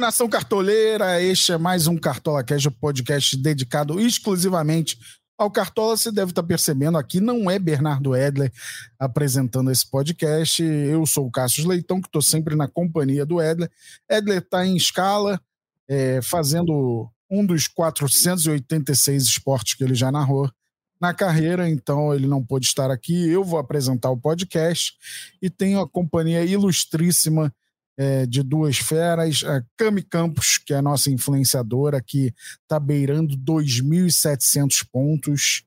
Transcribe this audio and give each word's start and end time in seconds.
Nação 0.00 0.28
cartoleira, 0.28 1.20
este 1.20 1.50
é 1.52 1.58
mais 1.58 1.88
um 1.88 1.96
Cartola 1.96 2.44
Cash, 2.44 2.66
um 2.66 2.70
podcast 2.70 3.36
dedicado 3.36 3.98
exclusivamente 3.98 4.96
ao 5.36 5.50
Cartola. 5.50 5.96
Você 5.96 6.12
deve 6.12 6.30
estar 6.30 6.42
percebendo 6.44 6.96
aqui, 6.96 7.20
não 7.20 7.50
é 7.50 7.58
Bernardo 7.58 8.14
Edler 8.14 8.52
apresentando 8.96 9.72
esse 9.72 9.88
podcast. 9.90 10.62
Eu 10.62 11.04
sou 11.04 11.26
o 11.26 11.30
Cassius 11.30 11.66
Leitão, 11.66 12.00
que 12.00 12.06
estou 12.06 12.22
sempre 12.22 12.54
na 12.54 12.68
companhia 12.68 13.26
do 13.26 13.42
Edler. 13.42 13.68
Edler 14.08 14.38
está 14.38 14.64
em 14.64 14.76
escala, 14.76 15.40
é, 15.88 16.22
fazendo 16.22 17.10
um 17.28 17.44
dos 17.44 17.66
486 17.66 19.24
esportes 19.24 19.74
que 19.74 19.82
ele 19.82 19.96
já 19.96 20.12
narrou 20.12 20.48
na 21.00 21.12
carreira, 21.12 21.68
então 21.68 22.14
ele 22.14 22.28
não 22.28 22.44
pôde 22.44 22.66
estar 22.66 22.90
aqui. 22.90 23.28
Eu 23.28 23.42
vou 23.42 23.58
apresentar 23.58 24.10
o 24.10 24.16
podcast 24.16 24.92
e 25.42 25.50
tenho 25.50 25.80
a 25.80 25.88
companhia 25.88 26.44
ilustríssima 26.44 27.52
é, 27.98 28.24
de 28.24 28.44
duas 28.44 28.78
feras, 28.78 29.42
a 29.44 29.60
Cami 29.76 30.02
Campos, 30.02 30.56
que 30.56 30.72
é 30.72 30.76
a 30.76 30.82
nossa 30.82 31.10
influenciadora, 31.10 32.00
que 32.00 32.32
está 32.62 32.78
beirando 32.78 33.36
2.700 33.36 34.86
pontos. 34.90 35.64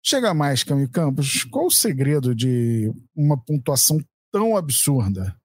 Chega 0.00 0.32
mais, 0.32 0.62
Cami 0.62 0.88
Campos, 0.88 1.42
qual 1.44 1.66
o 1.66 1.70
segredo 1.70 2.32
de 2.32 2.92
uma 3.14 3.36
pontuação 3.36 3.98
tão 4.30 4.56
absurda? 4.56 5.36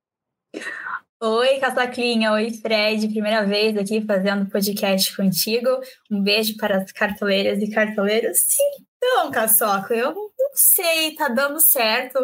Oi, 1.22 1.60
Caçaclinha. 1.60 2.32
Oi, 2.32 2.52
Fred. 2.52 3.08
Primeira 3.10 3.46
vez 3.46 3.76
aqui 3.76 4.00
fazendo 4.06 4.50
podcast 4.50 5.16
contigo. 5.18 5.68
Um 6.12 6.22
beijo 6.22 6.56
para 6.58 6.78
as 6.78 6.92
cartoleiras 6.92 7.60
e 7.62 7.72
cartoleiros. 7.72 8.38
Então, 8.98 9.32
Caçoca, 9.32 9.96
eu 9.96 10.14
não 10.14 10.52
sei, 10.54 11.16
tá 11.16 11.28
dando 11.28 11.60
certo. 11.60 12.20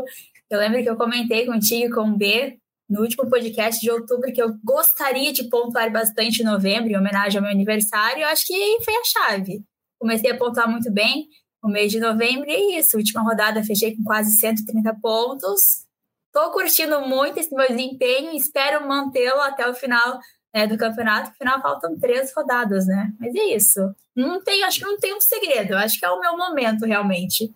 Eu 0.50 0.60
lembro 0.60 0.82
que 0.82 0.90
eu 0.90 0.96
comentei 0.96 1.46
contigo 1.46 1.96
com 1.96 2.10
o 2.10 2.18
B 2.18 2.60
no 2.90 3.02
último 3.02 3.30
podcast 3.30 3.82
de 3.82 3.90
outubro 3.90 4.32
que 4.32 4.42
eu 4.42 4.56
gostaria 4.64 5.34
de 5.34 5.50
pontuar 5.50 5.92
bastante 5.92 6.42
em 6.42 6.46
novembro, 6.46 6.92
em 6.92 6.98
homenagem 6.98 7.38
ao 7.38 7.44
meu 7.44 7.52
aniversário, 7.52 8.22
eu 8.22 8.28
acho 8.28 8.46
que 8.46 8.78
foi 8.84 8.94
a 8.94 9.04
chave. 9.04 9.64
Comecei 10.00 10.32
a 10.32 10.38
pontuar 10.38 10.70
muito 10.70 10.92
bem 10.92 11.28
no 11.64 11.70
mês 11.72 11.92
de 11.92 12.00
novembro 12.00 12.48
e 12.50 12.54
é 12.54 12.80
isso. 12.80 12.98
Última 12.98 13.24
rodada 13.24 13.64
fechei 13.64 13.96
com 13.96 14.04
quase 14.04 14.38
130 14.38 14.96
pontos. 15.02 15.86
Estou 16.28 16.52
curtindo 16.52 17.02
muito 17.02 17.40
esse 17.40 17.56
meu 17.56 17.68
desempenho 17.68 18.34
e 18.34 18.38
espero 18.38 18.88
mantê-lo 18.88 19.42
até 19.42 19.68
o 19.68 19.74
final 19.74 20.20
né, 20.54 20.68
do 20.68 20.78
campeonato. 20.78 21.32
Afinal, 21.32 21.62
faltam 21.62 21.98
três 21.98 22.32
rodadas, 22.36 22.86
né? 22.86 23.12
Mas 23.20 23.34
é 23.34 23.56
isso. 23.56 23.80
Não 24.16 24.44
tem, 24.44 24.64
acho 24.64 24.80
que 24.80 24.86
não 24.86 25.00
tem 25.00 25.16
um 25.16 25.22
segredo. 25.22 25.76
Acho 25.76 25.98
que 25.98 26.06
é 26.06 26.10
o 26.10 26.20
meu 26.20 26.38
momento, 26.38 26.86
realmente. 26.86 27.52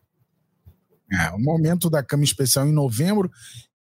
É, 1.11 1.30
o 1.31 1.39
momento 1.39 1.89
da 1.89 2.03
cama 2.03 2.23
especial 2.23 2.66
em 2.67 2.73
novembro 2.73 3.30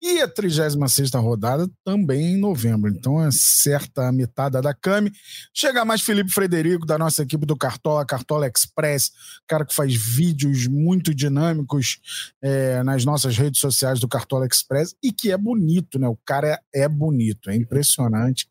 e 0.01 0.21
a 0.21 0.27
36 0.27 0.75
rodada 1.15 1.69
também 1.83 2.33
em 2.33 2.37
novembro. 2.37 2.89
Então 2.89 3.21
é 3.21 3.29
certa 3.31 4.07
a 4.07 4.11
metade 4.11 4.59
da 4.61 4.73
Cami. 4.73 5.11
Chega 5.53 5.83
mais 5.83 6.01
Felipe 6.01 6.31
Frederico, 6.31 6.85
da 6.85 6.97
nossa 6.97 7.23
equipe 7.23 7.45
do 7.45 7.57
Cartola, 7.57 8.05
Cartola 8.05 8.47
Express, 8.47 9.11
cara 9.47 9.65
que 9.65 9.75
faz 9.75 9.93
vídeos 9.93 10.67
muito 10.67 11.13
dinâmicos 11.13 11.99
é, 12.41 12.81
nas 12.83 13.03
nossas 13.03 13.37
redes 13.37 13.59
sociais 13.59 13.99
do 13.99 14.07
Cartola 14.07 14.47
Express 14.47 14.95
e 15.03 15.11
que 15.11 15.31
é 15.31 15.37
bonito, 15.37 15.99
né? 15.99 16.07
O 16.07 16.17
cara 16.25 16.59
é, 16.73 16.83
é 16.83 16.87
bonito, 16.87 17.49
é 17.49 17.55
impressionante. 17.55 18.47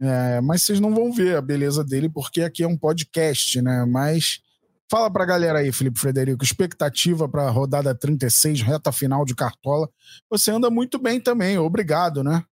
É, 0.00 0.40
mas 0.40 0.62
vocês 0.62 0.80
não 0.80 0.94
vão 0.94 1.12
ver 1.12 1.36
a 1.36 1.42
beleza 1.42 1.84
dele 1.84 2.08
porque 2.08 2.40
aqui 2.40 2.62
é 2.62 2.68
um 2.68 2.76
podcast, 2.76 3.60
né? 3.60 3.84
Mas 3.84 4.40
Fala 4.90 5.08
pra 5.08 5.24
galera 5.24 5.60
aí, 5.60 5.70
Felipe 5.70 6.00
Frederico, 6.00 6.42
expectativa 6.42 7.28
para 7.28 7.44
a 7.44 7.50
rodada 7.50 7.94
36, 7.94 8.60
reta 8.60 8.90
final 8.90 9.24
de 9.24 9.36
Cartola. 9.36 9.88
Você 10.28 10.50
anda 10.50 10.68
muito 10.68 10.98
bem 10.98 11.20
também, 11.20 11.56
obrigado, 11.56 12.24
né? 12.24 12.42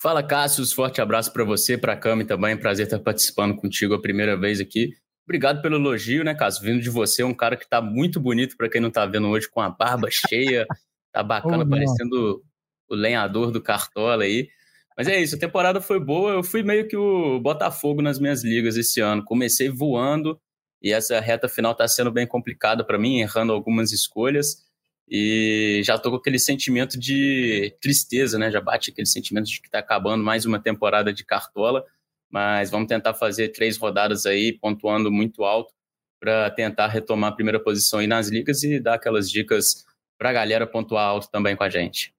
Fala, 0.00 0.22
Cássio, 0.22 0.64
forte 0.74 0.98
abraço 0.98 1.30
para 1.30 1.44
você, 1.44 1.76
para 1.76 1.92
a 1.92 1.96
Cami 1.96 2.24
também, 2.24 2.56
prazer 2.56 2.86
estar 2.86 2.98
participando 3.00 3.54
contigo 3.54 3.92
a 3.92 4.00
primeira 4.00 4.34
vez 4.34 4.60
aqui. 4.60 4.94
Obrigado 5.26 5.60
pelo 5.60 5.76
elogio, 5.76 6.24
né, 6.24 6.34
Cássio? 6.34 6.64
Vindo 6.64 6.80
de 6.80 6.88
você, 6.88 7.22
um 7.22 7.34
cara 7.34 7.54
que 7.54 7.68
tá 7.68 7.82
muito 7.82 8.18
bonito 8.18 8.56
para 8.56 8.70
quem 8.70 8.80
não 8.80 8.90
tá 8.90 9.04
vendo 9.04 9.28
hoje, 9.28 9.46
com 9.50 9.60
a 9.60 9.68
barba 9.68 10.08
cheia, 10.10 10.66
tá 11.12 11.22
bacana, 11.22 11.64
oh, 11.64 11.68
parecendo 11.68 12.42
o 12.88 12.94
lenhador 12.94 13.50
do 13.50 13.60
Cartola 13.60 14.24
aí. 14.24 14.48
Mas 14.96 15.06
é 15.06 15.20
isso, 15.20 15.36
a 15.36 15.38
temporada 15.38 15.82
foi 15.82 16.00
boa, 16.00 16.32
eu 16.32 16.42
fui 16.42 16.62
meio 16.62 16.88
que 16.88 16.96
o 16.96 17.38
Botafogo 17.40 18.00
nas 18.00 18.18
minhas 18.18 18.42
ligas 18.42 18.78
esse 18.78 19.02
ano. 19.02 19.22
Comecei 19.22 19.68
voando, 19.68 20.40
e 20.82 20.92
essa 20.92 21.20
reta 21.20 21.48
final 21.48 21.72
está 21.72 21.86
sendo 21.86 22.10
bem 22.10 22.26
complicada 22.26 22.84
para 22.84 22.98
mim, 22.98 23.20
errando 23.20 23.52
algumas 23.52 23.92
escolhas. 23.92 24.64
E 25.08 25.82
já 25.84 25.96
estou 25.96 26.12
com 26.12 26.18
aquele 26.18 26.38
sentimento 26.38 26.98
de 26.98 27.76
tristeza, 27.80 28.38
né? 28.38 28.50
Já 28.50 28.60
bate 28.60 28.90
aquele 28.90 29.06
sentimento 29.06 29.46
de 29.46 29.60
que 29.60 29.66
está 29.66 29.80
acabando 29.80 30.22
mais 30.22 30.46
uma 30.46 30.60
temporada 30.60 31.12
de 31.12 31.24
cartola. 31.24 31.84
Mas 32.30 32.70
vamos 32.70 32.86
tentar 32.86 33.12
fazer 33.14 33.48
três 33.48 33.76
rodadas 33.76 34.24
aí, 34.24 34.52
pontuando 34.52 35.10
muito 35.10 35.42
alto, 35.42 35.74
para 36.20 36.48
tentar 36.50 36.86
retomar 36.86 37.32
a 37.32 37.34
primeira 37.34 37.58
posição 37.58 37.98
aí 37.98 38.06
nas 38.06 38.28
ligas 38.28 38.62
e 38.62 38.78
dar 38.78 38.94
aquelas 38.94 39.28
dicas 39.28 39.84
para 40.16 40.30
a 40.30 40.32
galera 40.32 40.66
pontuar 40.66 41.06
alto 41.06 41.28
também 41.30 41.56
com 41.56 41.64
a 41.64 41.68
gente. 41.68 42.14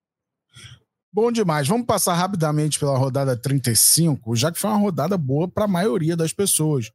Bom 1.14 1.32
demais. 1.32 1.68
Vamos 1.68 1.86
passar 1.86 2.14
rapidamente 2.14 2.80
pela 2.80 2.98
rodada 2.98 3.38
35, 3.38 4.36
já 4.36 4.52
que 4.52 4.60
foi 4.60 4.70
uma 4.70 4.80
rodada 4.80 5.18
boa 5.18 5.48
para 5.48 5.66
a 5.66 5.68
maioria 5.68 6.16
das 6.16 6.34
pessoas. 6.34 6.92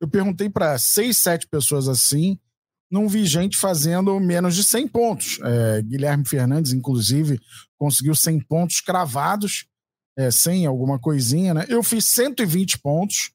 Eu 0.00 0.08
perguntei 0.08 0.48
para 0.48 0.78
seis, 0.78 1.18
sete 1.18 1.46
pessoas 1.46 1.88
assim, 1.88 2.38
não 2.90 3.08
vi 3.08 3.26
gente 3.26 3.56
fazendo 3.56 4.18
menos 4.18 4.54
de 4.54 4.64
100 4.64 4.88
pontos. 4.88 5.38
É, 5.42 5.82
Guilherme 5.82 6.24
Fernandes, 6.24 6.72
inclusive, 6.72 7.40
conseguiu 7.76 8.14
100 8.14 8.40
pontos 8.40 8.80
cravados, 8.80 9.66
é, 10.16 10.30
sem 10.30 10.66
alguma 10.66 10.98
coisinha, 10.98 11.52
né? 11.52 11.66
Eu 11.68 11.82
fiz 11.82 12.06
120 12.06 12.78
pontos, 12.78 13.30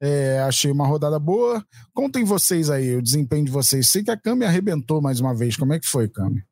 é, 0.00 0.40
achei 0.40 0.70
uma 0.70 0.86
rodada 0.86 1.18
boa. 1.18 1.64
Contem 1.94 2.24
vocês 2.24 2.68
aí 2.68 2.96
o 2.96 3.02
desempenho 3.02 3.44
de 3.44 3.50
vocês. 3.50 3.88
Sei 3.88 4.02
que 4.02 4.10
a 4.10 4.16
Cami 4.16 4.44
arrebentou 4.44 5.00
mais 5.00 5.20
uma 5.20 5.34
vez. 5.34 5.56
Como 5.56 5.72
é 5.72 5.78
que 5.78 5.86
foi, 5.86 6.08
Cami? 6.08 6.42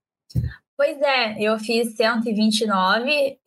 Pois 0.76 1.00
é, 1.00 1.40
eu 1.40 1.56
fiz 1.58 1.94
129. 1.94 3.38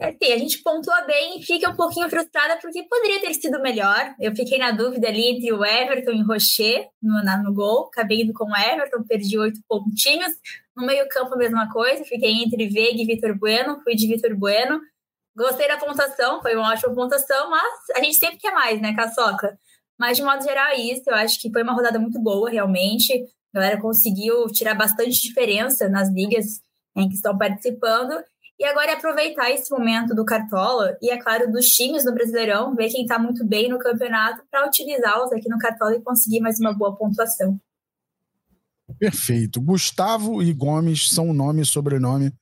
Assim, 0.00 0.32
a 0.32 0.38
gente 0.38 0.62
pontua 0.62 1.02
bem 1.02 1.38
e 1.38 1.42
fica 1.42 1.68
um 1.68 1.76
pouquinho 1.76 2.08
frustrada 2.08 2.58
porque 2.58 2.82
poderia 2.84 3.20
ter 3.20 3.34
sido 3.34 3.60
melhor. 3.60 4.14
Eu 4.18 4.34
fiquei 4.34 4.56
na 4.56 4.70
dúvida 4.70 5.08
ali 5.08 5.28
entre 5.28 5.52
o 5.52 5.62
Everton 5.62 6.12
e 6.12 6.22
o 6.22 6.26
Rocher 6.26 6.88
no, 7.02 7.22
na, 7.22 7.36
no 7.42 7.52
gol. 7.52 7.88
Acabei 7.92 8.22
indo 8.22 8.32
com 8.32 8.44
o 8.44 8.56
Everton, 8.56 9.04
perdi 9.04 9.38
oito 9.38 9.60
pontinhos. 9.68 10.32
No 10.74 10.86
meio-campo, 10.86 11.34
a 11.34 11.36
mesma 11.36 11.70
coisa. 11.70 12.02
Fiquei 12.04 12.42
entre 12.42 12.66
Veiga 12.68 13.02
e 13.02 13.06
Vitor 13.06 13.38
Bueno. 13.38 13.78
Fui 13.84 13.94
de 13.94 14.06
Vitor 14.06 14.34
Bueno. 14.34 14.80
Gostei 15.36 15.68
da 15.68 15.76
pontuação, 15.76 16.42
foi 16.42 16.56
uma 16.56 16.72
ótima 16.72 16.94
pontuação, 16.94 17.50
mas 17.50 17.90
a 17.96 18.02
gente 18.02 18.16
sempre 18.16 18.36
quer 18.38 18.52
mais, 18.52 18.80
né, 18.80 18.94
Caçoca? 18.94 19.56
Mas, 19.98 20.16
de 20.16 20.24
modo 20.24 20.42
geral, 20.42 20.68
é 20.68 20.80
isso. 20.80 21.02
Eu 21.06 21.14
acho 21.14 21.40
que 21.40 21.52
foi 21.52 21.62
uma 21.62 21.74
rodada 21.74 21.98
muito 21.98 22.18
boa, 22.20 22.50
realmente. 22.50 23.12
A 23.54 23.58
galera 23.58 23.80
conseguiu 23.80 24.46
tirar 24.46 24.74
bastante 24.74 25.20
diferença 25.20 25.88
nas 25.88 26.10
ligas 26.10 26.62
que 27.08 27.14
estão 27.14 27.36
participando. 27.36 28.12
E 28.58 28.64
agora 28.64 28.90
é 28.90 28.94
aproveitar 28.94 29.50
esse 29.50 29.70
momento 29.70 30.14
do 30.14 30.22
Cartola 30.22 30.94
e, 31.00 31.10
é 31.10 31.16
claro, 31.16 31.50
dos 31.50 31.66
times 31.68 32.04
do 32.04 32.12
Brasileirão, 32.12 32.74
ver 32.74 32.90
quem 32.90 33.02
está 33.02 33.18
muito 33.18 33.42
bem 33.42 33.70
no 33.70 33.78
campeonato 33.78 34.42
para 34.50 34.66
utilizá-los 34.66 35.32
aqui 35.32 35.48
no 35.48 35.58
Cartola 35.58 35.96
e 35.96 36.02
conseguir 36.02 36.40
mais 36.40 36.60
uma 36.60 36.74
boa 36.74 36.94
pontuação. 36.94 37.58
Perfeito. 38.98 39.62
Gustavo 39.62 40.42
e 40.42 40.52
Gomes 40.52 41.08
são 41.08 41.30
o 41.30 41.32
nome 41.32 41.62
e 41.62 41.66
sobrenome 41.66 42.32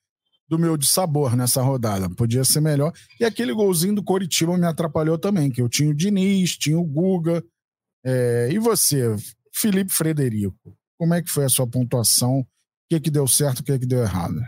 do 0.49 0.58
meu 0.58 0.76
de 0.76 0.88
sabor 0.88 1.37
nessa 1.37 1.62
rodada. 1.62 2.08
Podia 2.11 2.43
ser 2.43 2.61
melhor. 2.61 2.93
E 3.20 3.25
aquele 3.25 3.52
golzinho 3.52 3.94
do 3.94 4.02
Coritiba 4.02 4.58
me 4.58 4.66
atrapalhou 4.66 5.19
também, 5.19 5.50
que 5.50 5.62
eu 5.62 5.69
tinha 5.69 5.90
o 5.90 5.94
Diniz, 5.94 6.56
tinha 6.56 6.78
o 6.78 6.84
Guga. 6.84 7.44
É... 8.04 8.49
E 8.50 8.58
você, 8.58 9.14
Felipe 9.52 9.93
Frederico, 9.93 10.76
como 10.96 11.14
é 11.14 11.22
que 11.22 11.31
foi 11.31 11.44
a 11.44 11.49
sua 11.49 11.66
pontuação 11.69 12.44
que, 12.88 13.00
que 13.00 13.11
deu 13.11 13.26
certo, 13.26 13.61
o 13.61 13.64
que, 13.64 13.79
que 13.79 13.87
deu 13.87 14.00
errado? 14.00 14.40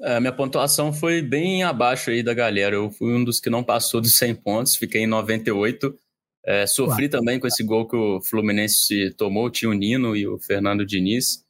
É, 0.00 0.20
minha 0.20 0.32
pontuação 0.32 0.92
foi 0.92 1.20
bem 1.20 1.64
abaixo 1.64 2.10
aí 2.10 2.22
da 2.22 2.32
galera. 2.32 2.76
Eu 2.76 2.90
fui 2.90 3.12
um 3.12 3.24
dos 3.24 3.40
que 3.40 3.50
não 3.50 3.64
passou 3.64 4.00
dos 4.00 4.16
100 4.16 4.34
pontos, 4.36 4.76
fiquei 4.76 5.02
em 5.02 5.06
98. 5.06 5.98
É, 6.44 6.66
sofri 6.66 7.08
também 7.08 7.38
com 7.40 7.46
esse 7.46 7.64
gol 7.64 7.86
que 7.86 7.96
o 7.96 8.22
Fluminense 8.22 9.12
tomou, 9.16 9.50
tinha 9.50 9.70
o 9.70 9.74
Nino 9.74 10.16
e 10.16 10.26
o 10.26 10.38
Fernando 10.38 10.86
Diniz. 10.86 11.44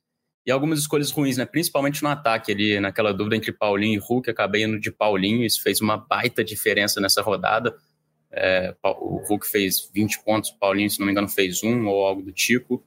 E 0.47 0.51
algumas 0.51 0.79
escolhas 0.79 1.11
ruins, 1.11 1.37
né? 1.37 1.45
principalmente 1.45 2.03
no 2.03 2.09
ataque 2.09 2.53
ali, 2.53 2.81
naquela 2.81 3.13
dúvida 3.13 3.37
entre 3.37 3.53
Paulinho 3.53 3.97
e 3.97 4.03
Hulk, 4.03 4.31
acabei 4.31 4.65
indo 4.65 4.81
de 4.81 4.91
Paulinho, 4.91 5.45
isso 5.45 5.63
fez 5.63 5.83
uma 5.83 5.99
baita 5.99 6.43
diferença 6.43 7.03
nessa 7.03 7.21
rodada. 7.21 7.77
É, 8.33 8.75
o 8.83 9.23
Hulk 9.29 9.47
fez 9.47 9.91
20 9.93 10.25
pontos, 10.25 10.51
o 10.51 10.59
Paulinho, 10.59 10.89
se 10.89 10.99
não 10.99 11.07
me 11.07 11.13
engano, 11.13 11.29
fez 11.29 11.63
um 11.63 11.87
ou 11.87 12.07
algo 12.07 12.23
do 12.23 12.33
tipo. 12.33 12.83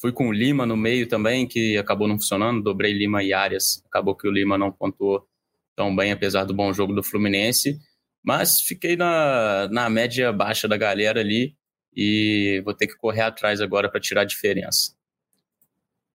Fui 0.00 0.12
com 0.12 0.28
o 0.28 0.32
Lima 0.32 0.64
no 0.64 0.76
meio 0.76 1.08
também, 1.08 1.46
que 1.46 1.76
acabou 1.76 2.06
não 2.06 2.18
funcionando. 2.18 2.62
Dobrei 2.62 2.92
Lima 2.92 3.22
e 3.22 3.32
Arias. 3.32 3.82
Acabou 3.86 4.14
que 4.14 4.28
o 4.28 4.30
Lima 4.30 4.56
não 4.56 4.70
pontuou 4.70 5.26
tão 5.74 5.94
bem, 5.94 6.12
apesar 6.12 6.44
do 6.44 6.54
bom 6.54 6.72
jogo 6.72 6.94
do 6.94 7.02
Fluminense. 7.02 7.78
Mas 8.24 8.60
fiquei 8.60 8.96
na, 8.96 9.68
na 9.70 9.90
média 9.90 10.32
baixa 10.32 10.68
da 10.68 10.76
galera 10.76 11.20
ali 11.20 11.56
e 11.94 12.62
vou 12.64 12.74
ter 12.74 12.86
que 12.86 12.96
correr 12.96 13.22
atrás 13.22 13.60
agora 13.60 13.90
para 13.90 14.00
tirar 14.00 14.22
a 14.22 14.24
diferença. 14.24 14.92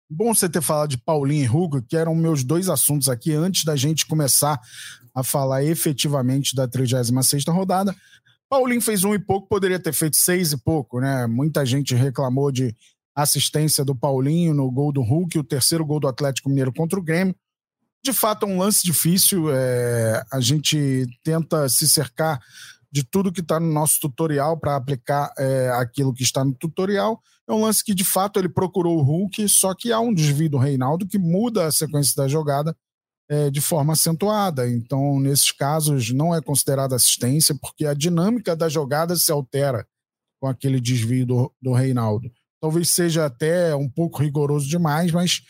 Bom 0.09 0.33
você 0.33 0.47
ter 0.47 0.61
falado 0.61 0.91
de 0.91 0.97
Paulinho 0.97 1.43
e 1.43 1.49
Hugo, 1.49 1.81
que 1.81 1.97
eram 1.97 2.15
meus 2.15 2.43
dois 2.43 2.69
assuntos 2.69 3.09
aqui 3.09 3.33
antes 3.33 3.65
da 3.65 3.75
gente 3.75 4.05
começar 4.05 4.59
a 5.13 5.23
falar 5.23 5.63
efetivamente 5.63 6.55
da 6.55 6.67
36 6.67 7.45
rodada. 7.47 7.93
Paulinho 8.47 8.81
fez 8.81 9.03
um 9.03 9.13
e 9.13 9.19
pouco, 9.19 9.47
poderia 9.47 9.79
ter 9.79 9.91
feito 9.91 10.15
seis 10.15 10.51
e 10.51 10.57
pouco, 10.57 10.99
né? 10.99 11.25
Muita 11.25 11.65
gente 11.65 11.95
reclamou 11.95 12.51
de 12.51 12.75
assistência 13.15 13.85
do 13.85 13.95
Paulinho 13.95 14.53
no 14.53 14.69
gol 14.71 14.91
do 14.91 15.01
Hulk, 15.01 15.37
o 15.37 15.43
terceiro 15.43 15.85
gol 15.85 15.99
do 15.99 16.07
Atlético 16.07 16.49
Mineiro 16.49 16.73
contra 16.73 16.99
o 16.99 17.03
Grêmio. 17.03 17.35
De 18.03 18.11
fato, 18.11 18.45
é 18.45 18.49
um 18.49 18.57
lance 18.57 18.83
difícil. 18.83 19.49
É... 19.51 20.23
a 20.31 20.39
gente 20.39 21.05
tenta 21.23 21.69
se 21.69 21.87
cercar 21.87 22.39
de 22.91 23.03
tudo 23.03 23.31
que 23.31 23.41
está 23.41 23.59
no 23.59 23.71
nosso 23.71 23.99
tutorial 23.99 24.55
para 24.55 24.75
aplicar 24.75 25.33
é, 25.35 25.69
aquilo 25.71 26.13
que 26.13 26.21
está 26.21 26.45
no 26.45 26.53
tutorial. 26.53 27.19
É 27.47 27.51
um 27.51 27.63
lance 27.63 27.83
que, 27.83 27.93
de 27.93 28.05
fato, 28.05 28.39
ele 28.39 28.47
procurou 28.47 28.99
o 28.99 29.01
Hulk, 29.01 29.49
só 29.49 29.73
que 29.73 29.91
há 29.91 29.99
um 29.99 30.13
desvio 30.13 30.51
do 30.51 30.59
Reinaldo 30.59 31.07
que 31.07 31.17
muda 31.17 31.65
a 31.65 31.71
sequência 31.71 32.13
da 32.15 32.27
jogada 32.27 32.77
é, 33.27 33.49
de 33.49 33.59
forma 33.59 33.93
acentuada. 33.93 34.69
Então, 34.69 35.19
nesses 35.19 35.51
casos, 35.51 36.11
não 36.11 36.35
é 36.35 36.41
considerada 36.41 36.95
assistência, 36.95 37.55
porque 37.59 37.85
a 37.87 37.95
dinâmica 37.95 38.55
da 38.55 38.69
jogada 38.69 39.15
se 39.15 39.31
altera 39.31 39.87
com 40.39 40.47
aquele 40.47 40.79
desvio 40.79 41.25
do, 41.25 41.53
do 41.59 41.73
Reinaldo. 41.73 42.29
Talvez 42.63 42.87
seja 42.87 43.25
até 43.25 43.75
um 43.75 43.89
pouco 43.89 44.23
rigoroso 44.23 44.69
demais, 44.69 45.11
mas 45.11 45.41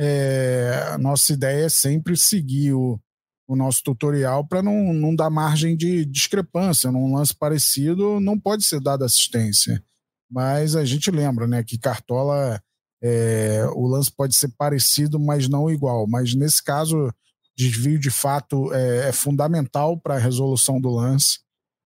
é, 0.00 0.92
a 0.94 0.96
nossa 0.96 1.30
ideia 1.30 1.66
é 1.66 1.68
sempre 1.68 2.16
seguir 2.16 2.72
o, 2.72 2.98
o 3.46 3.54
nosso 3.54 3.82
tutorial 3.84 4.48
para 4.48 4.62
não, 4.62 4.94
não 4.94 5.14
dar 5.14 5.28
margem 5.28 5.76
de 5.76 6.06
discrepância. 6.06 6.90
Num 6.90 7.14
lance 7.14 7.36
parecido, 7.36 8.18
não 8.18 8.40
pode 8.40 8.64
ser 8.64 8.80
dada 8.80 9.04
assistência. 9.04 9.84
Mas 10.30 10.74
a 10.74 10.86
gente 10.86 11.10
lembra 11.10 11.46
né, 11.46 11.62
que 11.62 11.76
Cartola, 11.76 12.58
é, 13.02 13.66
o 13.74 13.86
lance 13.86 14.10
pode 14.10 14.34
ser 14.34 14.48
parecido, 14.56 15.20
mas 15.20 15.46
não 15.46 15.70
igual. 15.70 16.06
Mas 16.08 16.34
nesse 16.34 16.64
caso, 16.64 17.12
desvio 17.54 17.98
de 17.98 18.08
fato 18.08 18.72
é, 18.72 19.10
é 19.10 19.12
fundamental 19.12 20.00
para 20.00 20.14
a 20.14 20.18
resolução 20.18 20.80
do 20.80 20.88
lance, 20.88 21.40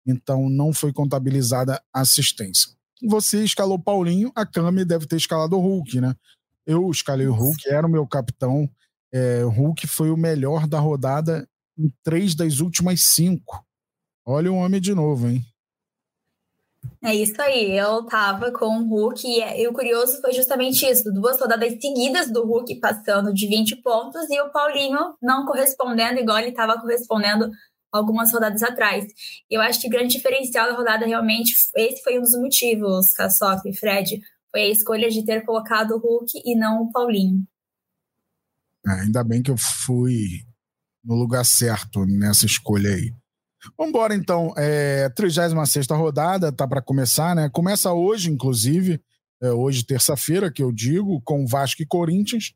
então 0.05 0.49
não 0.49 0.73
foi 0.73 0.91
contabilizada 0.91 1.81
assistência. 1.93 2.74
Você 3.03 3.43
escalou 3.43 3.77
Paulinho, 3.77 4.31
a 4.35 4.45
Cami 4.45 4.85
deve 4.85 5.05
ter 5.05 5.17
escalado 5.17 5.57
o 5.57 5.59
Hulk, 5.59 5.99
né? 5.99 6.15
Eu 6.65 6.89
escalei 6.89 7.27
o 7.27 7.33
Hulk, 7.33 7.69
era 7.69 7.85
o 7.85 7.89
meu 7.89 8.07
capitão. 8.07 8.69
É, 9.13 9.45
o 9.45 9.49
Hulk 9.49 9.87
foi 9.87 10.09
o 10.09 10.17
melhor 10.17 10.67
da 10.67 10.79
rodada 10.79 11.47
em 11.77 11.91
três 12.03 12.33
das 12.33 12.59
últimas 12.59 13.01
cinco. 13.01 13.63
Olha 14.25 14.51
o 14.51 14.55
homem 14.55 14.81
de 14.81 14.93
novo, 14.93 15.27
hein? 15.27 15.45
É 17.03 17.13
isso 17.13 17.39
aí, 17.41 17.77
eu 17.77 18.03
tava 18.05 18.51
com 18.51 18.79
o 18.79 18.87
Hulk 18.87 19.27
e, 19.27 19.61
e, 19.61 19.67
o 19.67 19.73
curioso 19.73 20.19
foi 20.21 20.33
justamente 20.33 20.85
isso, 20.85 21.11
duas 21.11 21.39
rodadas 21.39 21.73
seguidas 21.79 22.31
do 22.31 22.45
Hulk 22.45 22.79
passando 22.79 23.33
de 23.33 23.47
20 23.47 23.77
pontos 23.77 24.29
e 24.29 24.41
o 24.41 24.51
Paulinho 24.51 25.15
não 25.21 25.45
correspondendo 25.45 26.19
igual 26.19 26.39
ele 26.39 26.49
estava 26.49 26.79
correspondendo 26.79 27.49
algumas 27.95 28.31
rodadas 28.31 28.61
atrás. 28.63 29.05
Eu 29.49 29.61
acho 29.61 29.81
que 29.81 29.87
o 29.87 29.89
grande 29.89 30.15
diferencial 30.15 30.67
da 30.67 30.77
rodada 30.77 31.05
realmente, 31.05 31.53
esse 31.75 32.03
foi 32.03 32.17
um 32.17 32.21
dos 32.21 32.37
motivos, 32.37 33.13
Kassoff 33.13 33.67
e 33.67 33.75
Fred, 33.75 34.19
foi 34.51 34.61
a 34.61 34.69
escolha 34.69 35.09
de 35.09 35.25
ter 35.25 35.45
colocado 35.45 35.91
o 35.91 35.99
Hulk 35.99 36.41
e 36.45 36.55
não 36.55 36.83
o 36.83 36.91
Paulinho. 36.91 37.43
É, 38.87 39.01
ainda 39.01 39.23
bem 39.23 39.41
que 39.41 39.51
eu 39.51 39.57
fui 39.57 40.45
no 41.03 41.15
lugar 41.15 41.43
certo 41.43 42.05
nessa 42.05 42.45
escolha 42.45 42.89
aí. 42.89 43.11
Vamos 43.77 43.89
embora 43.89 44.13
então. 44.13 44.53
É, 44.57 45.09
36 45.09 45.87
rodada, 45.91 46.51
tá 46.51 46.67
para 46.67 46.81
começar, 46.81 47.35
né? 47.35 47.49
Começa 47.49 47.91
hoje, 47.91 48.29
inclusive, 48.29 49.01
é, 49.41 49.51
hoje, 49.51 49.85
terça-feira, 49.85 50.51
que 50.51 50.61
eu 50.61 50.71
digo, 50.71 51.21
com 51.23 51.45
Vasco 51.45 51.81
e 51.81 51.85
Corinthians. 51.85 52.53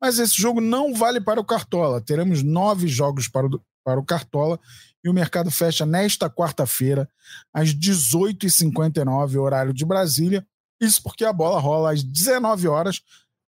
Mas 0.00 0.18
esse 0.18 0.34
jogo 0.34 0.60
não 0.60 0.94
vale 0.94 1.20
para 1.20 1.40
o 1.40 1.44
Cartola. 1.44 2.00
Teremos 2.00 2.42
nove 2.42 2.88
jogos 2.88 3.28
para 3.28 3.46
o, 3.46 3.60
para 3.84 4.00
o 4.00 4.04
Cartola 4.04 4.58
e 5.04 5.08
o 5.08 5.14
mercado 5.14 5.50
fecha 5.50 5.84
nesta 5.84 6.30
quarta-feira, 6.30 7.08
às 7.52 7.74
18h59, 7.74 9.40
horário 9.40 9.72
de 9.72 9.84
Brasília. 9.84 10.46
Isso 10.80 11.02
porque 11.02 11.24
a 11.24 11.32
bola 11.32 11.60
rola 11.60 11.92
às 11.92 12.02
19 12.02 12.68
horas 12.68 13.02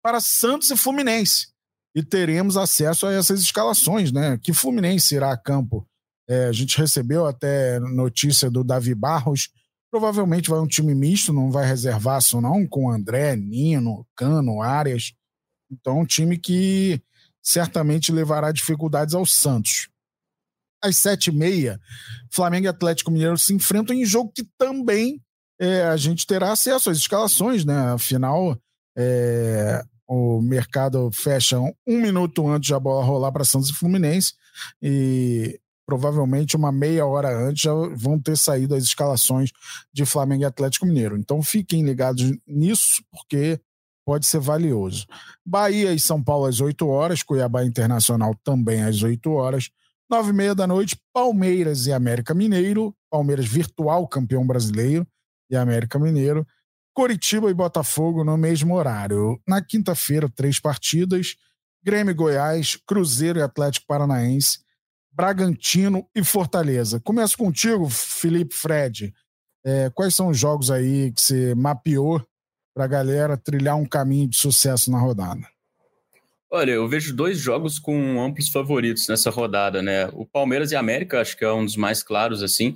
para 0.02 0.20
Santos 0.20 0.70
e 0.70 0.78
Fluminense. 0.78 1.48
E 1.96 2.04
teremos 2.04 2.56
acesso 2.56 3.08
a 3.08 3.14
essas 3.14 3.42
escalações, 3.42 4.12
né? 4.12 4.38
Que 4.42 4.54
Fluminense 4.54 5.16
irá 5.16 5.32
a 5.32 5.38
campo 5.38 5.90
é, 6.30 6.46
a 6.46 6.52
gente 6.52 6.78
recebeu 6.78 7.26
até 7.26 7.80
notícia 7.80 8.52
do 8.52 8.64
Davi 8.64 8.94
Barros. 8.94 9.50
Provavelmente 9.90 10.48
vai 10.48 10.60
um 10.60 10.68
time 10.68 10.94
misto, 10.94 11.34
não 11.34 11.50
vai 11.50 11.66
reservaço, 11.66 12.40
não, 12.40 12.68
com 12.68 12.92
André, 12.92 13.36
Nino, 13.36 14.06
Cano, 14.16 14.62
Arias. 14.62 15.14
Então, 15.72 16.02
um 16.02 16.06
time 16.06 16.38
que 16.38 17.02
certamente 17.42 18.12
levará 18.12 18.52
dificuldades 18.52 19.16
ao 19.16 19.26
Santos. 19.26 19.90
Às 20.82 20.98
sete 20.98 21.28
e 21.28 21.34
meia, 21.34 21.80
Flamengo 22.32 22.66
e 22.66 22.70
Atlético 22.70 23.12
Mineiro 23.12 23.38
se 23.38 23.54
enfrentam 23.54 23.96
em 23.96 24.06
jogo 24.06 24.32
que 24.34 24.44
também 24.58 25.22
é, 25.60 25.84
a 25.84 25.98
gente 25.98 26.26
terá 26.26 26.52
acesso 26.52 26.90
às 26.90 26.98
escalações, 26.98 27.66
né? 27.66 27.78
Afinal, 27.92 28.58
é, 28.98 29.84
o 30.08 30.42
mercado 30.42 31.12
fecha 31.12 31.60
um 31.60 32.02
minuto 32.02 32.48
antes 32.48 32.70
da 32.70 32.80
bola 32.80 33.04
rolar 33.04 33.32
para 33.32 33.44
Santos 33.44 33.70
e 33.70 33.74
Fluminense. 33.74 34.34
E 34.82 35.60
provavelmente 35.86 36.56
uma 36.56 36.72
meia 36.72 37.06
hora 37.06 37.30
antes 37.36 37.64
já 37.64 37.74
vão 37.74 38.20
ter 38.20 38.38
saído 38.38 38.76
as 38.76 38.84
escalações 38.84 39.52
de 39.92 40.06
Flamengo 40.06 40.44
e 40.44 40.46
Atlético 40.46 40.86
Mineiro. 40.86 41.18
Então 41.18 41.42
fiquem 41.42 41.84
ligados 41.84 42.32
nisso, 42.48 43.04
porque 43.12 43.60
pode 44.06 44.28
ser 44.28 44.40
valioso. 44.40 45.08
Bahia 45.46 45.94
e 45.94 46.00
São 46.00 46.24
Paulo 46.24 46.46
às 46.46 46.62
8 46.62 46.88
horas, 46.88 47.24
Cuiabá 47.24 47.66
Internacional 47.66 48.36
também 48.44 48.84
às 48.84 49.02
8 49.02 49.32
horas. 49.32 49.70
Nove 50.10 50.32
e 50.32 50.34
meia 50.34 50.56
da 50.56 50.66
noite, 50.66 51.00
Palmeiras 51.14 51.86
e 51.86 51.94
América 51.94 52.34
Mineiro. 52.34 52.96
Palmeiras 53.12 53.46
virtual 53.46 54.08
campeão 54.08 54.46
brasileiro 54.46 55.08
e 55.52 55.56
América 55.56 56.00
Mineiro. 56.00 56.48
Coritiba 56.94 57.50
e 57.50 57.54
Botafogo 57.54 58.24
no 58.24 58.36
mesmo 58.36 58.76
horário. 58.76 59.40
Na 59.48 59.62
quinta-feira, 59.62 60.28
três 60.28 60.60
partidas. 60.60 61.36
Grêmio 61.84 62.12
e 62.12 62.16
Goiás, 62.16 62.76
Cruzeiro 62.88 63.40
e 63.40 63.42
Atlético 63.42 63.86
Paranaense 63.88 64.60
Bragantino 65.12 66.08
e 66.16 66.24
Fortaleza. 66.24 67.00
Começo 67.00 67.38
contigo, 67.38 67.90
Felipe 67.90 68.56
Fred. 68.56 69.14
É, 69.66 69.90
quais 69.90 70.16
são 70.16 70.30
os 70.30 70.38
jogos 70.38 70.72
aí 70.72 71.12
que 71.12 71.22
você 71.22 71.54
mapeou 71.54 72.26
para 72.74 72.86
a 72.86 72.88
galera 72.88 73.36
trilhar 73.36 73.76
um 73.76 73.86
caminho 73.86 74.30
de 74.30 74.38
sucesso 74.38 74.90
na 74.90 74.98
rodada? 74.98 75.46
Olha, 76.52 76.72
eu 76.72 76.88
vejo 76.88 77.16
dois 77.16 77.38
jogos 77.38 77.78
com 77.78 78.20
amplos 78.22 78.50
favoritos 78.50 79.08
nessa 79.08 79.30
rodada, 79.30 79.84
né? 79.84 80.08
O 80.14 80.26
Palmeiras 80.26 80.72
e 80.72 80.76
América, 80.76 81.22
acho 81.22 81.38
que 81.38 81.46
é 81.46 81.52
um 81.52 81.64
dos 81.64 81.76
mais 81.76 82.02
claros, 82.02 82.42
assim. 82.42 82.76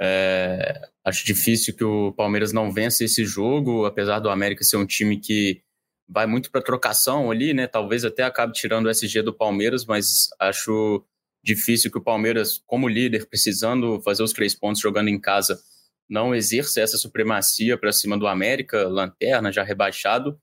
É, 0.00 0.88
acho 1.04 1.24
difícil 1.24 1.76
que 1.76 1.84
o 1.84 2.12
Palmeiras 2.12 2.52
não 2.52 2.72
vença 2.72 3.04
esse 3.04 3.24
jogo, 3.24 3.84
apesar 3.86 4.18
do 4.18 4.28
América 4.28 4.64
ser 4.64 4.76
um 4.78 4.86
time 4.86 5.18
que 5.20 5.62
vai 6.08 6.26
muito 6.26 6.50
para 6.50 6.60
trocação 6.60 7.30
ali, 7.30 7.54
né? 7.54 7.68
Talvez 7.68 8.04
até 8.04 8.24
acabe 8.24 8.52
tirando 8.52 8.86
o 8.86 8.90
SG 8.90 9.22
do 9.22 9.32
Palmeiras, 9.32 9.84
mas 9.86 10.28
acho 10.40 11.04
difícil 11.42 11.92
que 11.92 11.98
o 11.98 12.02
Palmeiras, 12.02 12.60
como 12.66 12.88
líder, 12.88 13.26
precisando 13.28 14.00
fazer 14.02 14.24
os 14.24 14.32
três 14.32 14.54
pontos 14.56 14.82
jogando 14.82 15.08
em 15.08 15.20
casa, 15.20 15.60
não 16.08 16.34
exerça 16.34 16.80
essa 16.80 16.96
supremacia 16.98 17.78
para 17.78 17.92
cima 17.92 18.18
do 18.18 18.26
América, 18.26 18.88
lanterna, 18.88 19.52
já 19.52 19.62
rebaixado. 19.62 20.38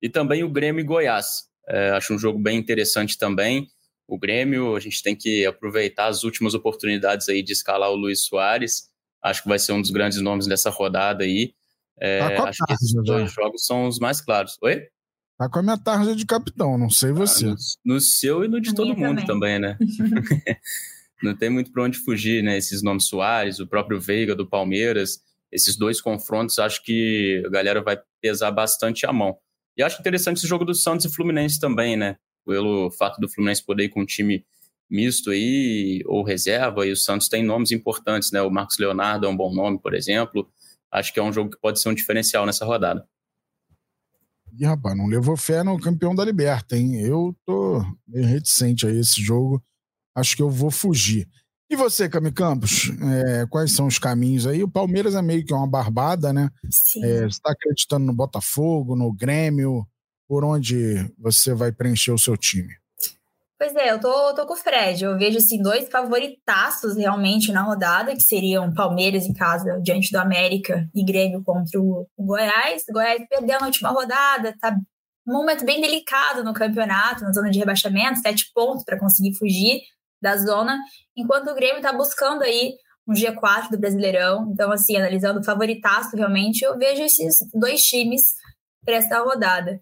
E 0.00 0.08
também 0.08 0.44
o 0.44 0.50
Grêmio 0.50 0.80
e 0.80 0.84
Goiás. 0.84 1.51
É, 1.68 1.90
acho 1.90 2.14
um 2.14 2.18
jogo 2.18 2.38
bem 2.38 2.58
interessante 2.58 3.16
também. 3.16 3.68
O 4.06 4.18
Grêmio, 4.18 4.76
a 4.76 4.80
gente 4.80 5.02
tem 5.02 5.16
que 5.16 5.46
aproveitar 5.46 6.06
as 6.06 6.24
últimas 6.24 6.54
oportunidades 6.54 7.28
aí 7.28 7.42
de 7.42 7.52
escalar 7.52 7.90
o 7.90 7.96
Luiz 7.96 8.24
Soares. 8.24 8.90
Acho 9.22 9.42
que 9.42 9.48
vai 9.48 9.58
ser 9.58 9.72
um 9.72 9.80
dos 9.80 9.90
grandes 9.90 10.20
nomes 10.20 10.46
dessa 10.46 10.70
rodada 10.70 11.24
aí. 11.24 11.54
É, 11.98 12.36
tá 12.36 12.48
acho 12.48 12.64
que 12.66 12.72
esses 12.72 12.92
dois 13.04 13.32
jogos 13.32 13.64
são 13.64 13.86
os 13.86 13.98
mais 13.98 14.20
claros. 14.20 14.58
Oi? 14.62 14.82
Tá 15.38 15.48
com 15.48 15.60
a 15.60 15.62
minha 15.62 15.78
tarja 15.78 16.14
de 16.14 16.26
capitão, 16.26 16.76
não 16.76 16.90
sei 16.90 17.12
você. 17.12 17.46
Ah, 17.46 17.54
no, 17.84 17.94
no, 17.94 18.00
seu 18.00 18.44
e 18.44 18.48
no 18.48 18.60
de 18.60 18.74
todo 18.74 18.96
mundo 18.96 19.24
também, 19.24 19.58
também 19.58 19.58
né? 19.60 19.78
não 21.22 21.36
tem 21.36 21.48
muito 21.48 21.72
para 21.72 21.84
onde 21.84 21.98
fugir, 21.98 22.42
né? 22.42 22.56
Esses 22.56 22.82
nomes 22.82 23.06
Soares, 23.06 23.60
o 23.60 23.66
próprio 23.66 24.00
Veiga 24.00 24.34
do 24.34 24.48
Palmeiras, 24.48 25.20
esses 25.50 25.76
dois 25.76 26.00
confrontos, 26.00 26.58
acho 26.58 26.82
que 26.82 27.42
a 27.46 27.50
galera 27.50 27.82
vai 27.82 27.98
pesar 28.20 28.50
bastante 28.50 29.06
a 29.06 29.12
mão. 29.12 29.36
E 29.76 29.82
acho 29.82 30.00
interessante 30.00 30.38
esse 30.38 30.46
jogo 30.46 30.64
do 30.64 30.74
Santos 30.74 31.06
e 31.06 31.12
Fluminense 31.12 31.58
também, 31.58 31.96
né? 31.96 32.16
Pelo 32.44 32.90
fato 32.90 33.20
do 33.20 33.28
Fluminense 33.28 33.64
poder 33.64 33.84
ir 33.84 33.88
com 33.88 34.02
um 34.02 34.06
time 34.06 34.44
misto 34.90 35.30
aí, 35.30 36.02
ou 36.06 36.22
reserva, 36.22 36.86
e 36.86 36.92
o 36.92 36.96
Santos 36.96 37.28
tem 37.28 37.42
nomes 37.42 37.72
importantes, 37.72 38.30
né? 38.30 38.42
O 38.42 38.50
Marcos 38.50 38.78
Leonardo 38.78 39.26
é 39.26 39.28
um 39.28 39.36
bom 39.36 39.54
nome, 39.54 39.78
por 39.80 39.94
exemplo. 39.94 40.46
Acho 40.90 41.12
que 41.12 41.18
é 41.18 41.22
um 41.22 41.32
jogo 41.32 41.50
que 41.50 41.60
pode 41.60 41.80
ser 41.80 41.88
um 41.88 41.94
diferencial 41.94 42.44
nessa 42.44 42.66
rodada. 42.66 43.06
Ih, 44.52 44.66
rapaz, 44.66 44.94
não 44.94 45.06
levou 45.06 45.34
fé 45.34 45.62
no 45.62 45.80
campeão 45.80 46.14
da 46.14 46.22
Liberta, 46.22 46.76
hein? 46.76 47.00
Eu 47.00 47.34
tô 47.46 47.82
meio 48.06 48.26
reticente 48.26 48.86
a 48.86 48.90
esse 48.90 49.22
jogo. 49.22 49.64
Acho 50.14 50.36
que 50.36 50.42
eu 50.42 50.50
vou 50.50 50.70
fugir. 50.70 51.26
E 51.72 51.74
você, 51.74 52.06
Cami 52.06 52.30
Campos, 52.30 52.90
é, 53.00 53.46
quais 53.46 53.74
são 53.74 53.86
os 53.86 53.98
caminhos 53.98 54.46
aí? 54.46 54.62
O 54.62 54.70
Palmeiras 54.70 55.14
é 55.14 55.22
meio 55.22 55.42
que 55.42 55.54
uma 55.54 55.66
barbada, 55.66 56.30
né? 56.30 56.50
Sim. 56.70 57.02
É, 57.02 57.20
você 57.20 57.28
está 57.28 57.50
acreditando 57.50 58.04
no 58.04 58.12
Botafogo, 58.12 58.94
no 58.94 59.10
Grêmio? 59.10 59.86
Por 60.28 60.44
onde 60.44 61.10
você 61.18 61.54
vai 61.54 61.72
preencher 61.72 62.12
o 62.12 62.18
seu 62.18 62.36
time? 62.36 62.68
Pois 63.58 63.74
é, 63.74 63.90
eu 63.90 63.98
tô, 63.98 64.34
tô 64.34 64.46
com 64.46 64.52
o 64.52 64.56
Fred. 64.56 65.02
Eu 65.02 65.16
vejo 65.16 65.38
assim, 65.38 65.62
dois 65.62 65.88
favoritaços 65.88 66.94
realmente 66.94 67.50
na 67.50 67.62
rodada, 67.62 68.14
que 68.14 68.22
seriam 68.22 68.74
Palmeiras 68.74 69.24
em 69.24 69.32
casa 69.32 69.80
diante 69.82 70.12
do 70.12 70.18
América 70.18 70.86
e 70.94 71.02
Grêmio 71.02 71.42
contra 71.42 71.80
o 71.80 72.06
Goiás. 72.18 72.82
O 72.90 72.92
Goiás 72.92 73.26
perdeu 73.30 73.58
na 73.58 73.66
última 73.68 73.88
rodada, 73.88 74.54
tá 74.60 74.76
um 75.26 75.32
momento 75.32 75.64
bem 75.64 75.80
delicado 75.80 76.44
no 76.44 76.52
campeonato, 76.52 77.24
na 77.24 77.32
zona 77.32 77.50
de 77.50 77.58
rebaixamento, 77.58 78.20
sete 78.20 78.50
pontos 78.54 78.84
para 78.84 78.98
conseguir 78.98 79.34
fugir 79.38 79.80
da 80.22 80.36
zona, 80.36 80.78
enquanto 81.16 81.48
o 81.50 81.54
Grêmio 81.54 81.78
está 81.78 81.92
buscando 81.92 82.42
aí 82.42 82.74
um 83.06 83.12
G4 83.12 83.70
do 83.70 83.78
Brasileirão. 83.78 84.50
Então, 84.52 84.70
assim, 84.70 84.96
analisando 84.96 85.40
o 85.40 85.44
favoritaço, 85.44 86.16
realmente, 86.16 86.62
eu 86.64 86.78
vejo 86.78 87.02
esses 87.02 87.36
dois 87.52 87.82
times 87.82 88.22
para 88.84 88.94
essa 88.94 89.18
rodada. 89.20 89.80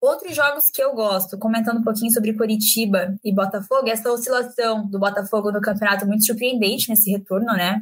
Outros 0.00 0.34
jogos 0.36 0.70
que 0.70 0.82
eu 0.82 0.94
gosto, 0.94 1.38
comentando 1.38 1.78
um 1.78 1.82
pouquinho 1.84 2.12
sobre 2.12 2.34
Curitiba 2.34 3.16
e 3.24 3.32
Botafogo, 3.32 3.88
essa 3.88 4.10
oscilação 4.10 4.86
do 4.88 4.98
Botafogo 4.98 5.50
no 5.50 5.60
campeonato 5.60 6.06
muito 6.06 6.26
surpreendente 6.26 6.90
nesse 6.90 7.10
retorno, 7.10 7.52
né? 7.54 7.80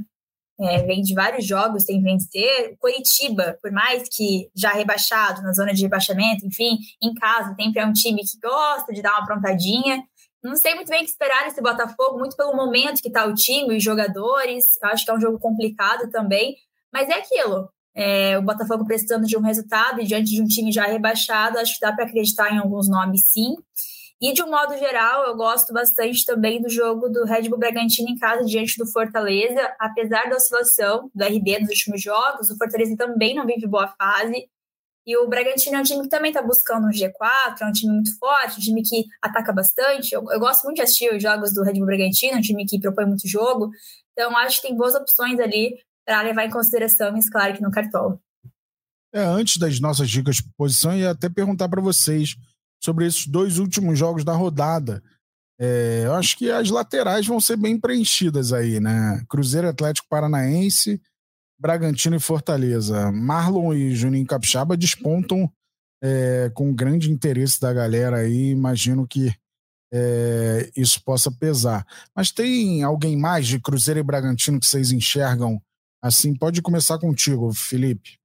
É, 0.60 0.82
vem 0.84 1.02
de 1.02 1.14
vários 1.14 1.44
jogos 1.44 1.84
sem 1.84 2.00
vencer. 2.00 2.76
Curitiba, 2.78 3.58
por 3.60 3.72
mais 3.72 4.04
que 4.08 4.48
já 4.54 4.70
rebaixado, 4.70 5.42
na 5.42 5.52
zona 5.52 5.72
de 5.72 5.82
rebaixamento, 5.82 6.46
enfim, 6.46 6.78
em 7.02 7.12
casa, 7.14 7.54
sempre 7.58 7.80
é 7.80 7.86
um 7.86 7.92
time 7.92 8.22
que 8.22 8.38
gosta 8.40 8.92
de 8.92 9.02
dar 9.02 9.10
uma 9.12 9.22
aprontadinha. 9.22 10.04
Não 10.42 10.56
sei 10.56 10.74
muito 10.74 10.88
bem 10.88 11.00
o 11.00 11.04
que 11.04 11.10
esperar 11.10 11.44
desse 11.44 11.60
Botafogo, 11.62 12.18
muito 12.18 12.36
pelo 12.36 12.54
momento 12.54 13.00
que 13.00 13.08
está 13.08 13.24
o 13.24 13.34
time, 13.34 13.76
os 13.76 13.82
jogadores. 13.82 14.76
Eu 14.82 14.88
acho 14.88 15.04
que 15.04 15.10
é 15.10 15.14
um 15.14 15.20
jogo 15.20 15.38
complicado 15.38 16.10
também. 16.10 16.56
Mas 16.92 17.08
é 17.08 17.14
aquilo. 17.14 17.70
É, 17.94 18.38
o 18.38 18.42
Botafogo 18.42 18.84
precisando 18.84 19.26
de 19.26 19.36
um 19.36 19.40
resultado 19.40 20.00
e 20.00 20.04
diante 20.04 20.30
de 20.30 20.42
um 20.42 20.46
time 20.46 20.72
já 20.72 20.84
rebaixado, 20.84 21.58
acho 21.58 21.74
que 21.74 21.80
dá 21.80 21.92
para 21.92 22.04
acreditar 22.04 22.52
em 22.52 22.58
alguns 22.58 22.88
nomes 22.88 23.26
sim. 23.26 23.54
E 24.20 24.32
de 24.32 24.40
um 24.40 24.48
modo 24.48 24.78
geral, 24.78 25.26
eu 25.26 25.36
gosto 25.36 25.72
bastante 25.72 26.24
também 26.24 26.62
do 26.62 26.68
jogo 26.68 27.08
do 27.08 27.24
Red 27.24 27.48
Bull 27.48 27.58
Bragantino 27.58 28.08
em 28.08 28.16
casa 28.16 28.44
diante 28.44 28.78
do 28.78 28.86
Fortaleza. 28.86 29.74
Apesar 29.80 30.30
da 30.30 30.36
oscilação 30.36 31.10
do 31.12 31.24
RB 31.24 31.58
nos 31.58 31.70
últimos 31.70 32.00
jogos, 32.00 32.48
o 32.48 32.56
Fortaleza 32.56 32.96
também 32.96 33.34
não 33.34 33.44
vive 33.44 33.66
boa 33.66 33.88
fase. 33.88 34.48
E 35.06 35.16
o 35.16 35.28
Bragantino 35.28 35.76
é 35.76 35.80
um 35.80 35.82
time 35.82 36.02
que 36.02 36.08
também 36.08 36.30
está 36.30 36.40
buscando 36.40 36.86
um 36.86 36.90
G4, 36.90 37.60
é 37.60 37.66
um 37.66 37.72
time 37.72 37.92
muito 37.92 38.16
forte, 38.18 38.58
um 38.58 38.62
time 38.62 38.82
que 38.82 39.04
ataca 39.20 39.52
bastante. 39.52 40.14
Eu, 40.14 40.24
eu, 40.30 40.38
gosto 40.38 40.62
muito 40.64 40.76
de 40.76 40.82
assistir 40.82 41.12
os 41.12 41.20
jogos 41.20 41.52
do 41.52 41.62
Red 41.62 41.74
Bull 41.74 41.86
Bragantino, 41.86 42.38
um 42.38 42.40
time 42.40 42.64
que 42.64 42.78
propõe 42.78 43.06
muito 43.06 43.26
jogo. 43.26 43.70
Então, 44.12 44.36
acho 44.36 44.60
que 44.60 44.68
tem 44.68 44.76
boas 44.76 44.94
opções 44.94 45.40
ali 45.40 45.76
para 46.06 46.22
levar 46.22 46.44
em 46.44 46.50
consideração 46.50 47.16
e 47.16 47.30
claro 47.30 47.54
que 47.54 47.62
no 47.62 47.70
cartola. 47.70 48.18
É, 49.12 49.20
antes 49.20 49.56
das 49.56 49.80
nossas 49.80 50.08
dicas 50.08 50.36
de 50.36 50.44
posição, 50.56 50.96
ia 50.96 51.10
até 51.10 51.28
perguntar 51.28 51.68
para 51.68 51.82
vocês 51.82 52.36
sobre 52.82 53.06
esses 53.06 53.26
dois 53.26 53.58
últimos 53.58 53.98
jogos 53.98 54.24
da 54.24 54.32
rodada. 54.32 55.02
É, 55.60 56.02
eu 56.06 56.14
acho 56.14 56.36
que 56.36 56.50
as 56.50 56.70
laterais 56.70 57.26
vão 57.26 57.40
ser 57.40 57.56
bem 57.56 57.78
preenchidas 57.78 58.52
aí, 58.52 58.80
né? 58.80 59.22
Cruzeiro 59.28 59.68
Atlético 59.68 60.08
Paranaense 60.08 61.00
Bragantino 61.62 62.16
e 62.16 62.20
Fortaleza. 62.20 63.12
Marlon 63.12 63.72
e 63.72 63.94
Juninho 63.94 64.26
Capixaba 64.26 64.76
despontam 64.76 65.48
é, 66.02 66.50
com 66.52 66.74
grande 66.74 67.08
interesse 67.08 67.60
da 67.60 67.72
galera 67.72 68.16
aí. 68.16 68.50
Imagino 68.50 69.06
que 69.06 69.32
é, 69.94 70.68
isso 70.76 71.00
possa 71.04 71.30
pesar. 71.30 71.86
Mas 72.16 72.32
tem 72.32 72.82
alguém 72.82 73.16
mais 73.16 73.46
de 73.46 73.60
Cruzeiro 73.60 74.00
e 74.00 74.02
Bragantino 74.02 74.58
que 74.58 74.66
vocês 74.66 74.90
enxergam 74.90 75.62
assim? 76.02 76.34
Pode 76.34 76.60
começar 76.60 76.98
contigo, 76.98 77.52
Felipe. 77.54 78.18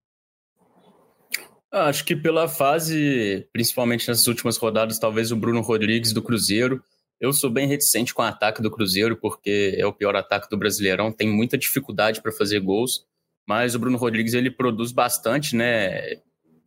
Acho 1.71 2.05
que 2.05 2.15
pela 2.15 2.47
fase, 2.47 3.47
principalmente 3.53 4.07
nessas 4.07 4.25
últimas 4.25 4.57
rodadas, 4.57 4.97
talvez 4.97 5.31
o 5.31 5.35
Bruno 5.35 5.61
Rodrigues 5.61 6.11
do 6.11 6.23
Cruzeiro. 6.23 6.83
Eu 7.21 7.31
sou 7.31 7.51
bem 7.51 7.67
reticente 7.67 8.15
com 8.15 8.23
o 8.23 8.25
ataque 8.25 8.63
do 8.63 8.71
Cruzeiro, 8.71 9.15
porque 9.15 9.75
é 9.77 9.85
o 9.85 9.93
pior 9.93 10.15
ataque 10.15 10.49
do 10.49 10.57
Brasileirão, 10.57 11.11
tem 11.11 11.29
muita 11.29 11.55
dificuldade 11.55 12.19
para 12.19 12.31
fazer 12.31 12.59
gols 12.61 13.05
mas 13.47 13.73
o 13.73 13.79
Bruno 13.79 13.97
Rodrigues 13.97 14.33
ele 14.33 14.51
produz 14.51 14.91
bastante, 14.91 15.55
né? 15.55 16.17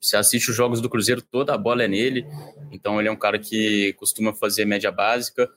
Você 0.00 0.16
assiste 0.16 0.50
os 0.50 0.56
jogos 0.56 0.80
do 0.80 0.88
Cruzeiro, 0.88 1.20
toda 1.20 1.52
a 1.52 1.58
bola 1.58 1.84
é 1.84 1.88
nele, 1.88 2.26
então 2.72 2.99
ele 2.99 3.08
é 3.08 3.12
um 3.12 3.16
cara 3.16 3.38
que 3.38 3.92
costuma 3.99 4.32
fazer 4.32 4.64
média 4.64 4.90
básica. 4.90 5.49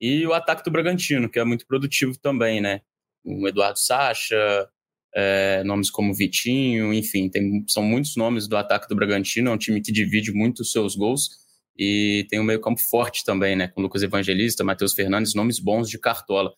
E 0.00 0.26
o 0.26 0.32
ataque 0.32 0.64
do 0.64 0.70
Bragantino, 0.70 1.28
que 1.28 1.38
é 1.38 1.44
muito 1.44 1.66
produtivo 1.66 2.18
também, 2.18 2.62
né? 2.62 2.80
O 3.22 3.46
Eduardo 3.46 3.78
Sacha, 3.78 4.66
é, 5.14 5.62
nomes 5.64 5.90
como 5.90 6.14
Vitinho, 6.14 6.94
enfim, 6.94 7.28
tem, 7.28 7.62
são 7.68 7.82
muitos 7.82 8.16
nomes 8.16 8.48
do 8.48 8.56
ataque 8.56 8.88
do 8.88 8.96
Bragantino, 8.96 9.50
é 9.50 9.52
um 9.52 9.58
time 9.58 9.82
que 9.82 9.92
divide 9.92 10.32
muito 10.32 10.60
os 10.60 10.72
seus 10.72 10.96
gols 10.96 11.28
e 11.76 12.26
tem 12.30 12.40
um 12.40 12.44
meio 12.44 12.60
campo 12.60 12.80
forte 12.80 13.22
também, 13.24 13.54
né? 13.54 13.68
Com 13.68 13.82
Lucas 13.82 14.02
Evangelista, 14.02 14.64
Matheus 14.64 14.94
Fernandes, 14.94 15.34
nomes 15.34 15.58
bons 15.58 15.90
de 15.90 15.98
cartola. 15.98 16.52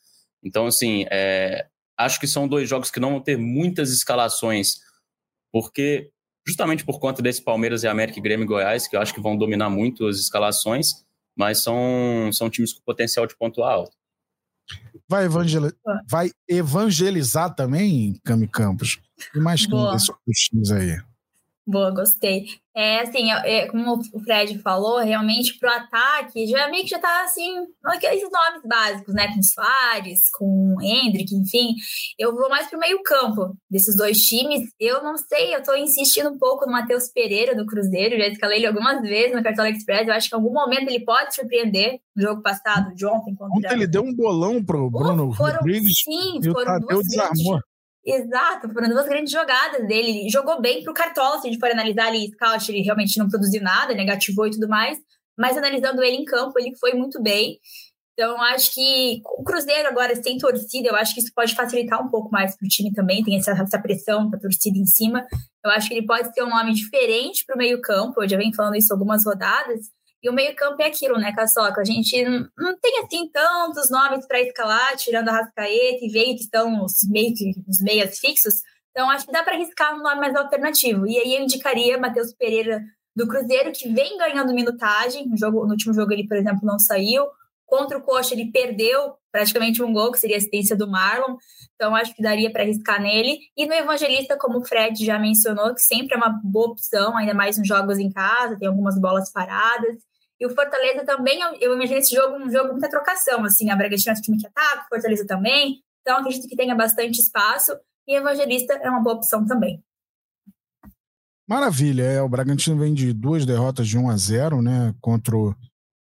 Então, 0.44 0.66
assim, 0.66 1.06
é, 1.10 1.66
Acho 1.98 2.18
que 2.18 2.26
são 2.26 2.48
dois 2.48 2.68
jogos 2.68 2.90
que 2.90 3.00
não 3.00 3.10
vão 3.10 3.20
ter 3.20 3.36
muitas 3.36 3.90
escalações, 3.90 4.80
porque 5.52 6.10
justamente 6.46 6.84
por 6.84 6.98
conta 6.98 7.22
desse 7.22 7.42
Palmeiras 7.42 7.82
e 7.82 7.88
América 7.88 8.18
e 8.18 8.22
Grêmio 8.22 8.44
e 8.44 8.46
Goiás, 8.46 8.88
que 8.88 8.96
eu 8.96 9.00
acho 9.00 9.14
que 9.14 9.20
vão 9.20 9.36
dominar 9.36 9.70
muito 9.70 10.06
as 10.06 10.18
escalações, 10.18 11.04
mas 11.36 11.62
são, 11.62 12.30
são 12.32 12.50
times 12.50 12.72
com 12.72 12.80
potencial 12.82 13.26
de 13.26 13.36
ponto 13.36 13.62
alto. 13.62 13.96
Vai, 15.08 15.24
evangel... 15.24 15.70
Vai 16.10 16.30
evangelizar 16.48 17.54
também, 17.54 18.18
Cami 18.24 18.48
Campos? 18.48 19.00
E 19.34 19.38
mais 19.38 19.66
quem 19.66 19.90
desses 19.92 20.44
times 20.48 20.70
aí? 20.70 21.11
Boa, 21.64 21.92
gostei. 21.92 22.44
É 22.74 23.00
assim, 23.00 23.30
é, 23.30 23.68
como 23.68 24.00
o 24.12 24.20
Fred 24.24 24.58
falou, 24.60 24.98
realmente 24.98 25.58
pro 25.58 25.68
ataque, 25.68 26.46
já 26.46 26.68
meio 26.68 26.82
que 26.82 26.88
já 26.88 26.98
tá 26.98 27.24
assim, 27.24 27.66
aqueles 27.84 28.22
nomes 28.22 28.62
básicos, 28.66 29.14
né? 29.14 29.28
Com 29.28 29.42
Soares, 29.42 30.22
com 30.36 30.76
Hendrick, 30.82 31.32
enfim. 31.36 31.74
Eu 32.18 32.34
vou 32.34 32.48
mais 32.48 32.68
pro 32.68 32.80
meio-campo 32.80 33.54
desses 33.70 33.96
dois 33.96 34.18
times. 34.18 34.62
Eu 34.80 35.04
não 35.04 35.16
sei, 35.16 35.54
eu 35.54 35.62
tô 35.62 35.74
insistindo 35.76 36.30
um 36.30 36.38
pouco 36.38 36.66
no 36.66 36.72
Matheus 36.72 37.08
Pereira 37.12 37.54
do 37.54 37.66
Cruzeiro, 37.66 38.18
já 38.18 38.26
escalei 38.26 38.58
ele 38.58 38.66
algumas 38.66 39.00
vezes 39.02 39.36
no 39.36 39.42
Cartola 39.42 39.70
Express. 39.70 40.08
Eu 40.08 40.14
acho 40.14 40.28
que 40.28 40.34
em 40.34 40.38
algum 40.38 40.52
momento 40.52 40.88
ele 40.88 41.04
pode 41.04 41.34
surpreender 41.34 42.00
no 42.16 42.22
jogo 42.22 42.42
passado, 42.42 42.92
de 42.94 43.06
ontem. 43.06 43.36
Contra... 43.36 43.56
Ontem 43.56 43.72
ele 43.72 43.86
deu 43.86 44.02
um 44.02 44.14
bolão 44.14 44.64
pro 44.64 44.90
Bruno 44.90 45.32
foram, 45.34 45.58
Rodrigues. 45.58 46.02
Sim, 46.02 46.40
foram 46.50 46.80
duas 46.80 47.06
desarmou. 47.06 47.60
Exato, 48.04 48.68
foram 48.72 48.88
duas 48.88 49.06
grandes 49.06 49.32
jogadas 49.32 49.86
dele. 49.86 50.10
Ele 50.10 50.28
jogou 50.28 50.60
bem 50.60 50.82
pro 50.82 50.92
Cartola, 50.92 51.38
se 51.40 51.46
a 51.46 51.50
gente 51.50 51.60
for 51.60 51.70
analisar 51.70 52.06
ali, 52.06 52.28
Scout, 52.32 52.70
ele 52.70 52.82
realmente 52.82 53.16
não 53.18 53.28
produziu 53.28 53.62
nada, 53.62 53.94
negativou 53.94 54.46
e 54.46 54.50
tudo 54.50 54.68
mais. 54.68 54.98
Mas 55.38 55.56
analisando 55.56 56.02
ele 56.02 56.16
em 56.16 56.24
campo, 56.24 56.58
ele 56.58 56.76
foi 56.76 56.94
muito 56.94 57.22
bem. 57.22 57.58
Então, 58.12 58.40
acho 58.42 58.74
que 58.74 59.22
o 59.24 59.42
Cruzeiro 59.42 59.88
agora 59.88 60.14
sem 60.22 60.36
torcida, 60.36 60.88
eu 60.88 60.96
acho 60.96 61.14
que 61.14 61.20
isso 61.20 61.32
pode 61.34 61.54
facilitar 61.54 62.04
um 62.04 62.10
pouco 62.10 62.30
mais 62.30 62.56
para 62.56 62.66
o 62.66 62.68
time 62.68 62.92
também, 62.92 63.24
tem 63.24 63.38
essa, 63.38 63.52
essa 63.52 63.80
pressão 63.80 64.28
da 64.28 64.38
torcida 64.38 64.76
em 64.76 64.84
cima. 64.84 65.24
Eu 65.64 65.70
acho 65.70 65.88
que 65.88 65.94
ele 65.94 66.06
pode 66.06 66.32
ter 66.34 66.42
um 66.42 66.50
nome 66.50 66.74
diferente 66.74 67.44
para 67.46 67.54
o 67.54 67.58
meio-campo, 67.58 68.22
eu 68.22 68.28
já 68.28 68.36
venho 68.36 68.54
falando 68.54 68.76
isso 68.76 68.92
algumas 68.92 69.24
rodadas, 69.24 69.80
e 70.22 70.30
o 70.30 70.32
meio-campo 70.32 70.80
é 70.80 70.86
aquilo, 70.86 71.18
né, 71.18 71.32
Caçoca? 71.34 71.80
A 71.80 71.84
gente 71.84 72.22
não 72.56 72.78
tem 72.78 73.00
assim 73.00 73.28
tantos 73.30 73.90
nomes 73.90 74.26
para 74.26 74.40
escalar, 74.40 74.96
tirando 74.96 75.28
a 75.28 75.32
Rascaeta 75.32 75.98
e 76.00 76.08
Veio, 76.08 76.36
que 76.36 76.42
estão 76.42 76.84
os, 76.84 76.98
meio, 77.08 77.34
os 77.68 77.80
meias 77.80 78.18
fixos. 78.20 78.62
Então, 78.92 79.10
acho 79.10 79.26
que 79.26 79.32
dá 79.32 79.42
para 79.42 79.54
arriscar 79.54 79.94
um 79.94 80.02
nome 80.02 80.20
mais 80.20 80.36
alternativo. 80.36 81.06
E 81.08 81.18
aí 81.18 81.34
eu 81.34 81.42
indicaria 81.42 81.98
Matheus 81.98 82.32
Pereira 82.34 82.80
do 83.16 83.26
Cruzeiro, 83.26 83.72
que 83.72 83.88
vem 83.88 84.16
ganhando 84.16 84.54
minutagem. 84.54 85.26
No, 85.28 85.36
jogo, 85.36 85.64
no 85.64 85.72
último 85.72 85.92
jogo 85.92 86.12
ele, 86.12 86.28
por 86.28 86.36
exemplo, 86.36 86.60
não 86.62 86.78
saiu. 86.78 87.26
Contra 87.66 87.98
o 87.98 88.02
Coxa, 88.02 88.34
ele 88.34 88.52
perdeu 88.52 89.14
praticamente 89.32 89.82
um 89.82 89.92
gol, 89.92 90.12
que 90.12 90.18
seria 90.18 90.36
a 90.36 90.38
assistência 90.38 90.76
do 90.76 90.88
Marlon. 90.88 91.36
Então, 91.74 91.96
acho 91.96 92.14
que 92.14 92.22
daria 92.22 92.52
para 92.52 92.62
arriscar 92.62 93.00
nele. 93.00 93.38
E 93.56 93.66
no 93.66 93.72
Evangelista, 93.72 94.36
como 94.38 94.58
o 94.58 94.64
Fred 94.64 95.04
já 95.04 95.18
mencionou, 95.18 95.74
que 95.74 95.80
sempre 95.80 96.14
é 96.14 96.16
uma 96.18 96.38
boa 96.44 96.68
opção, 96.68 97.16
ainda 97.16 97.32
mais 97.32 97.56
nos 97.56 97.66
jogos 97.66 97.98
em 97.98 98.10
casa, 98.10 98.58
tem 98.58 98.68
algumas 98.68 99.00
bolas 99.00 99.32
paradas. 99.32 99.96
E 100.42 100.46
o 100.46 100.52
Fortaleza 100.52 101.04
também, 101.04 101.38
eu 101.60 101.72
imagino 101.72 102.00
esse 102.00 102.16
jogo 102.16 102.34
um 102.34 102.50
jogo 102.50 102.72
muita 102.72 102.90
trocação, 102.90 103.44
assim, 103.44 103.70
a 103.70 103.76
Bragantino 103.76 104.12
é 104.12 104.18
um 104.18 104.20
time 104.20 104.36
que 104.36 104.46
ataca, 104.48 104.86
o 104.86 104.88
Fortaleza 104.88 105.24
também, 105.24 105.80
então 106.00 106.18
acredito 106.18 106.48
que 106.48 106.56
tenha 106.56 106.74
bastante 106.74 107.20
espaço, 107.20 107.70
e 108.08 108.16
Evangelista 108.16 108.74
é 108.74 108.90
uma 108.90 109.00
boa 109.00 109.14
opção 109.14 109.46
também. 109.46 109.80
Maravilha, 111.48 112.02
é, 112.02 112.20
o 112.20 112.28
Bragantino 112.28 112.76
vem 112.76 112.92
de 112.92 113.12
duas 113.12 113.46
derrotas 113.46 113.86
de 113.86 113.96
1 113.96 114.10
a 114.10 114.16
0, 114.16 114.60
né, 114.60 114.92
contra 115.00 115.36
o 115.36 115.54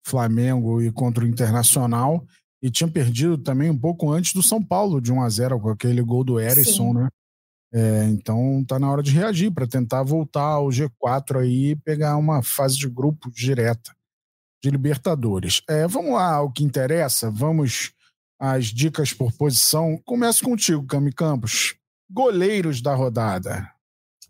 Flamengo 0.04 0.82
e 0.82 0.92
contra 0.92 1.24
o 1.24 1.28
Internacional, 1.28 2.26
e 2.64 2.72
tinha 2.72 2.90
perdido 2.90 3.38
também 3.38 3.70
um 3.70 3.78
pouco 3.78 4.12
antes 4.12 4.34
do 4.34 4.42
São 4.42 4.64
Paulo 4.64 5.00
de 5.00 5.14
1 5.14 5.22
a 5.22 5.30
0 5.30 5.60
com 5.60 5.70
aquele 5.70 6.02
gol 6.02 6.24
do 6.24 6.40
Erisson, 6.40 6.94
né? 6.94 7.10
É, 7.72 8.06
então 8.06 8.66
tá 8.68 8.80
na 8.80 8.90
hora 8.90 9.04
de 9.04 9.12
reagir 9.12 9.52
para 9.52 9.68
tentar 9.68 10.02
voltar 10.02 10.42
ao 10.42 10.70
G4 10.70 11.42
aí 11.42 11.72
e 11.72 11.76
pegar 11.76 12.18
uma 12.18 12.42
fase 12.42 12.76
de 12.76 12.90
grupo 12.90 13.30
direta 13.30 13.94
de 14.64 14.70
Libertadores. 14.70 15.62
É, 15.70 15.88
vamos 15.88 16.14
lá 16.14 16.36
ao 16.36 16.52
que 16.52 16.64
interessa, 16.64 17.30
vamos 17.32 17.94
às 18.40 18.66
dicas 18.66 19.14
por 19.14 19.32
posição. 19.34 19.98
Começo 20.06 20.44
contigo, 20.44 20.86
Cami 20.86 21.12
Campos. 21.12 21.76
Goleiros 22.10 22.82
da 22.82 22.94
rodada. 22.94 23.70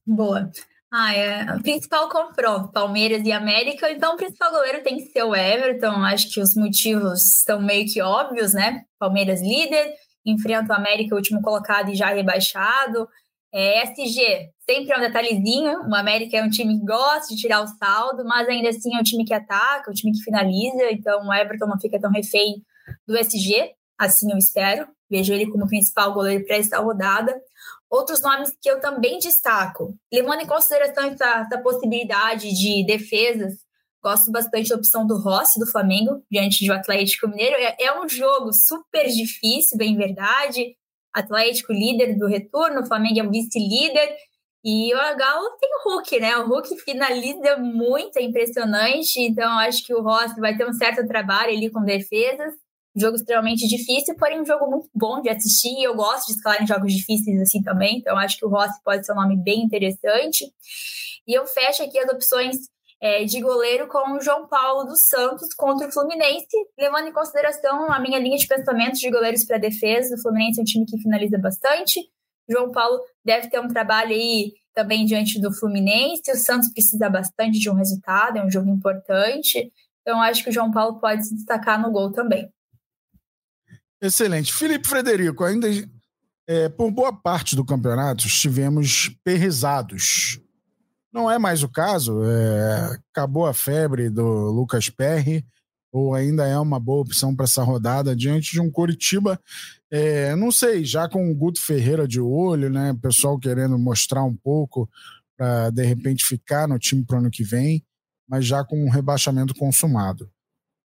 Boa. 0.05 0.51
Ah, 0.91 1.13
é. 1.13 1.43
O 1.55 1.61
principal 1.61 2.07
confronto, 2.07 2.71
Palmeiras 2.71 3.25
e 3.25 3.31
América. 3.31 3.91
Então, 3.91 4.13
o 4.13 4.17
principal 4.17 4.51
goleiro 4.51 4.81
tem 4.81 4.97
que 4.97 5.11
ser 5.11 5.23
o 5.23 5.35
Everton. 5.35 6.03
Acho 6.03 6.29
que 6.31 6.39
os 6.39 6.55
motivos 6.55 7.39
estão 7.39 7.61
meio 7.61 7.85
que 7.85 8.01
óbvios, 8.01 8.53
né? 8.53 8.83
Palmeiras 8.97 9.41
líder, 9.41 9.93
enfrenta 10.25 10.71
o 10.71 10.75
América, 10.75 11.15
último 11.15 11.41
colocado 11.41 11.91
e 11.91 11.95
já 11.95 12.13
rebaixado. 12.13 13.09
É, 13.57 13.83
SG, 13.83 14.51
sempre 14.69 14.91
é 14.91 14.97
um 14.97 14.99
detalhezinho. 14.99 15.79
O 15.89 15.95
América 15.95 16.35
é 16.35 16.43
um 16.43 16.49
time 16.49 16.77
que 16.77 16.85
gosta 16.85 17.33
de 17.33 17.39
tirar 17.39 17.63
o 17.63 17.67
saldo, 17.67 18.25
mas 18.25 18.45
ainda 18.49 18.67
assim 18.67 18.93
é 18.93 18.99
um 18.99 19.03
time 19.03 19.23
que 19.23 19.33
ataca, 19.33 19.89
um 19.89 19.93
time 19.93 20.11
que 20.11 20.21
finaliza. 20.21 20.91
Então, 20.91 21.25
o 21.25 21.33
Everton 21.33 21.67
não 21.67 21.79
fica 21.79 21.97
tão 21.97 22.11
refém 22.11 22.55
do 23.07 23.17
SG, 23.17 23.71
assim 23.97 24.29
eu 24.29 24.37
espero. 24.37 24.85
Vejo 25.09 25.33
ele 25.33 25.49
como 25.49 25.69
principal 25.69 26.13
goleiro 26.13 26.45
para 26.45 26.57
esta 26.57 26.79
rodada. 26.79 27.33
Outros 27.89 28.21
nomes 28.21 28.51
que 28.61 28.69
eu 28.69 28.81
também 28.81 29.19
destaco, 29.19 29.95
levando 30.11 30.41
em 30.41 30.47
consideração 30.47 31.05
essa, 31.05 31.45
essa 31.47 31.57
possibilidade 31.59 32.53
de 32.53 32.85
defesas, 32.85 33.53
gosto 34.03 34.33
bastante 34.33 34.67
da 34.67 34.75
opção 34.75 35.07
do 35.07 35.17
Rossi, 35.17 35.61
do 35.61 35.71
Flamengo, 35.71 36.21
diante 36.29 36.65
do 36.67 36.73
Atlético 36.73 37.29
Mineiro. 37.29 37.55
É, 37.55 37.85
é 37.85 38.01
um 38.01 38.09
jogo 38.09 38.51
super 38.51 39.07
difícil, 39.07 39.77
bem 39.77 39.95
verdade. 39.95 40.75
Atlético 41.15 41.73
líder 41.73 42.17
do 42.17 42.27
retorno, 42.27 42.85
Flamengo 42.85 43.19
é 43.19 43.23
o 43.23 43.31
vice-líder. 43.31 44.15
E 44.63 44.93
o 44.93 44.97
Galo 44.97 45.57
tem 45.59 45.69
o 45.69 45.89
Hulk, 45.89 46.19
né? 46.19 46.37
O 46.37 46.47
Hulk 46.47 46.75
finaliza 46.79 47.57
muito, 47.57 48.17
é 48.17 48.23
impressionante. 48.23 49.21
Então, 49.21 49.59
acho 49.59 49.85
que 49.85 49.93
o 49.93 50.01
Rossi 50.01 50.39
vai 50.39 50.57
ter 50.57 50.67
um 50.67 50.73
certo 50.73 51.07
trabalho 51.07 51.55
ali 51.55 51.69
com 51.69 51.81
defesas 51.81 52.53
jogo 52.95 53.17
extremamente 53.17 53.67
difícil, 53.67 54.15
porém 54.15 54.41
um 54.41 54.45
jogo 54.45 54.69
muito 54.69 54.89
bom 54.95 55.21
de 55.21 55.29
assistir. 55.29 55.83
Eu 55.83 55.95
gosto 55.95 56.27
de 56.27 56.33
escalar 56.33 56.63
em 56.63 56.67
jogos 56.67 56.93
difíceis 56.93 57.41
assim 57.41 57.61
também, 57.61 57.97
então 57.97 58.17
acho 58.17 58.37
que 58.37 58.45
o 58.45 58.49
Rossi 58.49 58.81
pode 58.83 59.05
ser 59.05 59.11
um 59.11 59.15
nome 59.15 59.35
bem 59.35 59.63
interessante. 59.63 60.45
E 61.27 61.33
eu 61.33 61.45
fecho 61.45 61.83
aqui 61.83 61.99
as 61.99 62.09
opções 62.09 62.57
é, 63.01 63.23
de 63.25 63.41
goleiro 63.41 63.87
com 63.87 64.13
o 64.13 64.21
João 64.21 64.47
Paulo 64.47 64.85
dos 64.85 65.07
Santos 65.07 65.53
contra 65.53 65.87
o 65.87 65.91
Fluminense, 65.91 66.47
levando 66.77 67.07
em 67.07 67.13
consideração 67.13 67.91
a 67.91 67.99
minha 67.99 68.19
linha 68.19 68.37
de 68.37 68.47
pensamento 68.47 68.97
de 68.97 69.11
goleiros 69.11 69.43
para 69.43 69.57
defesa. 69.57 70.15
O 70.15 70.21
Fluminense 70.21 70.59
é 70.59 70.61
um 70.61 70.65
time 70.65 70.85
que 70.85 70.97
finaliza 70.97 71.37
bastante. 71.37 71.99
O 72.47 72.53
João 72.53 72.71
Paulo 72.71 72.99
deve 73.23 73.49
ter 73.49 73.59
um 73.59 73.67
trabalho 73.67 74.11
aí 74.11 74.53
também 74.73 75.05
diante 75.05 75.39
do 75.39 75.51
Fluminense. 75.53 76.31
O 76.31 76.35
Santos 76.35 76.71
precisa 76.71 77.09
bastante 77.09 77.59
de 77.59 77.69
um 77.69 77.73
resultado, 77.73 78.37
é 78.37 78.45
um 78.45 78.51
jogo 78.51 78.69
importante. 78.69 79.71
Então, 80.01 80.21
acho 80.21 80.43
que 80.43 80.49
o 80.49 80.53
João 80.53 80.71
Paulo 80.71 80.99
pode 80.99 81.25
se 81.25 81.35
destacar 81.35 81.81
no 81.81 81.91
gol 81.91 82.11
também. 82.11 82.49
Excelente. 84.01 84.53
Felipe 84.53 84.87
Frederico, 84.87 85.43
ainda 85.43 85.67
é, 86.47 86.69
por 86.69 86.91
boa 86.91 87.11
parte 87.11 87.55
do 87.55 87.65
campeonato 87.65 88.27
estivemos 88.27 89.09
perrizados. 89.23 90.39
Não 91.15 91.31
é 91.31 91.39
mais 91.39 91.63
o 91.63 91.69
caso, 91.69 92.21
é, 92.25 92.99
acabou 93.13 93.45
a 93.45 93.53
febre 93.53 94.09
do 94.09 94.51
Lucas 94.51 94.89
Perry, 94.89 95.45
ou 95.89 96.13
ainda 96.13 96.45
é 96.45 96.59
uma 96.59 96.77
boa 96.77 97.03
opção 97.03 97.33
para 97.33 97.45
essa 97.45 97.63
rodada 97.63 98.13
diante 98.13 98.51
de 98.51 98.59
um 98.59 98.69
Coritiba, 98.69 99.39
é, 99.89 100.35
não 100.35 100.51
sei, 100.51 100.83
já 100.83 101.07
com 101.07 101.31
o 101.31 101.33
Guto 101.33 101.61
Ferreira 101.61 102.05
de 102.05 102.19
olho, 102.19 102.69
né? 102.69 102.93
Pessoal 103.01 103.39
querendo 103.39 103.79
mostrar 103.79 104.25
um 104.25 104.35
pouco 104.35 104.89
para 105.37 105.69
de 105.69 105.85
repente 105.85 106.25
ficar 106.25 106.67
no 106.67 106.77
time 106.77 107.05
para 107.05 107.15
o 107.15 107.19
ano 107.19 107.31
que 107.31 107.45
vem, 107.45 107.81
mas 108.27 108.45
já 108.45 108.65
com 108.65 108.85
um 108.85 108.89
rebaixamento 108.89 109.55
consumado. 109.55 110.29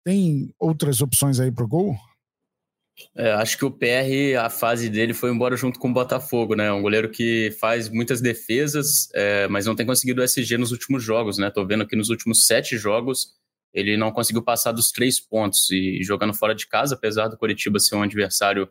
Tem 0.05 0.53
outras 0.59 0.99
opções 0.99 1.39
aí 1.39 1.53
para 1.53 1.63
o 1.63 1.69
gol? 1.69 1.95
É, 3.15 3.31
acho 3.33 3.57
que 3.57 3.65
o 3.65 3.71
PR, 3.71 4.37
a 4.39 4.49
fase 4.49 4.89
dele 4.89 5.13
foi 5.13 5.31
embora 5.31 5.55
junto 5.55 5.79
com 5.79 5.89
o 5.89 5.93
Botafogo, 5.93 6.55
né? 6.55 6.71
Um 6.71 6.81
goleiro 6.81 7.09
que 7.09 7.55
faz 7.59 7.89
muitas 7.89 8.21
defesas, 8.21 9.09
é, 9.13 9.47
mas 9.47 9.65
não 9.65 9.75
tem 9.75 9.85
conseguido 9.85 10.21
o 10.21 10.23
SG 10.23 10.57
nos 10.57 10.71
últimos 10.71 11.03
jogos, 11.03 11.37
né? 11.37 11.49
Tô 11.51 11.65
vendo 11.65 11.85
que 11.85 11.95
nos 11.95 12.09
últimos 12.09 12.45
sete 12.45 12.77
jogos 12.77 13.35
ele 13.73 13.97
não 13.97 14.11
conseguiu 14.11 14.41
passar 14.41 14.71
dos 14.71 14.91
três 14.91 15.19
pontos 15.19 15.69
e 15.69 16.01
jogando 16.01 16.33
fora 16.33 16.55
de 16.55 16.67
casa, 16.67 16.95
apesar 16.95 17.27
do 17.27 17.37
Coritiba 17.37 17.79
ser 17.79 17.95
um 17.95 18.01
adversário 18.01 18.67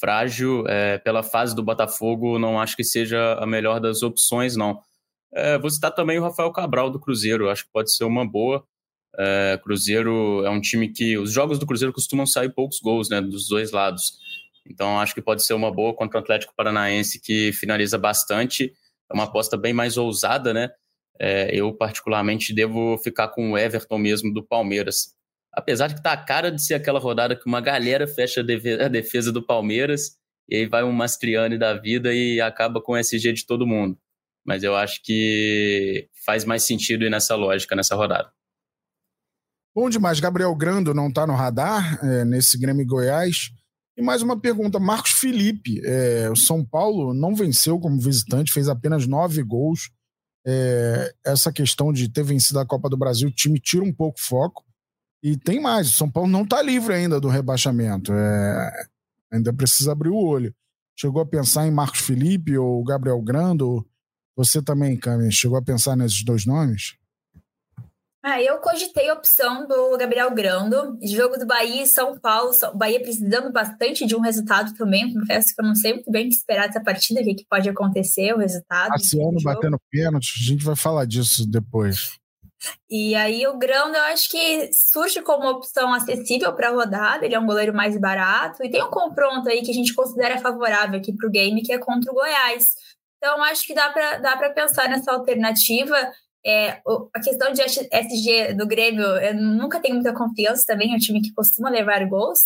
frágil, 0.00 0.64
é, 0.66 0.98
pela 0.98 1.22
fase 1.22 1.54
do 1.54 1.62
Botafogo, 1.62 2.38
não 2.38 2.58
acho 2.58 2.76
que 2.76 2.84
seja 2.84 3.34
a 3.34 3.46
melhor 3.46 3.80
das 3.80 4.02
opções, 4.02 4.56
não. 4.56 4.80
É, 5.32 5.58
vou 5.58 5.70
citar 5.70 5.94
também 5.94 6.18
o 6.18 6.22
Rafael 6.22 6.50
Cabral 6.52 6.90
do 6.90 6.98
Cruzeiro, 6.98 7.50
acho 7.50 7.64
que 7.64 7.72
pode 7.72 7.94
ser 7.94 8.04
uma 8.04 8.26
boa. 8.26 8.64
É, 9.18 9.58
Cruzeiro 9.62 10.44
é 10.44 10.50
um 10.50 10.60
time 10.60 10.88
que 10.88 11.18
os 11.18 11.32
jogos 11.32 11.58
do 11.58 11.66
Cruzeiro 11.66 11.92
costumam 11.92 12.26
sair 12.26 12.50
poucos 12.50 12.78
gols, 12.80 13.08
né, 13.08 13.20
dos 13.20 13.48
dois 13.48 13.72
lados. 13.72 14.18
Então 14.66 15.00
acho 15.00 15.14
que 15.14 15.22
pode 15.22 15.44
ser 15.44 15.54
uma 15.54 15.72
boa 15.72 15.94
contra 15.94 16.18
o 16.18 16.22
Atlético 16.22 16.54
Paranaense 16.56 17.20
que 17.20 17.52
finaliza 17.52 17.98
bastante. 17.98 18.72
É 19.10 19.14
uma 19.14 19.24
aposta 19.24 19.56
bem 19.56 19.72
mais 19.72 19.96
ousada, 19.96 20.54
né? 20.54 20.70
É, 21.18 21.50
eu 21.54 21.72
particularmente 21.74 22.54
devo 22.54 22.96
ficar 22.98 23.28
com 23.28 23.52
o 23.52 23.58
Everton 23.58 23.98
mesmo 23.98 24.32
do 24.32 24.42
Palmeiras. 24.42 25.14
Apesar 25.52 25.88
de 25.88 25.96
que 25.96 26.02
tá 26.02 26.12
a 26.12 26.16
cara 26.16 26.50
de 26.50 26.64
ser 26.64 26.74
aquela 26.74 27.00
rodada 27.00 27.34
que 27.36 27.46
uma 27.46 27.60
galera 27.60 28.06
fecha 28.06 28.40
a 28.40 28.88
defesa 28.88 29.32
do 29.32 29.44
Palmeiras 29.44 30.16
e 30.48 30.56
aí 30.56 30.66
vai 30.66 30.82
um 30.84 30.92
Mastriani 30.92 31.58
da 31.58 31.74
vida 31.74 32.14
e 32.14 32.40
acaba 32.40 32.80
com 32.80 32.92
o 32.92 32.96
SG 32.96 33.32
de 33.32 33.46
todo 33.46 33.66
mundo. 33.66 33.98
Mas 34.44 34.62
eu 34.62 34.74
acho 34.74 35.02
que 35.02 36.08
faz 36.24 36.44
mais 36.44 36.64
sentido 36.64 37.04
ir 37.04 37.10
nessa 37.10 37.36
lógica, 37.36 37.76
nessa 37.76 37.94
rodada. 37.94 38.30
Bom 39.74 39.88
demais. 39.88 40.18
Gabriel 40.18 40.54
Grando 40.56 40.92
não 40.92 41.08
está 41.08 41.26
no 41.26 41.34
radar 41.34 42.04
é, 42.04 42.24
nesse 42.24 42.58
Grêmio 42.58 42.84
Goiás. 42.84 43.52
E 43.96 44.02
mais 44.02 44.20
uma 44.20 44.38
pergunta: 44.38 44.80
Marcos 44.80 45.12
Felipe. 45.12 45.80
É, 45.84 46.28
o 46.30 46.36
São 46.36 46.64
Paulo 46.64 47.14
não 47.14 47.34
venceu 47.34 47.78
como 47.78 48.00
visitante, 48.00 48.52
fez 48.52 48.68
apenas 48.68 49.06
nove 49.06 49.42
gols. 49.42 49.90
É, 50.44 51.14
essa 51.24 51.52
questão 51.52 51.92
de 51.92 52.08
ter 52.08 52.24
vencido 52.24 52.58
a 52.58 52.66
Copa 52.66 52.88
do 52.88 52.96
Brasil, 52.96 53.28
o 53.28 53.32
time 53.32 53.60
tira 53.60 53.84
um 53.84 53.92
pouco 53.92 54.18
o 54.18 54.22
foco. 54.22 54.64
E 55.22 55.36
tem 55.36 55.60
mais: 55.60 55.88
o 55.88 55.96
São 55.96 56.10
Paulo 56.10 56.28
não 56.28 56.42
está 56.42 56.60
livre 56.60 56.94
ainda 56.94 57.20
do 57.20 57.28
rebaixamento. 57.28 58.12
É, 58.12 58.86
ainda 59.32 59.52
precisa 59.52 59.92
abrir 59.92 60.08
o 60.08 60.16
olho. 60.16 60.52
Chegou 60.98 61.22
a 61.22 61.26
pensar 61.26 61.66
em 61.66 61.70
Marcos 61.70 62.00
Felipe 62.00 62.58
ou 62.58 62.82
Gabriel 62.82 63.20
Grando? 63.22 63.86
Você 64.36 64.60
também, 64.60 64.96
Cami, 64.96 65.30
chegou 65.30 65.56
a 65.56 65.62
pensar 65.62 65.96
nesses 65.96 66.24
dois 66.24 66.44
nomes? 66.44 66.96
Ah, 68.22 68.40
eu 68.40 68.58
cogitei 68.58 69.08
a 69.08 69.14
opção 69.14 69.66
do 69.66 69.96
Gabriel 69.96 70.30
Grando, 70.34 70.98
jogo 71.02 71.38
do 71.38 71.46
Bahia 71.46 71.84
e 71.84 71.86
São 71.86 72.18
Paulo. 72.18 72.50
O 72.72 72.76
Bahia 72.76 73.00
precisando 73.00 73.50
bastante 73.50 74.06
de 74.06 74.14
um 74.14 74.20
resultado 74.20 74.74
também. 74.74 75.12
Confesso 75.14 75.54
que 75.54 75.62
eu 75.62 75.66
não 75.66 75.74
sei 75.74 75.94
muito 75.94 76.10
bem 76.10 76.26
o 76.26 76.28
que 76.28 76.34
esperar 76.34 76.66
dessa 76.66 76.82
partida, 76.82 77.20
o 77.20 77.24
que, 77.24 77.34
que 77.34 77.46
pode 77.48 77.68
acontecer, 77.68 78.34
o 78.34 78.38
resultado. 78.38 78.90
Marciano 78.90 79.42
batendo 79.42 79.80
pênalti, 79.90 80.34
a 80.38 80.44
gente 80.44 80.62
vai 80.62 80.76
falar 80.76 81.06
disso 81.06 81.48
depois. 81.48 82.20
E 82.90 83.14
aí 83.14 83.46
o 83.46 83.56
Grando 83.56 83.96
eu 83.96 84.02
acho 84.04 84.30
que 84.30 84.70
surge 84.72 85.22
como 85.22 85.44
uma 85.44 85.52
opção 85.52 85.94
acessível 85.94 86.52
para 86.52 86.68
a 86.68 86.72
rodada, 86.72 87.24
ele 87.24 87.34
é 87.34 87.40
um 87.40 87.46
goleiro 87.46 87.74
mais 87.74 87.98
barato 87.98 88.62
e 88.62 88.70
tem 88.70 88.84
um 88.84 88.90
confronto 88.90 89.48
aí 89.48 89.62
que 89.62 89.70
a 89.70 89.74
gente 89.74 89.94
considera 89.94 90.38
favorável 90.38 90.98
aqui 90.98 91.10
para 91.16 91.26
o 91.26 91.30
game, 91.30 91.62
que 91.62 91.72
é 91.72 91.78
contra 91.78 92.12
o 92.12 92.14
Goiás. 92.14 92.74
Então 93.16 93.42
acho 93.44 93.66
que 93.66 93.74
dá 93.74 93.88
para 93.90 94.18
dá 94.18 94.50
pensar 94.50 94.90
nessa 94.90 95.10
alternativa. 95.10 95.96
É, 96.44 96.80
a 97.14 97.20
questão 97.22 97.52
de 97.52 97.60
SG 97.62 98.54
do 98.54 98.66
Grêmio, 98.66 99.04
eu 99.04 99.34
nunca 99.34 99.80
tenho 99.80 99.94
muita 99.94 100.14
confiança 100.14 100.64
também, 100.66 100.92
é 100.92 100.96
um 100.96 100.98
time 100.98 101.20
que 101.20 101.34
costuma 101.34 101.68
levar 101.68 102.04
gols, 102.06 102.40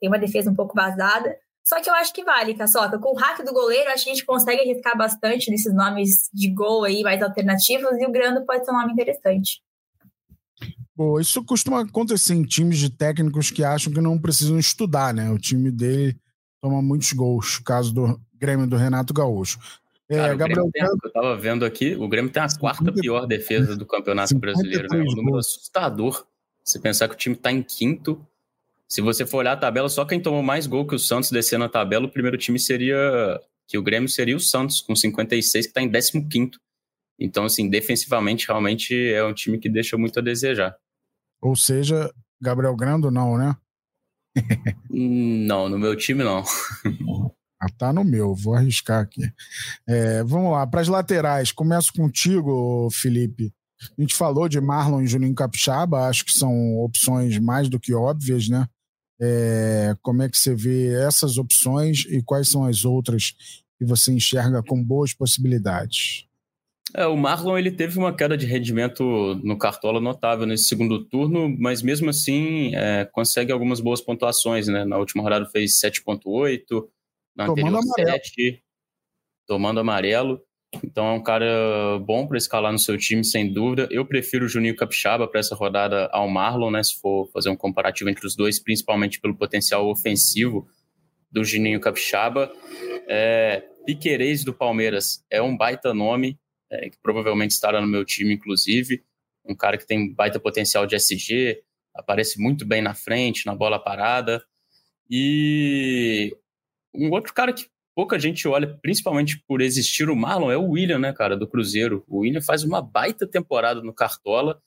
tem 0.00 0.08
uma 0.08 0.18
defesa 0.18 0.50
um 0.50 0.54
pouco 0.54 0.74
vazada, 0.74 1.34
só 1.68 1.82
que 1.82 1.90
eu 1.90 1.94
acho 1.94 2.14
que 2.14 2.24
vale, 2.24 2.54
Caçoca. 2.54 2.98
Com 2.98 3.12
o 3.12 3.18
hack 3.18 3.44
do 3.44 3.52
goleiro, 3.52 3.90
acho 3.90 4.04
que 4.04 4.10
a 4.10 4.14
gente 4.14 4.24
consegue 4.24 4.62
arriscar 4.62 4.96
bastante 4.96 5.50
nesses 5.50 5.74
nomes 5.74 6.30
de 6.32 6.50
gol 6.50 6.84
aí, 6.84 7.02
mais 7.02 7.22
alternativos, 7.22 7.90
e 7.98 8.06
o 8.06 8.10
Grando 8.10 8.46
pode 8.46 8.64
ser 8.64 8.70
um 8.70 8.78
nome 8.78 8.92
interessante. 8.92 9.60
Isso 11.20 11.44
costuma 11.44 11.82
acontecer 11.82 12.34
em 12.34 12.42
times 12.42 12.78
de 12.78 12.90
técnicos 12.90 13.50
que 13.50 13.62
acham 13.62 13.92
que 13.92 14.00
não 14.00 14.18
precisam 14.18 14.58
estudar, 14.58 15.12
né? 15.12 15.30
O 15.30 15.38
time 15.38 15.70
dele 15.70 16.18
toma 16.60 16.80
muitos 16.80 17.12
gols, 17.12 17.58
caso 17.58 17.92
do 17.92 18.20
Grêmio 18.34 18.66
do 18.66 18.76
Renato 18.76 19.12
Gaúcho. 19.12 19.58
É, 20.10 20.16
Cara, 20.16 20.34
Gabriel 20.34 20.70
tem, 20.72 20.82
eu 20.82 21.12
tava 21.12 21.36
vendo 21.36 21.66
aqui, 21.66 21.94
o 21.94 22.08
Grêmio 22.08 22.30
tem 22.30 22.42
a 22.42 22.48
quarta 22.58 22.90
pior 22.90 23.26
defesa 23.26 23.76
do 23.76 23.84
Campeonato 23.84 24.38
Brasileiro, 24.38 24.88
né? 24.90 25.00
Um 25.00 25.14
número 25.14 25.36
assustador. 25.36 26.26
Se 26.64 26.80
pensar 26.80 27.08
que 27.08 27.14
o 27.14 27.18
time 27.18 27.36
tá 27.36 27.52
em 27.52 27.62
quinto. 27.62 28.26
Se 28.88 29.02
você 29.02 29.26
for 29.26 29.38
olhar 29.38 29.52
a 29.52 29.56
tabela, 29.56 29.88
só 29.88 30.06
quem 30.06 30.20
tomou 30.20 30.42
mais 30.42 30.66
gol 30.66 30.86
que 30.86 30.94
o 30.94 30.98
Santos 30.98 31.30
descendo 31.30 31.64
a 31.64 31.68
tabela, 31.68 32.06
o 32.06 32.10
primeiro 32.10 32.38
time 32.38 32.58
seria. 32.58 33.38
Que 33.66 33.76
o 33.76 33.82
Grêmio 33.82 34.08
seria 34.08 34.34
o 34.34 34.40
Santos, 34.40 34.80
com 34.80 34.96
56, 34.96 35.66
que 35.66 35.72
tá 35.74 35.82
em 35.82 35.90
15. 35.90 36.52
Então, 37.18 37.44
assim, 37.44 37.68
defensivamente, 37.68 38.46
realmente 38.46 39.12
é 39.12 39.22
um 39.22 39.34
time 39.34 39.58
que 39.58 39.68
deixa 39.68 39.98
muito 39.98 40.18
a 40.18 40.22
desejar. 40.22 40.74
Ou 41.42 41.54
seja, 41.54 42.10
Gabriel 42.40 42.74
Grando 42.74 43.10
não, 43.10 43.36
né? 43.36 43.54
Hum, 44.90 45.44
não, 45.46 45.68
no 45.68 45.78
meu 45.78 45.94
time 45.94 46.24
não. 46.24 46.42
Ah, 47.60 47.68
tá 47.68 47.92
no 47.92 48.04
meu, 48.04 48.34
vou 48.34 48.54
arriscar 48.54 49.02
aqui. 49.02 49.22
É, 49.86 50.22
vamos 50.22 50.52
lá, 50.52 50.66
para 50.66 50.80
as 50.80 50.88
laterais. 50.88 51.50
Começo 51.50 51.92
contigo, 51.92 52.88
Felipe. 52.92 53.52
A 53.96 54.00
gente 54.00 54.14
falou 54.14 54.48
de 54.48 54.60
Marlon 54.60 55.02
e 55.02 55.06
Juninho 55.06 55.34
Capixaba, 55.34 56.08
acho 56.08 56.24
que 56.24 56.32
são 56.32 56.78
opções 56.78 57.38
mais 57.38 57.68
do 57.68 57.78
que 57.78 57.94
óbvias, 57.94 58.48
né? 58.48 58.66
É, 59.20 59.96
como 60.02 60.22
é 60.22 60.28
que 60.28 60.38
você 60.38 60.54
vê 60.54 60.94
essas 61.04 61.38
opções 61.38 62.04
e 62.08 62.22
quais 62.22 62.48
são 62.48 62.64
as 62.64 62.84
outras 62.84 63.34
que 63.78 63.84
você 63.84 64.12
enxerga 64.12 64.62
com 64.62 64.82
boas 64.82 65.12
possibilidades? 65.12 66.28
É, 66.94 67.06
o 67.06 67.16
Marlon 67.16 67.58
ele 67.58 67.70
teve 67.70 67.98
uma 67.98 68.14
queda 68.14 68.36
de 68.36 68.46
rendimento 68.46 69.04
no 69.44 69.58
Cartola 69.58 70.00
notável 70.00 70.46
nesse 70.46 70.64
segundo 70.64 71.04
turno, 71.04 71.54
mas 71.58 71.82
mesmo 71.82 72.08
assim 72.08 72.74
é, 72.74 73.04
consegue 73.04 73.52
algumas 73.52 73.80
boas 73.80 74.00
pontuações. 74.00 74.68
Né? 74.68 74.84
Na 74.84 74.96
última 74.96 75.22
rodada 75.22 75.46
fez 75.46 75.78
7,8, 75.78 76.88
na 77.38 77.46
tomando 77.46 77.78
anterior 77.78 77.82
amarelo. 77.98 78.24
7, 78.24 78.64
tomando 79.46 79.80
amarelo. 79.80 80.42
Então 80.84 81.06
é 81.06 81.12
um 81.12 81.22
cara 81.22 81.98
bom 82.00 82.26
para 82.26 82.36
escalar 82.36 82.72
no 82.72 82.78
seu 82.78 82.98
time, 82.98 83.24
sem 83.24 83.50
dúvida. 83.50 83.88
Eu 83.90 84.04
prefiro 84.04 84.44
o 84.44 84.48
Juninho 84.48 84.76
Capixaba 84.76 85.26
para 85.26 85.40
essa 85.40 85.54
rodada 85.54 86.08
ao 86.12 86.28
Marlon, 86.28 86.70
né? 86.70 86.82
Se 86.82 87.00
for 87.00 87.30
fazer 87.32 87.48
um 87.48 87.56
comparativo 87.56 88.10
entre 88.10 88.26
os 88.26 88.36
dois, 88.36 88.58
principalmente 88.58 89.20
pelo 89.20 89.34
potencial 89.34 89.88
ofensivo 89.88 90.68
do 91.30 91.44
Juninho 91.44 91.80
Capixaba. 91.80 92.52
É, 93.08 93.64
Piquerez 93.86 94.44
do 94.44 94.52
Palmeiras 94.52 95.24
é 95.30 95.40
um 95.40 95.56
baita 95.56 95.94
nome, 95.94 96.38
é, 96.70 96.90
que 96.90 96.98
provavelmente 97.02 97.52
estará 97.52 97.80
no 97.80 97.86
meu 97.86 98.04
time, 98.04 98.34
inclusive. 98.34 99.02
Um 99.46 99.54
cara 99.54 99.78
que 99.78 99.86
tem 99.86 100.12
baita 100.12 100.38
potencial 100.38 100.86
de 100.86 100.96
SG, 100.96 101.62
aparece 101.94 102.38
muito 102.38 102.66
bem 102.66 102.82
na 102.82 102.92
frente, 102.92 103.46
na 103.46 103.54
bola 103.54 103.78
parada. 103.78 104.44
E 105.10 106.36
um 106.94 107.10
outro 107.10 107.32
cara 107.34 107.52
que 107.52 107.66
pouca 107.94 108.18
gente 108.18 108.46
olha, 108.46 108.78
principalmente 108.80 109.42
por 109.46 109.60
existir 109.60 110.08
o 110.08 110.14
Marlon, 110.14 110.50
é 110.50 110.56
o 110.56 110.70
William, 110.70 110.98
né, 110.98 111.12
cara, 111.12 111.36
do 111.36 111.48
Cruzeiro. 111.48 112.04
O 112.06 112.20
William 112.20 112.40
faz 112.40 112.62
uma 112.62 112.80
baita 112.80 113.26
temporada 113.26 113.82
no 113.82 113.92
Cartola, 113.92 114.60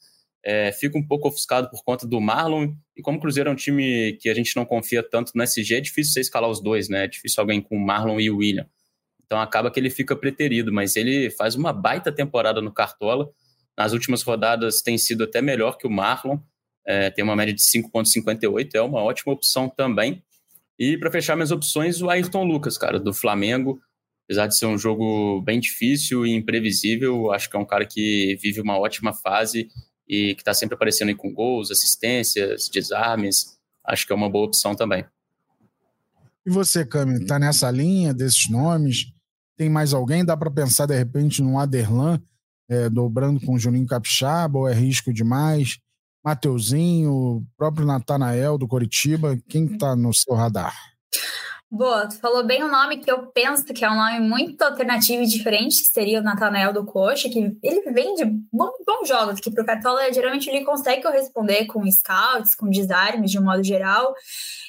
é, 0.44 0.72
fica 0.72 0.98
um 0.98 1.08
pouco 1.08 1.30
ofuscado 1.30 1.70
por 1.70 1.84
conta 1.84 2.06
do 2.06 2.20
Marlon, 2.20 2.74
e 2.96 3.02
como 3.02 3.18
o 3.18 3.22
Cruzeiro 3.22 3.50
é 3.50 3.54
um 3.54 3.56
time 3.56 4.18
que 4.20 4.30
a 4.30 4.34
gente 4.34 4.56
não 4.56 4.66
confia 4.66 5.02
tanto 5.02 5.32
no 5.36 5.44
SG, 5.44 5.76
é 5.76 5.82
difícil 5.82 6.14
você 6.14 6.20
escalar 6.20 6.50
os 6.50 6.62
dois, 6.62 6.90
né? 6.90 7.06
É 7.06 7.08
difícil 7.08 7.40
alguém 7.40 7.62
com 7.62 7.78
o 7.78 7.80
Marlon 7.80 8.20
e 8.20 8.30
o 8.30 8.38
William. 8.38 8.68
Então 9.26 9.40
acaba 9.40 9.72
que 9.72 9.80
ele 9.80 9.90
fica 9.90 10.14
preterido, 10.14 10.74
mas 10.74 10.98
ele 10.98 11.30
faz 11.32 11.56
uma 11.56 11.72
baita 11.72 12.12
temporada 12.12 12.62
no 12.62 12.74
Cartola. 12.74 13.30
Nas 13.78 13.94
últimas 13.94 14.24
rodadas 14.24 14.82
tem 14.82 14.98
sido 14.98 15.24
até 15.24 15.42
melhor 15.42 15.78
que 15.78 15.88
o 15.88 15.90
Marlon, 15.90 16.38
é, 16.86 17.10
tem 17.10 17.24
uma 17.24 17.34
média 17.34 17.54
de 17.54 17.62
5,58, 17.62 18.72
é 18.74 18.82
uma 18.82 19.02
ótima 19.02 19.32
opção 19.32 19.70
também. 19.70 20.22
E 20.82 20.98
para 20.98 21.12
fechar 21.12 21.36
minhas 21.36 21.52
opções, 21.52 22.02
o 22.02 22.10
Ayrton 22.10 22.44
Lucas, 22.44 22.76
cara, 22.76 23.00
do 23.00 23.14
Flamengo. 23.14 23.80
Apesar 24.26 24.48
de 24.48 24.58
ser 24.58 24.66
um 24.66 24.80
jogo 24.80 25.40
bem 25.44 25.60
difícil 25.60 26.26
e 26.26 26.34
imprevisível, 26.36 27.32
acho 27.32 27.48
que 27.48 27.56
é 27.56 27.60
um 27.60 27.66
cara 27.66 27.86
que 27.86 28.36
vive 28.42 28.60
uma 28.60 28.80
ótima 28.80 29.14
fase 29.14 29.68
e 30.10 30.34
que 30.34 30.42
está 30.42 30.56
sempre 30.56 30.74
aparecendo 30.74 31.10
aí 31.10 31.16
com 31.16 31.32
gols, 31.32 31.70
assistências, 31.70 32.68
desarmes. 32.68 33.60
Acho 33.86 34.08
que 34.08 34.12
é 34.12 34.16
uma 34.16 34.28
boa 34.28 34.48
opção 34.48 34.74
também. 34.74 35.06
E 36.44 36.50
você, 36.50 36.84
Cami, 36.84 37.28
tá 37.28 37.38
nessa 37.38 37.70
linha 37.70 38.12
desses 38.12 38.50
nomes? 38.50 39.14
Tem 39.56 39.70
mais 39.70 39.94
alguém? 39.94 40.26
Dá 40.26 40.36
para 40.36 40.50
pensar 40.50 40.88
de 40.88 40.98
repente 40.98 41.44
num 41.44 41.60
Aderlan 41.60 42.20
é, 42.68 42.90
dobrando 42.90 43.40
com 43.40 43.54
o 43.54 43.60
Juninho 43.60 43.86
Capixaba 43.86 44.58
ou 44.58 44.68
é 44.68 44.74
risco 44.74 45.14
demais? 45.14 45.78
Mateuzinho, 46.24 47.44
próprio 47.58 47.86
Natanael 47.86 48.58
do 48.58 48.68
Coritiba, 48.68 49.38
quem 49.50 49.66
está 49.66 49.96
no 49.96 50.14
seu 50.14 50.36
radar? 50.36 50.74
Boa, 51.74 52.06
tu 52.06 52.20
falou 52.20 52.46
bem 52.46 52.62
o 52.64 52.70
nome 52.70 52.98
que 52.98 53.10
eu 53.10 53.28
penso 53.28 53.64
que 53.64 53.86
é 53.86 53.90
um 53.90 53.96
nome 53.96 54.20
muito 54.20 54.62
alternativo 54.62 55.24
e 55.24 55.26
diferente, 55.26 55.78
que 55.78 55.88
seria 55.88 56.20
o 56.20 56.24
Natanael 56.24 56.74
do 56.74 56.86
Coxa, 56.86 57.30
que 57.30 57.58
ele 57.64 57.92
vem 57.94 58.14
de 58.14 58.26
bons, 58.26 59.08
jogos, 59.08 59.40
que 59.40 59.50
para 59.50 59.64
o 59.64 59.66
Cartola 59.66 60.12
geralmente 60.12 60.50
ele 60.50 60.66
consegue 60.66 61.02
corresponder 61.02 61.66
com 61.68 61.90
scouts, 61.90 62.56
com 62.56 62.70
desarmes 62.70 63.32
de 63.32 63.40
um 63.40 63.44
modo 63.46 63.64
geral. 63.64 64.14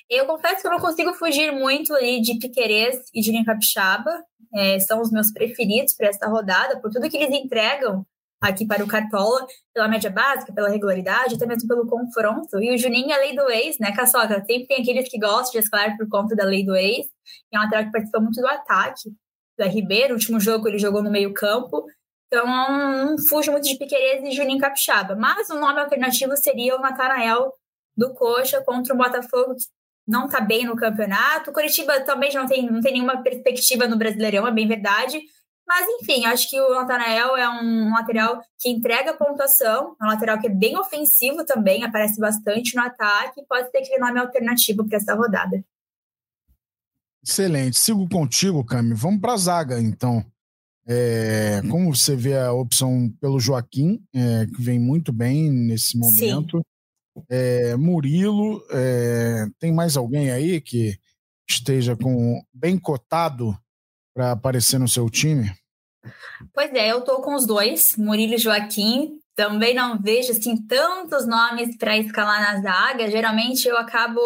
Eu 0.08 0.26
confesso 0.26 0.62
que 0.62 0.66
eu 0.68 0.70
não 0.70 0.78
consigo 0.78 1.12
fugir 1.14 1.50
muito 1.52 1.92
ali 1.92 2.20
de 2.20 2.38
Piquerez 2.38 3.00
e 3.12 3.20
de 3.20 3.44
Capixaba, 3.44 4.22
é, 4.54 4.78
são 4.78 5.00
os 5.00 5.10
meus 5.10 5.32
preferidos 5.32 5.94
para 5.94 6.08
esta 6.08 6.28
rodada, 6.28 6.80
por 6.80 6.90
tudo 6.90 7.10
que 7.10 7.16
eles 7.16 7.34
entregam 7.34 8.06
aqui 8.42 8.66
para 8.66 8.82
o 8.84 8.88
Cartola, 8.88 9.46
pela 9.72 9.88
média 9.88 10.10
básica, 10.10 10.52
pela 10.52 10.68
regularidade, 10.68 11.36
até 11.36 11.46
mesmo 11.46 11.68
pelo 11.68 11.86
confronto. 11.86 12.60
E 12.60 12.74
o 12.74 12.76
Juninho 12.76 13.12
é 13.12 13.18
lei 13.18 13.36
do 13.36 13.48
ex, 13.48 13.78
né, 13.78 13.92
Caçoca? 13.92 14.44
Sempre 14.44 14.66
tem 14.66 14.82
aqueles 14.82 15.08
que 15.08 15.18
gostam 15.18 15.52
de 15.52 15.58
escalar 15.58 15.96
por 15.96 16.08
conta 16.08 16.34
da 16.34 16.44
lei 16.44 16.64
do 16.64 16.74
ex. 16.74 17.06
É 17.52 17.58
um 17.58 17.62
lateral 17.62 17.84
que 17.84 17.92
participou 17.92 18.20
muito 18.20 18.40
do 18.40 18.48
ataque 18.48 19.10
da 19.56 19.66
Ribeiro. 19.66 20.14
O 20.14 20.16
último 20.16 20.40
jogo 20.40 20.68
ele 20.68 20.78
jogou 20.78 21.02
no 21.02 21.10
meio-campo. 21.10 21.86
Então, 22.26 22.46
não 22.46 23.16
fujo 23.28 23.52
muito 23.52 23.68
de 23.68 23.78
Piqueires 23.78 24.24
e 24.24 24.34
Juninho 24.34 24.58
Capixaba. 24.58 25.14
Mas 25.14 25.48
o 25.50 25.60
nome 25.60 25.80
alternativo 25.80 26.36
seria 26.36 26.76
o 26.76 26.80
Natanael 26.80 27.52
do 27.96 28.12
Coxa 28.14 28.62
contra 28.64 28.94
o 28.94 28.96
Botafogo, 28.96 29.54
que 29.54 29.64
não 30.08 30.26
está 30.26 30.40
bem 30.40 30.64
no 30.64 30.74
campeonato. 30.74 31.50
O 31.50 31.52
Curitiba 31.52 32.00
também 32.00 32.32
não 32.34 32.46
tem, 32.46 32.68
não 32.68 32.80
tem 32.80 32.94
nenhuma 32.94 33.22
perspectiva 33.22 33.86
no 33.86 33.96
Brasileirão, 33.96 34.46
é 34.46 34.50
bem 34.50 34.66
verdade. 34.66 35.20
Mas, 35.74 35.88
enfim, 35.88 36.26
acho 36.26 36.50
que 36.50 36.60
o 36.60 36.74
Natanael 36.74 37.34
é 37.34 37.48
um 37.48 37.94
lateral 37.94 38.42
que 38.58 38.68
entrega 38.68 39.16
pontuação, 39.16 39.96
é 39.98 40.04
um 40.04 40.08
lateral 40.08 40.38
que 40.38 40.46
é 40.46 40.50
bem 40.50 40.76
ofensivo 40.76 41.46
também, 41.46 41.82
aparece 41.82 42.20
bastante 42.20 42.76
no 42.76 42.82
ataque, 42.82 43.42
pode 43.48 43.72
ter 43.72 43.78
aquele 43.78 43.98
nome 43.98 44.20
alternativo 44.20 44.86
para 44.86 44.98
essa 44.98 45.14
rodada. 45.14 45.64
Excelente. 47.26 47.78
Sigo 47.78 48.06
contigo, 48.06 48.62
Cami. 48.62 48.92
Vamos 48.92 49.22
para 49.22 49.32
a 49.32 49.36
zaga, 49.38 49.80
então. 49.80 50.22
É, 50.86 51.62
como 51.70 51.94
você 51.94 52.14
vê 52.14 52.36
a 52.36 52.52
opção 52.52 53.10
pelo 53.18 53.40
Joaquim, 53.40 54.04
é, 54.14 54.44
que 54.54 54.60
vem 54.60 54.78
muito 54.78 55.10
bem 55.10 55.50
nesse 55.50 55.96
momento. 55.96 56.60
É, 57.30 57.76
Murilo, 57.76 58.62
é, 58.70 59.46
tem 59.58 59.72
mais 59.72 59.96
alguém 59.96 60.30
aí 60.30 60.60
que 60.60 60.98
esteja 61.48 61.96
com 61.96 62.42
bem 62.52 62.78
cotado 62.78 63.56
para 64.14 64.32
aparecer 64.32 64.78
no 64.78 64.86
seu 64.88 65.08
time? 65.08 65.50
Pois 66.52 66.72
é, 66.72 66.88
eu 66.88 67.02
tô 67.02 67.20
com 67.20 67.34
os 67.34 67.46
dois, 67.46 67.96
Murilo 67.96 68.34
e 68.34 68.38
Joaquim. 68.38 69.18
Também 69.34 69.74
não 69.74 69.98
vejo 70.00 70.32
assim 70.32 70.56
tantos 70.66 71.26
nomes 71.26 71.76
para 71.76 71.96
escalar 71.96 72.40
na 72.40 72.60
zaga. 72.60 73.10
Geralmente 73.10 73.66
eu 73.66 73.76
acabo 73.78 74.20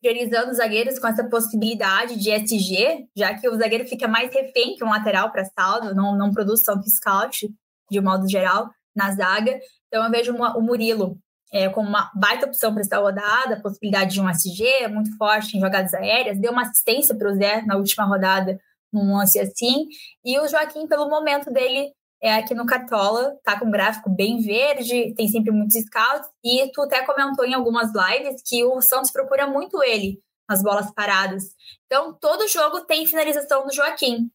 priorizando 0.00 0.50
os 0.50 0.58
zagueiros 0.58 0.98
com 0.98 1.08
essa 1.08 1.28
possibilidade 1.28 2.16
de 2.16 2.30
SG, 2.30 3.08
já 3.16 3.34
que 3.34 3.48
o 3.48 3.56
zagueiro 3.56 3.86
fica 3.86 4.06
mais 4.06 4.32
refém 4.32 4.76
que 4.76 4.84
um 4.84 4.90
lateral 4.90 5.32
para 5.32 5.44
saldo, 5.44 5.94
não, 5.94 6.16
não 6.16 6.32
produz 6.32 6.62
tanto 6.62 6.88
scout, 6.88 7.48
de 7.90 7.98
um 7.98 8.02
modo 8.02 8.28
geral, 8.28 8.70
na 8.94 9.12
zaga. 9.12 9.58
Então 9.88 10.04
eu 10.04 10.10
vejo 10.10 10.32
o 10.32 10.62
Murilo 10.62 11.18
é, 11.52 11.68
como 11.68 11.88
uma 11.88 12.10
baita 12.14 12.46
opção 12.46 12.72
para 12.72 12.82
esta 12.82 12.98
rodada, 12.98 13.60
possibilidade 13.60 14.14
de 14.14 14.20
um 14.20 14.28
SG, 14.28 14.86
muito 14.88 15.16
forte 15.16 15.56
em 15.56 15.60
jogadas 15.60 15.94
aéreas, 15.94 16.38
deu 16.38 16.52
uma 16.52 16.62
assistência 16.62 17.16
para 17.16 17.30
o 17.30 17.34
Zé 17.34 17.62
na 17.62 17.76
última 17.76 18.04
rodada 18.04 18.58
num 18.92 19.16
lance 19.16 19.38
assim. 19.38 19.86
E 20.24 20.38
o 20.38 20.48
Joaquim, 20.48 20.86
pelo 20.86 21.08
momento 21.08 21.50
dele 21.50 21.92
é 22.22 22.34
aqui 22.34 22.54
no 22.54 22.66
Cartola, 22.66 23.36
tá 23.44 23.58
com 23.58 23.66
um 23.66 23.70
gráfico 23.70 24.10
bem 24.10 24.40
verde, 24.40 25.14
tem 25.14 25.28
sempre 25.28 25.52
muitos 25.52 25.76
scouts. 25.76 26.28
E 26.44 26.70
tu 26.72 26.82
até 26.82 27.04
comentou 27.04 27.44
em 27.44 27.54
algumas 27.54 27.90
lives 27.92 28.42
que 28.44 28.64
o 28.64 28.80
Santos 28.80 29.10
procura 29.10 29.46
muito 29.46 29.82
ele 29.82 30.20
nas 30.48 30.62
bolas 30.62 30.90
paradas. 30.92 31.44
Então, 31.86 32.16
todo 32.18 32.48
jogo 32.48 32.80
tem 32.86 33.06
finalização 33.06 33.66
do 33.66 33.72
Joaquim. 33.72 34.30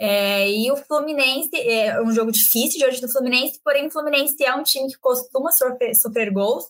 É, 0.00 0.48
e 0.48 0.70
o 0.70 0.76
Fluminense 0.76 1.50
é 1.56 2.00
um 2.00 2.12
jogo 2.12 2.30
difícil 2.30 2.78
de 2.78 2.86
hoje 2.86 3.00
do 3.00 3.10
Fluminense, 3.10 3.60
porém 3.64 3.88
o 3.88 3.90
Fluminense 3.90 4.36
é 4.44 4.54
um 4.54 4.62
time 4.62 4.88
que 4.88 4.98
costuma 4.98 5.50
sofrer, 5.50 5.94
sofrer 5.96 6.32
gols. 6.32 6.64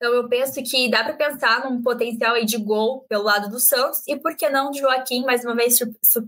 Então 0.00 0.14
eu 0.14 0.26
penso 0.30 0.62
que 0.62 0.90
dá 0.90 1.04
para 1.04 1.12
pensar 1.12 1.62
num 1.62 1.82
potencial 1.82 2.34
aí 2.34 2.46
de 2.46 2.56
gol 2.56 3.04
pelo 3.06 3.22
lado 3.22 3.50
do 3.50 3.60
Santos 3.60 4.00
e 4.08 4.16
por 4.16 4.34
que 4.34 4.48
não 4.48 4.72
Joaquim 4.72 5.26
mais 5.26 5.44
uma 5.44 5.54
vez 5.54 5.76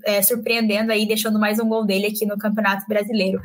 é, 0.05 0.21
surpreendendo 0.21 0.93
aí, 0.93 1.09
deixando 1.09 1.39
mais 1.39 1.59
um 1.59 1.67
gol 1.67 1.87
dele 1.87 2.09
aqui 2.09 2.27
no 2.27 2.37
Campeonato 2.37 2.85
Brasileiro. 2.87 3.41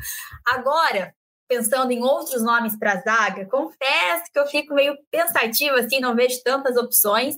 Agora, 0.46 1.14
pensando 1.48 1.92
em 1.92 2.02
outros 2.02 2.42
nomes 2.42 2.78
para 2.78 2.92
a 2.92 3.00
zaga, 3.00 3.46
confesso 3.46 4.24
que 4.30 4.38
eu 4.38 4.46
fico 4.46 4.74
meio 4.74 4.94
pensativa 5.10 5.80
assim, 5.80 5.98
não 5.98 6.14
vejo 6.14 6.42
tantas 6.44 6.76
opções. 6.76 7.34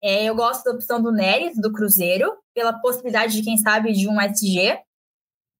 É, 0.00 0.22
eu 0.22 0.36
gosto 0.36 0.62
da 0.62 0.70
opção 0.70 1.02
do 1.02 1.10
Neres, 1.10 1.60
do 1.60 1.72
Cruzeiro, 1.72 2.32
pela 2.54 2.72
possibilidade 2.72 3.32
de, 3.32 3.42
quem 3.42 3.56
sabe, 3.56 3.92
de 3.92 4.08
um 4.08 4.20
SG. 4.20 4.78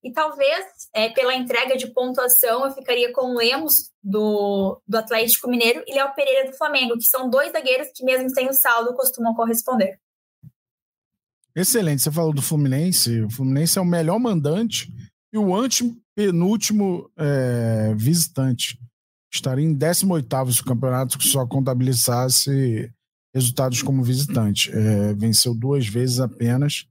E 0.03 0.13
talvez, 0.13 0.65
é, 0.93 1.09
pela 1.09 1.35
entrega 1.35 1.75
de 1.75 1.87
pontuação, 1.87 2.65
eu 2.65 2.73
ficaria 2.73 3.11
com 3.11 3.33
o 3.33 3.37
Lemos, 3.37 3.91
do, 4.01 4.81
do 4.87 4.97
Atlético 4.97 5.49
Mineiro, 5.49 5.83
e 5.85 5.93
Léo 5.93 6.13
Pereira, 6.15 6.49
do 6.49 6.57
Flamengo, 6.57 6.97
que 6.97 7.03
são 7.03 7.29
dois 7.29 7.51
zagueiros 7.51 7.89
que, 7.93 8.05
mesmo 8.05 8.29
sem 8.29 8.47
o 8.47 8.53
saldo, 8.53 8.95
costumam 8.95 9.35
corresponder. 9.35 9.99
Excelente. 11.53 12.01
Você 12.01 12.11
falou 12.11 12.33
do 12.33 12.41
Fluminense. 12.41 13.21
O 13.21 13.29
Fluminense 13.29 13.77
é 13.77 13.81
o 13.81 13.85
melhor 13.85 14.19
mandante 14.19 14.87
e 15.33 15.37
o 15.37 15.53
antepenúltimo 15.53 17.11
é, 17.17 17.93
visitante. 17.95 18.79
Estaria 19.31 19.65
em 19.65 19.73
18 19.73 20.53
se 20.53 20.61
o 20.61 20.65
campeonato 20.65 21.21
só 21.21 21.45
contabilizasse 21.45 22.89
resultados 23.35 23.81
como 23.83 24.01
visitante. 24.01 24.71
É, 24.71 25.13
venceu 25.13 25.53
duas 25.53 25.85
vezes 25.85 26.21
apenas 26.21 26.87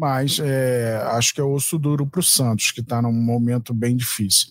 mas 0.00 0.38
é, 0.38 0.96
acho 1.08 1.34
que 1.34 1.42
é 1.42 1.44
osso 1.44 1.78
duro 1.78 2.06
para 2.06 2.20
o 2.20 2.22
Santos, 2.22 2.70
que 2.70 2.80
está 2.80 3.02
num 3.02 3.12
momento 3.12 3.74
bem 3.74 3.94
difícil. 3.94 4.48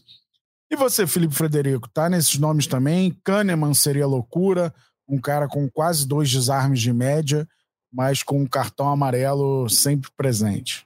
E 0.70 0.76
você, 0.76 1.08
Felipe 1.08 1.34
Frederico, 1.34 1.90
tá 1.90 2.08
nesses 2.08 2.38
nomes 2.38 2.68
também? 2.68 3.18
Kahneman 3.24 3.74
seria 3.74 4.06
loucura, 4.06 4.72
um 5.08 5.20
cara 5.20 5.48
com 5.48 5.68
quase 5.68 6.08
dois 6.08 6.30
desarmes 6.30 6.80
de 6.80 6.94
média, 6.94 7.48
mas 7.92 8.22
com 8.22 8.40
um 8.40 8.46
cartão 8.46 8.88
amarelo 8.90 9.68
sempre 9.68 10.12
presente. 10.16 10.86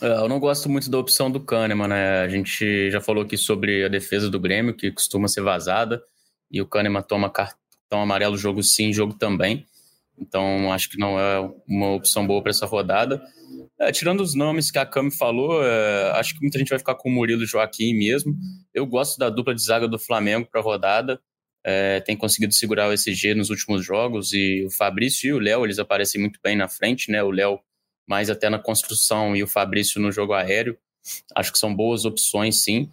É, 0.00 0.06
eu 0.06 0.26
não 0.26 0.40
gosto 0.40 0.70
muito 0.70 0.90
da 0.90 0.96
opção 0.96 1.30
do 1.30 1.38
Kahneman, 1.38 1.88
né? 1.88 2.20
A 2.22 2.28
gente 2.30 2.90
já 2.90 3.00
falou 3.02 3.24
aqui 3.24 3.36
sobre 3.36 3.84
a 3.84 3.88
defesa 3.88 4.30
do 4.30 4.40
Grêmio, 4.40 4.74
que 4.74 4.90
costuma 4.90 5.28
ser 5.28 5.42
vazada, 5.42 6.02
e 6.50 6.62
o 6.62 6.66
Kahneman 6.66 7.02
toma 7.02 7.28
cartão 7.28 8.00
amarelo 8.00 8.38
jogo 8.38 8.62
sim, 8.62 8.90
jogo 8.90 9.12
também. 9.12 9.66
Então, 10.18 10.72
acho 10.72 10.90
que 10.90 10.98
não 10.98 11.18
é 11.18 11.40
uma 11.66 11.92
opção 11.92 12.26
boa 12.26 12.42
para 12.42 12.50
essa 12.50 12.66
rodada. 12.66 13.22
É, 13.78 13.90
tirando 13.90 14.20
os 14.20 14.34
nomes 14.34 14.70
que 14.70 14.78
a 14.78 14.86
Cami 14.86 15.10
falou, 15.10 15.62
é, 15.64 16.12
acho 16.12 16.34
que 16.34 16.40
muita 16.40 16.58
gente 16.58 16.68
vai 16.68 16.78
ficar 16.78 16.94
com 16.94 17.08
o 17.08 17.12
Murilo 17.12 17.44
Joaquim 17.44 17.92
mesmo. 17.94 18.34
Eu 18.72 18.86
gosto 18.86 19.18
da 19.18 19.28
dupla 19.28 19.54
de 19.54 19.62
zaga 19.62 19.88
do 19.88 19.98
Flamengo 19.98 20.48
para 20.50 20.60
a 20.60 20.64
rodada. 20.64 21.20
É, 21.66 22.00
tem 22.00 22.16
conseguido 22.16 22.52
segurar 22.52 22.88
o 22.88 22.92
SG 22.92 23.34
nos 23.34 23.50
últimos 23.50 23.84
jogos 23.84 24.32
e 24.32 24.64
o 24.66 24.70
Fabrício 24.70 25.28
e 25.28 25.32
o 25.32 25.38
Léo, 25.38 25.64
eles 25.64 25.78
aparecem 25.78 26.20
muito 26.20 26.38
bem 26.42 26.54
na 26.54 26.68
frente, 26.68 27.10
né? 27.10 27.22
O 27.22 27.30
Léo 27.30 27.58
mais 28.06 28.28
até 28.28 28.50
na 28.50 28.58
construção 28.58 29.34
e 29.34 29.42
o 29.42 29.46
Fabrício 29.46 30.00
no 30.00 30.12
jogo 30.12 30.34
aéreo. 30.34 30.76
Acho 31.34 31.52
que 31.52 31.58
são 31.58 31.74
boas 31.74 32.04
opções, 32.04 32.62
sim. 32.62 32.90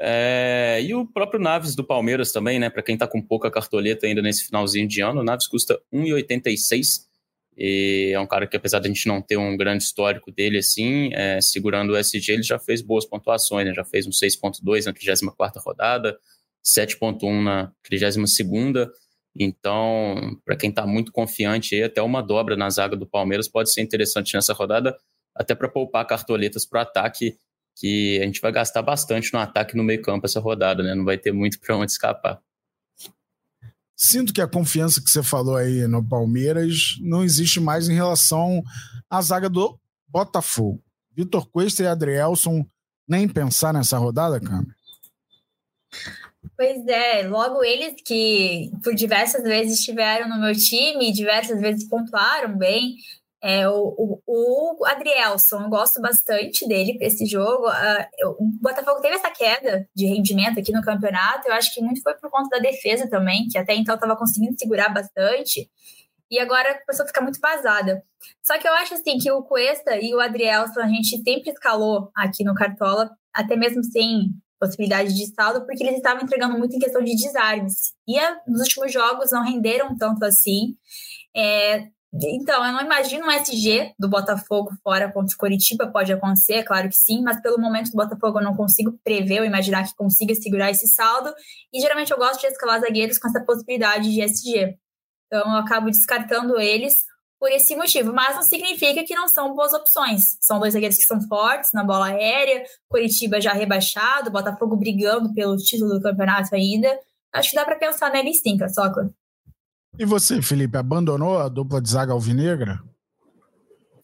É, 0.00 0.80
e 0.82 0.94
o 0.94 1.04
próprio 1.04 1.40
Naves 1.40 1.74
do 1.74 1.82
Palmeiras 1.82 2.30
também, 2.30 2.58
né? 2.58 2.70
Para 2.70 2.82
quem 2.82 2.94
está 2.94 3.06
com 3.06 3.20
pouca 3.20 3.50
cartoleta 3.50 4.06
ainda 4.06 4.22
nesse 4.22 4.44
finalzinho 4.44 4.86
de 4.86 5.00
ano, 5.00 5.20
o 5.20 5.24
Naves 5.24 5.48
custa 5.48 5.80
1,86. 5.92 7.08
E 7.56 8.12
é 8.14 8.20
um 8.20 8.26
cara 8.26 8.46
que, 8.46 8.56
apesar 8.56 8.78
de 8.78 8.86
a 8.86 8.92
gente 8.92 9.08
não 9.08 9.20
ter 9.20 9.36
um 9.36 9.56
grande 9.56 9.82
histórico 9.82 10.30
dele 10.30 10.58
assim, 10.58 11.10
é, 11.12 11.40
segurando 11.40 11.92
o 11.92 11.96
SG, 11.96 12.30
ele 12.30 12.42
já 12.44 12.58
fez 12.58 12.80
boas 12.80 13.04
pontuações, 13.04 13.66
né? 13.66 13.74
Já 13.74 13.84
fez 13.84 14.06
um 14.06 14.10
6,2 14.10 14.86
na 14.86 14.92
34 14.92 15.60
rodada, 15.60 16.16
7,1 16.64 17.42
na 17.42 17.72
32. 17.82 18.88
Então, 19.36 20.38
para 20.44 20.56
quem 20.56 20.70
está 20.70 20.86
muito 20.86 21.10
confiante, 21.10 21.74
aí, 21.74 21.82
até 21.82 22.00
uma 22.00 22.22
dobra 22.22 22.56
na 22.56 22.70
zaga 22.70 22.96
do 22.96 23.06
Palmeiras 23.06 23.48
pode 23.48 23.72
ser 23.72 23.82
interessante 23.82 24.34
nessa 24.34 24.52
rodada, 24.52 24.96
até 25.34 25.54
para 25.54 25.68
poupar 25.68 26.06
cartoletas 26.06 26.64
para 26.64 26.80
o 26.80 26.82
ataque 26.82 27.36
que 27.78 28.18
a 28.20 28.24
gente 28.24 28.40
vai 28.40 28.50
gastar 28.50 28.82
bastante 28.82 29.32
no 29.32 29.38
ataque 29.38 29.76
no 29.76 29.84
meio-campo 29.84 30.26
essa 30.26 30.40
rodada, 30.40 30.82
né? 30.82 30.94
Não 30.94 31.04
vai 31.04 31.16
ter 31.16 31.32
muito 31.32 31.60
para 31.60 31.76
onde 31.76 31.92
escapar. 31.92 32.40
Sinto 33.96 34.32
que 34.32 34.40
a 34.40 34.48
confiança 34.48 35.02
que 35.02 35.10
você 35.10 35.22
falou 35.22 35.56
aí 35.56 35.86
no 35.86 36.06
Palmeiras 36.06 36.96
não 37.00 37.22
existe 37.24 37.60
mais 37.60 37.88
em 37.88 37.94
relação 37.94 38.62
à 39.08 39.20
zaga 39.20 39.48
do 39.48 39.78
Botafogo. 40.08 40.82
Vitor 41.12 41.48
Cuesta 41.50 41.82
e 41.82 41.86
Adrielson 41.86 42.64
nem 43.08 43.28
pensar 43.28 43.72
nessa 43.72 43.98
rodada, 43.98 44.40
cara? 44.40 44.66
Pois 46.56 46.86
é, 46.86 47.26
logo 47.26 47.64
eles 47.64 47.94
que 48.04 48.70
por 48.82 48.94
diversas 48.94 49.42
vezes 49.42 49.78
estiveram 49.78 50.28
no 50.28 50.40
meu 50.40 50.54
time, 50.54 51.12
diversas 51.12 51.60
vezes 51.60 51.88
pontuaram 51.88 52.56
bem, 52.56 52.96
é, 53.40 53.68
o, 53.68 54.20
o, 54.26 54.82
o 54.82 54.86
Adrielson, 54.86 55.62
eu 55.62 55.68
gosto 55.68 56.00
bastante 56.00 56.66
dele 56.66 56.98
para 56.98 57.06
esse 57.06 57.24
jogo. 57.24 57.68
Uh, 57.68 58.30
o 58.38 58.50
Botafogo 58.60 59.00
teve 59.00 59.14
essa 59.14 59.30
queda 59.30 59.88
de 59.94 60.06
rendimento 60.06 60.58
aqui 60.58 60.72
no 60.72 60.82
campeonato. 60.82 61.46
Eu 61.46 61.54
acho 61.54 61.72
que 61.72 61.80
muito 61.80 62.02
foi 62.02 62.14
por 62.14 62.30
conta 62.30 62.56
da 62.56 62.58
defesa 62.58 63.08
também, 63.08 63.46
que 63.48 63.56
até 63.56 63.74
então 63.74 63.94
estava 63.94 64.16
conseguindo 64.16 64.58
segurar 64.58 64.88
bastante. 64.88 65.70
E 66.30 66.38
agora 66.38 66.72
a 66.72 66.86
pessoa 66.86 67.06
fica 67.06 67.20
muito 67.20 67.40
vazada. 67.40 68.02
Só 68.42 68.58
que 68.58 68.68
eu 68.68 68.72
acho 68.74 68.94
assim 68.94 69.18
que 69.18 69.30
o 69.30 69.42
Cuesta 69.42 69.96
e 69.96 70.12
o 70.14 70.20
Adrielson 70.20 70.80
a 70.80 70.88
gente 70.88 71.22
sempre 71.22 71.50
escalou 71.50 72.10
aqui 72.14 72.44
no 72.44 72.54
Cartola, 72.54 73.10
até 73.32 73.56
mesmo 73.56 73.84
sem 73.84 74.30
possibilidade 74.58 75.14
de 75.14 75.32
saldo, 75.32 75.64
porque 75.64 75.84
eles 75.84 75.96
estavam 75.96 76.24
entregando 76.24 76.58
muito 76.58 76.74
em 76.74 76.80
questão 76.80 77.02
de 77.02 77.14
desarmes. 77.14 77.94
E 78.06 78.18
a, 78.18 78.40
nos 78.46 78.62
últimos 78.62 78.92
jogos 78.92 79.30
não 79.30 79.44
renderam 79.44 79.96
tanto 79.96 80.24
assim. 80.24 80.74
É, 81.34 81.86
então, 82.14 82.64
eu 82.64 82.72
não 82.72 82.80
imagino 82.80 83.26
um 83.26 83.30
SG 83.30 83.92
do 83.98 84.08
Botafogo 84.08 84.70
fora 84.82 85.12
contra 85.12 85.34
o 85.34 85.38
Coritiba, 85.38 85.86
pode 85.86 86.12
acontecer, 86.12 86.54
é 86.54 86.62
claro 86.62 86.88
que 86.88 86.96
sim, 86.96 87.22
mas 87.22 87.40
pelo 87.42 87.60
momento 87.60 87.90
do 87.90 87.96
Botafogo 87.96 88.38
eu 88.38 88.44
não 88.44 88.56
consigo 88.56 88.98
prever 89.04 89.40
ou 89.40 89.46
imaginar 89.46 89.86
que 89.86 89.94
consiga 89.94 90.34
segurar 90.34 90.70
esse 90.70 90.88
saldo, 90.88 91.32
e 91.72 91.80
geralmente 91.80 92.10
eu 92.10 92.16
gosto 92.16 92.40
de 92.40 92.46
escalar 92.46 92.80
zagueiros 92.80 93.18
com 93.18 93.28
essa 93.28 93.44
possibilidade 93.44 94.10
de 94.10 94.22
SG. 94.22 94.78
Então 95.26 95.52
eu 95.52 95.58
acabo 95.58 95.90
descartando 95.90 96.58
eles 96.58 97.04
por 97.38 97.52
esse 97.52 97.76
motivo, 97.76 98.12
mas 98.12 98.34
não 98.34 98.42
significa 98.42 99.04
que 99.04 99.14
não 99.14 99.28
são 99.28 99.54
boas 99.54 99.72
opções. 99.72 100.38
São 100.40 100.58
dois 100.58 100.72
zagueiros 100.72 100.98
que 100.98 101.04
são 101.04 101.20
fortes 101.28 101.70
na 101.72 101.84
bola 101.84 102.06
aérea, 102.06 102.64
Coritiba 102.88 103.40
já 103.40 103.52
rebaixado, 103.52 104.30
Botafogo 104.30 104.76
brigando 104.76 105.32
pelo 105.34 105.56
título 105.56 105.94
do 105.94 106.02
campeonato 106.02 106.54
ainda. 106.54 106.98
Acho 107.32 107.50
que 107.50 107.56
dá 107.56 107.64
para 107.64 107.76
pensar 107.76 108.10
neles 108.10 108.40
sim, 108.40 108.56
Caçocla. 108.56 109.10
E 109.98 110.04
você, 110.04 110.40
Felipe, 110.40 110.76
abandonou 110.76 111.38
a 111.38 111.48
dupla 111.48 111.82
de 111.82 111.90
zaga 111.90 112.12
alvinegra? 112.12 112.80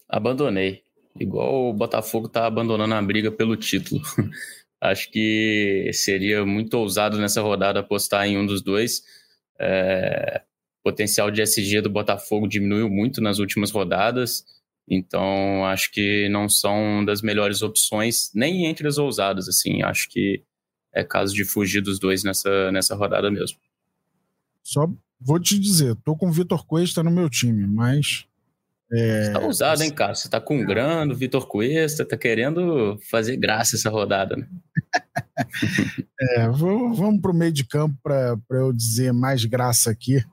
Abandonei. 0.09 0.83
Igual 1.17 1.69
o 1.69 1.73
Botafogo 1.73 2.27
está 2.27 2.45
abandonando 2.45 2.93
a 2.93 3.01
briga 3.01 3.31
pelo 3.31 3.55
título. 3.55 4.01
Acho 4.81 5.09
que 5.09 5.89
seria 5.93 6.45
muito 6.45 6.73
ousado 6.75 7.17
nessa 7.17 7.41
rodada 7.41 7.79
apostar 7.79 8.27
em 8.27 8.37
um 8.37 8.45
dos 8.45 8.61
dois. 8.61 9.03
É... 9.57 10.41
O 10.81 10.91
potencial 10.91 11.31
de 11.31 11.41
SG 11.41 11.81
do 11.81 11.89
Botafogo 11.89 12.47
diminuiu 12.47 12.89
muito 12.89 13.21
nas 13.21 13.39
últimas 13.39 13.71
rodadas. 13.71 14.45
Então, 14.87 15.65
acho 15.65 15.91
que 15.91 16.29
não 16.29 16.47
são 16.47 17.03
das 17.03 17.23
melhores 17.23 17.63
opções, 17.63 18.29
nem 18.35 18.67
entre 18.67 18.87
as 18.87 18.99
ousadas, 18.99 19.49
assim. 19.49 19.81
Acho 19.81 20.07
que 20.09 20.43
é 20.93 21.03
caso 21.03 21.33
de 21.33 21.43
fugir 21.43 21.81
dos 21.81 21.97
dois 21.97 22.23
nessa, 22.23 22.71
nessa 22.71 22.93
rodada 22.93 23.31
mesmo. 23.31 23.57
Só 24.61 24.87
vou 25.19 25.39
te 25.39 25.59
dizer, 25.59 25.95
tô 26.03 26.15
com 26.15 26.27
o 26.27 26.31
Vitor 26.31 26.65
Cuesta 26.65 27.03
no 27.03 27.11
meu 27.11 27.29
time, 27.29 27.65
mas. 27.67 28.25
É, 28.91 29.31
tá 29.31 29.39
ousado, 29.39 29.83
hein, 29.83 29.91
cara? 29.91 30.13
Você 30.13 30.29
tá 30.29 30.39
com 30.39 30.61
o 30.61 30.65
Grando, 30.65 31.15
Vitor 31.15 31.47
Cuesta, 31.47 32.05
tá 32.05 32.15
querendo 32.15 32.97
fazer 33.09 33.35
graça 33.35 33.75
essa 33.75 33.89
rodada, 33.89 34.35
né? 34.35 34.47
é, 36.21 36.47
vamos, 36.49 36.97
vamos 36.97 37.21
pro 37.21 37.33
meio 37.33 37.51
de 37.51 37.65
campo 37.65 37.97
para 38.03 38.37
eu 38.51 38.71
dizer 38.71 39.11
mais 39.11 39.43
graça 39.43 39.89
aqui. 39.89 40.23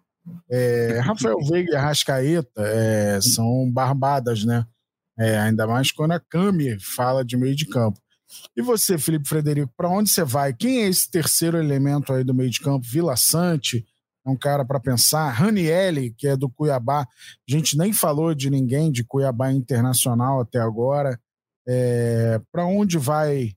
É, 0.51 1.01
Rafael 1.03 1.39
Veiga 1.49 1.73
e 1.73 1.77
Arrascaeta 1.77 2.63
é, 2.63 3.21
são 3.21 3.71
barbadas, 3.71 4.45
né? 4.45 4.67
É, 5.19 5.39
ainda 5.39 5.67
mais 5.67 5.93
quando 5.93 6.13
a 6.13 6.21
Cami 6.21 6.79
fala 6.81 7.25
de 7.25 7.37
meio 7.37 7.55
de 7.55 7.67
campo. 7.67 8.01
E 8.57 8.63
você, 8.63 8.97
Felipe 8.97 9.29
Frederico, 9.29 9.73
para 9.77 9.91
onde 9.91 10.09
você 10.09 10.25
vai? 10.25 10.55
Quem 10.55 10.83
é 10.83 10.89
esse 10.89 11.11
terceiro 11.11 11.59
elemento 11.59 12.13
aí 12.13 12.25
do 12.25 12.35
meio 12.35 12.51
de 12.51 12.61
campo? 12.61 12.87
Vila 12.87 13.17
Sante, 13.17 13.85
é 14.25 14.31
um 14.31 14.37
cara 14.37 14.65
para 14.65 14.81
pensar. 14.81 15.31
Ranielli, 15.31 16.15
que 16.17 16.29
é 16.29 16.37
do 16.37 16.49
Cuiabá, 16.49 17.03
a 17.03 17.07
gente 17.47 17.77
nem 17.77 17.93
falou 17.93 18.35
de 18.35 18.51
ninguém 18.51 18.91
de 18.91 19.05
Cuiabá 19.05 19.53
Internacional 19.53 20.41
até 20.41 20.59
agora. 20.59 21.19
É, 21.67 22.41
para 22.51 22.67
onde 22.67 22.99
vai 22.99 23.53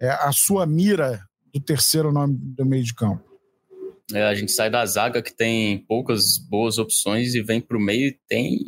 é, 0.00 0.10
a 0.10 0.32
sua 0.32 0.66
mira 0.66 1.20
do 1.52 1.60
terceiro 1.60 2.12
nome 2.12 2.36
do 2.38 2.64
meio 2.64 2.84
de 2.84 2.94
campo? 2.94 3.24
É, 4.12 4.22
a 4.24 4.34
gente 4.34 4.52
sai 4.52 4.70
da 4.70 4.84
zaga 4.86 5.20
que 5.20 5.34
tem 5.34 5.78
poucas 5.78 6.38
boas 6.38 6.78
opções 6.78 7.34
e 7.34 7.42
vem 7.42 7.60
para 7.60 7.76
o 7.76 7.80
meio 7.80 8.08
e 8.08 8.18
tem 8.26 8.66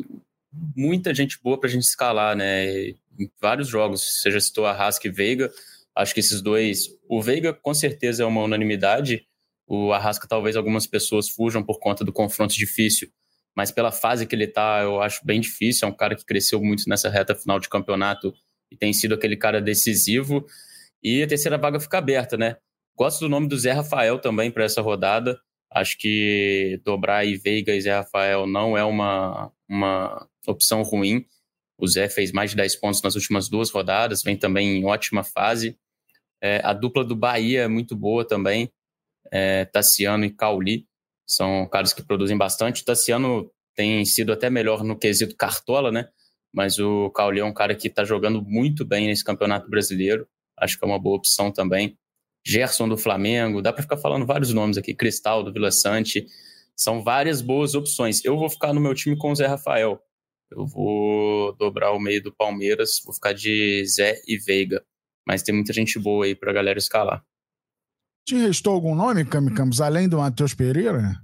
muita 0.75 1.13
gente 1.13 1.39
boa 1.41 1.59
para 1.59 1.67
a 1.67 1.71
gente 1.71 1.83
escalar, 1.83 2.35
né? 2.35 2.89
Em 3.19 3.29
vários 3.41 3.67
jogos, 3.67 4.21
já 4.23 4.39
citou 4.39 4.65
a 4.65 4.73
Rask 4.73 5.03
e 5.05 5.09
Veiga, 5.09 5.51
acho 5.95 6.13
que 6.13 6.19
esses 6.19 6.41
dois. 6.41 6.89
O 7.09 7.21
Veiga 7.21 7.53
com 7.53 7.73
certeza 7.73 8.23
é 8.23 8.25
uma 8.25 8.43
unanimidade, 8.43 9.25
o 9.73 9.93
Arrasca, 9.93 10.27
talvez 10.27 10.57
algumas 10.57 10.85
pessoas 10.85 11.29
fujam 11.29 11.63
por 11.63 11.79
conta 11.79 12.03
do 12.03 12.11
confronto 12.11 12.53
difícil, 12.53 13.09
mas 13.55 13.71
pela 13.71 13.89
fase 13.89 14.27
que 14.27 14.35
ele 14.35 14.43
está, 14.43 14.81
eu 14.81 15.01
acho 15.01 15.25
bem 15.25 15.39
difícil. 15.39 15.87
É 15.87 15.91
um 15.91 15.95
cara 15.95 16.13
que 16.13 16.25
cresceu 16.25 16.61
muito 16.61 16.83
nessa 16.89 17.09
reta 17.09 17.33
final 17.33 17.57
de 17.57 17.69
campeonato 17.69 18.33
e 18.69 18.75
tem 18.75 18.91
sido 18.91 19.15
aquele 19.15 19.37
cara 19.37 19.61
decisivo. 19.61 20.45
E 21.01 21.23
a 21.23 21.27
terceira 21.27 21.57
vaga 21.57 21.79
fica 21.79 21.99
aberta, 21.99 22.35
né? 22.35 22.57
Gosto 22.97 23.21
do 23.21 23.29
nome 23.29 23.47
do 23.47 23.57
Zé 23.57 23.71
Rafael 23.71 24.19
também 24.19 24.51
para 24.51 24.65
essa 24.65 24.81
rodada. 24.81 25.39
Acho 25.71 25.97
que 25.97 26.81
dobrar 26.83 27.23
e 27.25 27.37
Veiga 27.37 27.73
e 27.73 27.79
Zé 27.79 27.95
Rafael 27.95 28.45
não 28.45 28.77
é 28.77 28.83
uma, 28.83 29.53
uma 29.69 30.27
opção 30.45 30.81
ruim. 30.81 31.25
O 31.77 31.87
Zé 31.87 32.09
fez 32.09 32.33
mais 32.33 32.49
de 32.49 32.57
10 32.57 32.75
pontos 32.75 33.01
nas 33.01 33.15
últimas 33.15 33.47
duas 33.47 33.69
rodadas, 33.69 34.21
vem 34.21 34.35
também 34.35 34.79
em 34.79 34.85
ótima 34.85 35.23
fase. 35.23 35.77
É, 36.41 36.59
a 36.61 36.73
dupla 36.73 37.05
do 37.05 37.15
Bahia 37.15 37.61
é 37.61 37.67
muito 37.69 37.95
boa 37.95 38.27
também 38.27 38.69
é, 39.31 39.65
Tassiano 39.65 40.25
e 40.25 40.29
Cauli. 40.29 40.85
São 41.25 41.67
caras 41.67 41.93
que 41.93 42.03
produzem 42.03 42.37
bastante. 42.37 42.81
O 42.81 42.85
Tassiano 42.85 43.49
tem 43.75 44.03
sido 44.05 44.33
até 44.33 44.49
melhor 44.49 44.83
no 44.83 44.97
quesito 44.97 45.35
cartola, 45.35 45.91
né? 45.91 46.09
Mas 46.53 46.77
o 46.77 47.09
Cauli 47.11 47.39
é 47.39 47.45
um 47.45 47.53
cara 47.53 47.73
que 47.73 47.87
está 47.87 48.03
jogando 48.03 48.41
muito 48.41 48.83
bem 48.83 49.07
nesse 49.07 49.23
campeonato 49.23 49.69
brasileiro. 49.69 50.27
Acho 50.57 50.77
que 50.77 50.83
é 50.83 50.87
uma 50.87 50.99
boa 50.99 51.15
opção 51.15 51.51
também. 51.51 51.97
Gerson 52.45 52.89
do 52.89 52.97
Flamengo, 52.97 53.61
dá 53.61 53.71
para 53.71 53.83
ficar 53.83 53.97
falando 53.97 54.25
vários 54.25 54.53
nomes 54.53 54.77
aqui. 54.77 54.93
Cristal 54.93 55.43
do 55.43 55.53
Vila 55.53 55.71
Sante. 55.71 56.25
São 56.75 57.03
várias 57.03 57.41
boas 57.41 57.75
opções. 57.75 58.23
Eu 58.25 58.37
vou 58.37 58.49
ficar 58.49 58.73
no 58.73 58.81
meu 58.81 58.93
time 58.93 59.17
com 59.17 59.31
o 59.31 59.35
Zé 59.35 59.47
Rafael. 59.47 60.01
Eu 60.49 60.65
vou 60.65 61.55
dobrar 61.55 61.91
o 61.93 61.99
meio 61.99 62.21
do 62.21 62.33
Palmeiras, 62.33 63.01
vou 63.05 63.13
ficar 63.13 63.33
de 63.33 63.85
Zé 63.85 64.21
e 64.27 64.37
Veiga. 64.37 64.83
Mas 65.25 65.43
tem 65.43 65.55
muita 65.55 65.71
gente 65.71 65.97
boa 65.97 66.25
aí 66.25 66.35
pra 66.35 66.51
galera 66.51 66.77
escalar. 66.77 67.23
Te 68.25 68.35
restou 68.35 68.73
algum 68.73 68.95
nome, 68.95 69.25
Cami 69.25 69.53
Campos, 69.53 69.81
além 69.81 70.07
do 70.07 70.19
Matheus 70.19 70.53
Pereira? 70.53 71.15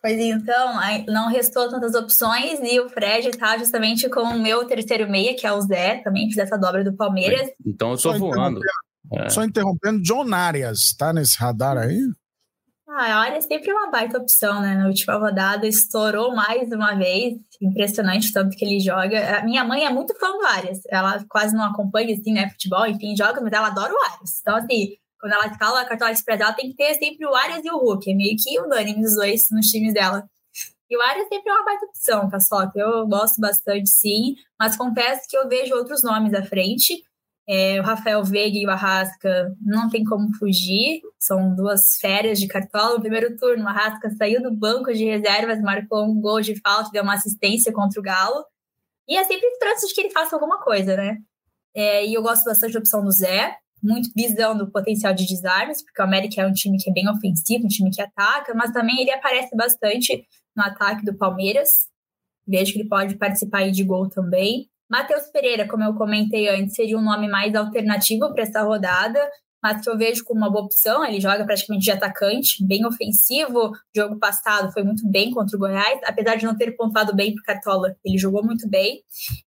Pois 0.00 0.18
então, 0.18 0.74
não 1.08 1.28
restou 1.28 1.68
tantas 1.68 1.94
opções 1.94 2.60
e 2.62 2.78
o 2.78 2.88
Fred 2.88 3.30
tá 3.36 3.58
justamente 3.58 4.08
com 4.08 4.20
o 4.20 4.38
meu 4.38 4.64
terceiro 4.64 5.10
meia, 5.10 5.34
que 5.34 5.46
é 5.46 5.52
o 5.52 5.60
Zé, 5.60 5.96
também 6.04 6.28
fiz 6.28 6.38
essa 6.38 6.56
dobra 6.56 6.84
do 6.84 6.94
Palmeiras. 6.94 7.50
Então 7.66 7.90
eu 7.90 7.96
tô 7.96 8.12
Só 8.12 8.18
voando. 8.18 8.60
Interrompendo, 8.60 9.24
é. 9.24 9.28
Só 9.28 9.42
interrompendo, 9.42 10.02
John 10.02 10.32
Arias, 10.32 10.94
tá 10.96 11.12
nesse 11.12 11.36
radar 11.38 11.76
aí? 11.76 11.98
Ah, 12.88 13.06
a 13.06 13.18
Arias 13.22 13.44
sempre 13.44 13.70
é 13.70 13.74
uma 13.74 13.90
baita 13.90 14.18
opção, 14.18 14.60
né? 14.62 14.76
Na 14.76 14.86
última 14.86 15.14
rodada 15.16 15.66
estourou 15.66 16.34
mais 16.34 16.70
uma 16.70 16.94
vez, 16.94 17.34
impressionante 17.60 18.32
tanto 18.32 18.56
que 18.56 18.64
ele 18.64 18.78
joga. 18.80 19.38
A 19.38 19.44
minha 19.44 19.64
mãe 19.64 19.84
é 19.84 19.90
muito 19.90 20.14
fã 20.18 20.30
do 20.30 20.46
Arias, 20.46 20.80
ela 20.88 21.24
quase 21.28 21.54
não 21.54 21.64
acompanha, 21.64 22.14
assim, 22.14 22.32
né, 22.32 22.48
futebol, 22.50 22.86
enfim, 22.86 23.16
joga, 23.16 23.40
mas 23.40 23.52
ela 23.52 23.66
adora 23.66 23.92
o 23.92 24.12
Arias. 24.12 24.38
Então, 24.40 24.56
assim, 24.56 24.96
quando 25.20 25.32
ela 25.32 25.46
escala 25.46 25.80
a 25.80 25.84
cartola 25.84 26.12
express, 26.12 26.40
ela 26.40 26.52
tem 26.52 26.70
que 26.70 26.76
ter 26.76 26.94
sempre 26.94 27.26
o 27.26 27.34
Arias 27.34 27.64
e 27.64 27.70
o 27.70 27.78
Hulk. 27.78 28.10
É 28.10 28.14
meio 28.14 28.36
que 28.36 28.58
unânime 28.60 29.04
os 29.04 29.14
dois 29.14 29.48
nos 29.50 29.66
times 29.66 29.92
dela. 29.92 30.28
E 30.90 30.96
o 30.96 31.02
Arias 31.02 31.28
sempre 31.28 31.50
é 31.50 31.52
uma 31.52 31.64
baita 31.64 31.84
opção, 31.86 32.30
Caçoca. 32.30 32.78
Eu 32.78 33.06
gosto 33.06 33.40
bastante, 33.40 33.90
sim. 33.90 34.36
Mas 34.58 34.76
confesso 34.76 35.28
que 35.28 35.36
eu 35.36 35.48
vejo 35.48 35.74
outros 35.74 36.02
nomes 36.02 36.32
à 36.32 36.42
frente. 36.42 37.02
É, 37.46 37.80
o 37.80 37.82
Rafael 37.82 38.22
Veiga 38.24 38.58
e 38.58 38.66
o 38.66 38.70
Arrasca 38.70 39.54
não 39.60 39.90
tem 39.90 40.04
como 40.04 40.32
fugir. 40.34 41.02
São 41.18 41.54
duas 41.54 41.96
férias 41.96 42.38
de 42.38 42.46
cartola. 42.46 42.94
No 42.94 43.00
primeiro 43.00 43.36
turno, 43.36 43.64
o 43.64 43.68
Arrasca 43.68 44.10
saiu 44.10 44.42
do 44.42 44.50
banco 44.50 44.92
de 44.92 45.04
reservas, 45.04 45.60
marcou 45.60 46.04
um 46.04 46.20
gol 46.20 46.40
de 46.40 46.58
falta, 46.60 46.90
deu 46.90 47.02
uma 47.02 47.14
assistência 47.14 47.72
contra 47.72 48.00
o 48.00 48.02
Galo. 48.02 48.44
E 49.06 49.16
é 49.16 49.24
sempre 49.24 49.46
esperança 49.46 49.86
de 49.86 49.94
que 49.94 50.00
ele 50.00 50.10
faça 50.10 50.36
alguma 50.36 50.60
coisa, 50.62 50.96
né? 50.96 51.18
É, 51.74 52.06
e 52.06 52.14
eu 52.14 52.22
gosto 52.22 52.44
bastante 52.44 52.72
da 52.72 52.78
opção 52.78 53.04
do 53.04 53.10
Zé 53.10 53.56
muito 53.82 54.10
visão 54.16 54.56
do 54.56 54.70
potencial 54.70 55.14
de 55.14 55.26
desarmes, 55.26 55.82
porque 55.84 56.00
o 56.00 56.04
América 56.04 56.42
é 56.42 56.46
um 56.46 56.52
time 56.52 56.78
que 56.78 56.90
é 56.90 56.92
bem 56.92 57.08
ofensivo, 57.08 57.64
um 57.64 57.68
time 57.68 57.90
que 57.90 58.02
ataca, 58.02 58.54
mas 58.54 58.72
também 58.72 59.00
ele 59.00 59.10
aparece 59.10 59.54
bastante 59.56 60.24
no 60.56 60.62
ataque 60.62 61.04
do 61.04 61.16
Palmeiras. 61.16 61.68
Vejo 62.46 62.72
que 62.72 62.80
ele 62.80 62.88
pode 62.88 63.16
participar 63.16 63.58
aí 63.58 63.70
de 63.70 63.84
gol 63.84 64.08
também. 64.08 64.68
Matheus 64.90 65.30
Pereira, 65.30 65.68
como 65.68 65.84
eu 65.84 65.94
comentei 65.94 66.48
antes, 66.48 66.74
seria 66.74 66.98
um 66.98 67.04
nome 67.04 67.28
mais 67.28 67.54
alternativo 67.54 68.32
para 68.32 68.42
essa 68.42 68.62
rodada 68.62 69.20
mas 69.62 69.82
que 69.82 69.90
eu 69.90 69.96
vejo 69.96 70.24
como 70.24 70.40
uma 70.40 70.50
boa 70.50 70.64
opção. 70.64 71.04
Ele 71.04 71.20
joga 71.20 71.44
praticamente 71.44 71.84
de 71.84 71.90
atacante, 71.90 72.64
bem 72.66 72.86
ofensivo. 72.86 73.70
O 73.70 73.72
jogo 73.94 74.18
passado 74.18 74.72
foi 74.72 74.82
muito 74.82 75.08
bem 75.08 75.30
contra 75.30 75.56
o 75.56 75.60
Goiás, 75.60 76.00
apesar 76.04 76.36
de 76.36 76.46
não 76.46 76.56
ter 76.56 76.72
pontuado 76.76 77.14
bem 77.14 77.34
para 77.34 77.54
Cartola, 77.54 77.96
ele 78.04 78.18
jogou 78.18 78.44
muito 78.44 78.68
bem. 78.68 79.02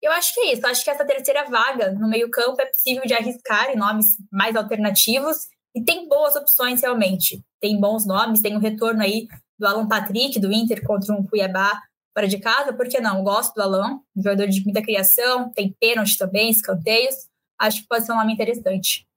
Eu 0.01 0.11
acho 0.11 0.33
que 0.33 0.39
é 0.41 0.53
isso. 0.53 0.61
Eu 0.65 0.69
acho 0.69 0.83
que 0.83 0.89
essa 0.89 1.05
terceira 1.05 1.45
vaga 1.45 1.91
no 1.91 2.09
meio-campo 2.09 2.61
é 2.61 2.65
possível 2.65 3.03
de 3.05 3.13
arriscar 3.13 3.69
em 3.69 3.75
nomes 3.75 4.17
mais 4.31 4.55
alternativos 4.55 5.37
e 5.75 5.83
tem 5.83 6.07
boas 6.07 6.35
opções 6.35 6.81
realmente. 6.81 7.43
Tem 7.59 7.79
bons 7.79 8.05
nomes, 8.05 8.41
tem 8.41 8.55
o 8.55 8.59
retorno 8.59 9.01
aí 9.01 9.27
do 9.59 9.67
Alan 9.67 9.87
Patrick, 9.87 10.39
do 10.39 10.51
Inter, 10.51 10.83
contra 10.85 11.13
um 11.13 11.23
Cuiabá 11.23 11.81
fora 12.17 12.27
de 12.27 12.39
casa, 12.39 12.73
por 12.73 12.87
que 12.87 12.99
não? 12.99 13.23
Gosto 13.23 13.53
do 13.53 13.61
Alan, 13.61 13.99
jogador 14.15 14.47
de 14.47 14.63
muita 14.63 14.81
criação, 14.81 15.51
tem 15.51 15.75
pênalti 15.79 16.17
também, 16.17 16.49
escanteios. 16.49 17.15
Acho 17.59 17.81
que 17.81 17.87
pode 17.87 18.07
ser 18.07 18.11
um 18.11 18.15
nome 18.17 18.33
interessante. 18.33 19.07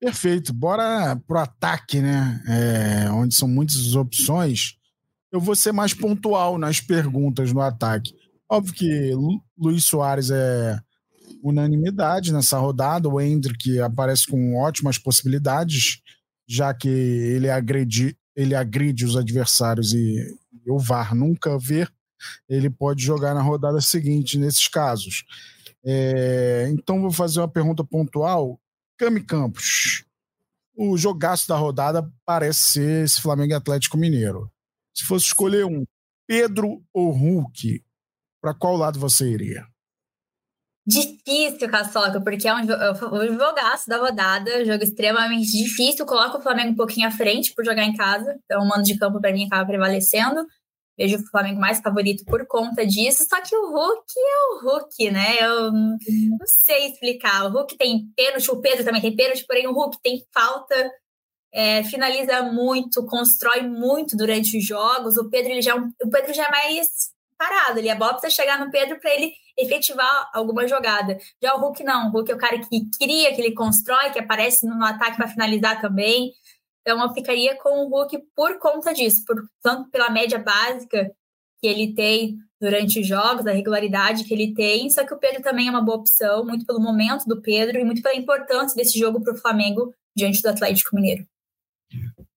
Perfeito. 0.00 0.52
Bora 0.52 1.16
pro 1.26 1.38
ataque, 1.38 2.00
né? 2.00 2.42
É, 2.48 3.10
onde 3.12 3.34
são 3.34 3.46
muitas 3.46 3.94
opções. 3.94 4.76
Eu 5.30 5.40
vou 5.40 5.54
ser 5.54 5.72
mais 5.72 5.94
pontual 5.94 6.58
nas 6.58 6.80
perguntas 6.80 7.52
no 7.52 7.60
ataque. 7.60 8.12
Óbvio 8.50 8.74
que 8.74 9.14
Lu 9.14 9.40
Luiz 9.56 9.84
Soares 9.84 10.30
é 10.30 10.78
unanimidade 11.42 12.32
nessa 12.32 12.58
rodada. 12.58 13.08
O 13.08 13.20
Hendrick 13.20 13.80
aparece 13.80 14.26
com 14.26 14.56
ótimas 14.56 14.98
possibilidades, 14.98 16.00
já 16.46 16.74
que 16.74 16.88
ele 16.88 17.48
agredi, 17.48 18.16
ele 18.36 18.54
agride 18.54 19.04
os 19.04 19.16
adversários 19.16 19.92
e, 19.92 20.16
e 20.66 20.70
o 20.70 20.78
VAR 20.78 21.14
nunca 21.14 21.58
vê. 21.58 21.86
Ele 22.48 22.68
pode 22.68 23.02
jogar 23.02 23.34
na 23.34 23.42
rodada 23.42 23.80
seguinte 23.80 24.38
nesses 24.38 24.68
casos. 24.68 25.24
É, 25.84 26.68
então, 26.72 27.00
vou 27.00 27.10
fazer 27.10 27.40
uma 27.40 27.48
pergunta 27.48 27.84
pontual 27.84 28.60
Cami 29.02 29.20
Campos. 29.20 30.04
O 30.76 30.96
jogaço 30.96 31.48
da 31.48 31.56
rodada 31.56 32.08
parece 32.24 32.72
ser 32.74 33.04
esse 33.04 33.20
Flamengo 33.20 33.52
Atlético 33.52 33.98
Mineiro. 33.98 34.48
Se 34.94 35.04
fosse 35.04 35.26
escolher 35.26 35.64
um, 35.64 35.84
Pedro 36.24 36.80
ou 36.94 37.10
Hulk, 37.10 37.82
para 38.40 38.54
qual 38.54 38.76
lado 38.76 39.00
você 39.00 39.28
iria? 39.28 39.66
Difícil, 40.86 41.68
Caçoca, 41.68 42.20
porque 42.20 42.46
é 42.46 42.54
um, 42.54 42.60
é 42.60 43.32
um 43.32 43.38
jogaço 43.38 43.88
da 43.88 43.96
rodada, 43.96 44.64
jogo 44.64 44.84
extremamente 44.84 45.50
difícil. 45.50 46.06
Coloca 46.06 46.38
o 46.38 46.42
Flamengo 46.42 46.70
um 46.70 46.76
pouquinho 46.76 47.08
à 47.08 47.10
frente 47.10 47.52
por 47.56 47.64
jogar 47.64 47.84
em 47.84 47.96
casa, 47.96 48.38
então 48.44 48.62
o 48.62 48.68
mando 48.68 48.84
de 48.84 48.96
campo 48.96 49.20
para 49.20 49.32
mim 49.32 49.46
acaba 49.46 49.66
prevalecendo 49.66 50.46
vejo 51.02 51.18
o 51.18 51.26
Flamengo 51.30 51.60
mais 51.60 51.80
favorito 51.80 52.24
por 52.24 52.46
conta 52.46 52.86
disso. 52.86 53.24
Só 53.28 53.40
que 53.40 53.56
o 53.56 53.70
Hulk 53.70 54.12
é 54.16 54.38
o 54.46 54.60
Hulk, 54.64 55.10
né? 55.10 55.36
Eu 55.40 55.72
não 55.72 56.46
sei 56.46 56.86
explicar. 56.86 57.46
O 57.46 57.50
Hulk 57.50 57.76
tem 57.76 58.06
pênalti, 58.16 58.50
o 58.50 58.60
Pedro 58.60 58.84
também 58.84 59.00
tem 59.00 59.16
pênalti, 59.16 59.44
porém 59.46 59.66
o 59.66 59.72
Hulk 59.72 59.98
tem 60.02 60.24
falta, 60.32 60.90
é, 61.52 61.82
finaliza 61.84 62.42
muito, 62.42 63.04
constrói 63.06 63.62
muito 63.62 64.16
durante 64.16 64.56
os 64.56 64.64
jogos. 64.64 65.16
O 65.16 65.28
Pedro, 65.28 65.52
ele 65.52 65.62
já, 65.62 65.72
é 65.72 66.06
o 66.06 66.10
Pedro 66.10 66.32
já 66.32 66.44
é 66.44 66.50
mais 66.50 67.12
parado. 67.36 67.78
Ele 67.78 67.88
é 67.88 67.94
bom 67.94 68.12
você 68.12 68.30
chegar 68.30 68.58
no 68.58 68.70
Pedro 68.70 69.00
para 69.00 69.12
ele 69.12 69.32
efetivar 69.58 70.30
alguma 70.32 70.66
jogada. 70.68 71.18
Já 71.42 71.54
o 71.54 71.60
Hulk 71.60 71.82
não. 71.82 72.08
O 72.08 72.12
Hulk 72.12 72.30
é 72.30 72.34
o 72.34 72.38
cara 72.38 72.58
que 72.58 72.80
cria, 72.98 73.34
que 73.34 73.40
ele 73.40 73.54
constrói, 73.54 74.10
que 74.10 74.20
aparece 74.20 74.66
no 74.66 74.84
ataque 74.84 75.16
para 75.16 75.28
finalizar 75.28 75.80
também. 75.80 76.32
Então 76.82 77.00
eu 77.00 77.14
ficaria 77.14 77.56
com 77.56 77.84
o 77.84 77.88
Hulk 77.88 78.18
por 78.36 78.58
conta 78.58 78.92
disso, 78.92 79.24
por, 79.24 79.36
tanto 79.62 79.88
pela 79.90 80.10
média 80.10 80.38
básica 80.38 81.10
que 81.60 81.66
ele 81.66 81.94
tem 81.94 82.36
durante 82.60 83.00
os 83.00 83.06
jogos, 83.06 83.46
a 83.46 83.52
regularidade 83.52 84.24
que 84.24 84.34
ele 84.34 84.52
tem, 84.52 84.90
só 84.90 85.04
que 85.04 85.14
o 85.14 85.18
Pedro 85.18 85.42
também 85.42 85.68
é 85.68 85.70
uma 85.70 85.82
boa 85.82 85.98
opção, 85.98 86.44
muito 86.44 86.66
pelo 86.66 86.80
momento 86.80 87.24
do 87.24 87.40
Pedro 87.40 87.78
e 87.78 87.84
muito 87.84 88.02
pela 88.02 88.14
importância 88.14 88.76
desse 88.76 88.98
jogo 88.98 89.20
para 89.20 89.32
o 89.34 89.36
Flamengo 89.36 89.92
diante 90.16 90.42
do 90.42 90.48
Atlético 90.48 90.94
Mineiro. 90.94 91.24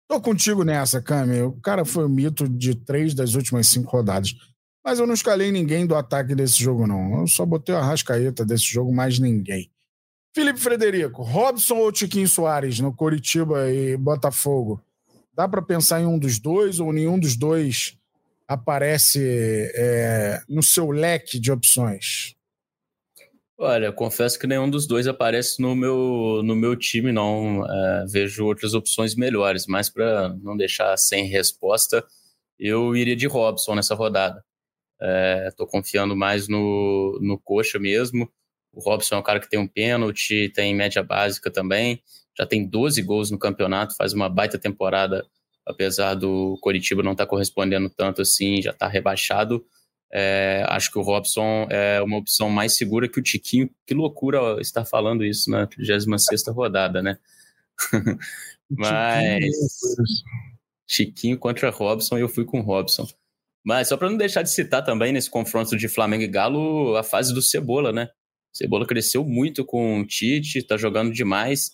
Tô 0.08 0.22
contigo 0.22 0.64
nessa, 0.64 1.02
Cami. 1.02 1.42
O 1.42 1.60
cara 1.60 1.84
foi 1.84 2.06
o 2.06 2.10
mito 2.10 2.48
de 2.48 2.76
três 2.76 3.14
das 3.14 3.34
últimas 3.34 3.68
cinco 3.68 3.92
rodadas. 3.92 4.36
Mas 4.84 5.00
eu 5.00 5.08
não 5.08 5.16
escalei 5.16 5.52
ninguém 5.52 5.88
do 5.88 5.96
ataque 5.96 6.36
desse 6.36 6.62
jogo, 6.62 6.86
não. 6.86 7.22
Eu 7.22 7.28
só 7.28 7.44
botei 7.44 7.74
a 7.74 7.82
rascaeta 7.82 8.46
desse 8.46 8.66
jogo, 8.66 8.94
mais 8.94 9.18
ninguém. 9.18 9.72
Felipe 10.36 10.60
Frederico, 10.60 11.24
Robson 11.24 11.76
ou 11.76 11.94
Tiquinho 11.94 12.28
Soares 12.28 12.82
no 12.82 12.94
Coritiba 12.94 13.72
e 13.72 13.96
Botafogo? 13.96 14.84
Dá 15.34 15.48
para 15.48 15.62
pensar 15.62 16.02
em 16.02 16.06
um 16.06 16.20
dos 16.20 16.40
dois 16.40 16.78
ou 16.82 16.92
nenhum 16.92 17.18
dos 17.18 17.38
dois 17.38 17.98
aparece 18.46 19.22
é, 19.74 20.42
no 20.50 20.62
seu 20.62 20.92
leque 20.92 21.40
de 21.40 21.54
opções? 21.54 22.36
Olha, 23.58 23.94
confesso 23.94 24.38
que 24.38 24.46
nenhum 24.46 24.70
dos 24.70 24.86
dois 24.86 25.08
aparece 25.08 25.62
no 25.62 25.74
meu, 25.74 26.42
no 26.44 26.54
meu 26.54 26.76
time, 26.76 27.14
não. 27.14 27.66
É, 27.66 28.06
vejo 28.06 28.46
outras 28.46 28.74
opções 28.74 29.16
melhores, 29.16 29.66
mas 29.66 29.90
para 29.90 30.36
não 30.44 30.58
deixar 30.58 30.98
sem 30.98 31.28
resposta, 31.28 32.06
eu 32.60 32.94
iria 32.94 33.16
de 33.16 33.26
Robson 33.26 33.74
nessa 33.74 33.96
rodada. 33.96 34.44
Estou 35.48 35.66
é, 35.66 35.72
confiando 35.72 36.14
mais 36.14 36.50
no, 36.50 37.18
no 37.22 37.40
Coxa 37.40 37.80
mesmo. 37.80 38.30
O 38.76 38.82
Robson 38.82 39.16
é 39.16 39.18
um 39.18 39.24
cara 39.24 39.40
que 39.40 39.50
tem 39.50 39.58
um 39.58 39.68
pênalti, 39.68 40.52
tem 40.54 40.76
média 40.76 41.02
básica 41.02 41.50
também, 41.50 42.04
já 42.38 42.46
tem 42.46 42.68
12 42.68 43.02
gols 43.02 43.32
no 43.32 43.40
campeonato, 43.40 43.96
faz 43.96 44.12
uma 44.12 44.28
baita 44.28 44.60
temporada, 44.60 45.26
apesar 45.66 46.14
do 46.14 46.60
Coritiba 46.62 47.02
não 47.02 47.14
estar 47.14 47.26
tá 47.26 47.30
correspondendo 47.30 47.90
tanto 47.90 48.22
assim, 48.22 48.62
já 48.62 48.72
está 48.72 48.88
rebaixado. 48.88 49.66
É, 50.14 50.66
acho 50.68 50.92
que 50.92 51.00
o 51.00 51.02
Robson 51.02 51.68
é 51.70 52.02
uma 52.02 52.18
opção 52.18 52.50
mais 52.50 52.76
segura 52.76 53.08
que 53.08 53.20
o 53.20 53.24
Tiquinho. 53.24 53.70
Que 53.88 53.94
loucura 53.94 54.60
estar 54.60 54.86
falando 54.86 55.24
isso 55.24 55.50
na 55.50 55.66
36 55.66 56.44
rodada, 56.50 57.02
né? 57.02 57.18
Mas. 58.70 59.46
Chiquinho 60.88 61.38
contra 61.38 61.70
Robson, 61.70 62.18
eu 62.18 62.30
fui 62.30 62.46
com 62.46 62.62
Robson. 62.62 63.08
Mas 63.64 63.88
só 63.88 63.98
para 63.98 64.10
não 64.10 64.18
deixar 64.18 64.44
de 64.44 64.52
citar 64.52 64.84
também 64.84 65.12
nesse 65.12 65.30
confronto 65.30 65.76
de 65.76 65.88
Flamengo 65.88 66.24
e 66.24 66.28
Galo, 66.28 66.96
a 66.96 67.04
fase 67.04 67.34
do 67.34 67.42
Cebola, 67.42 67.92
né? 67.92 68.10
Cebola 68.56 68.88
cresceu 68.88 69.26
muito 69.26 69.66
com 69.66 70.00
o 70.00 70.06
Tite, 70.06 70.64
tá 70.64 70.78
jogando 70.78 71.12
demais. 71.12 71.72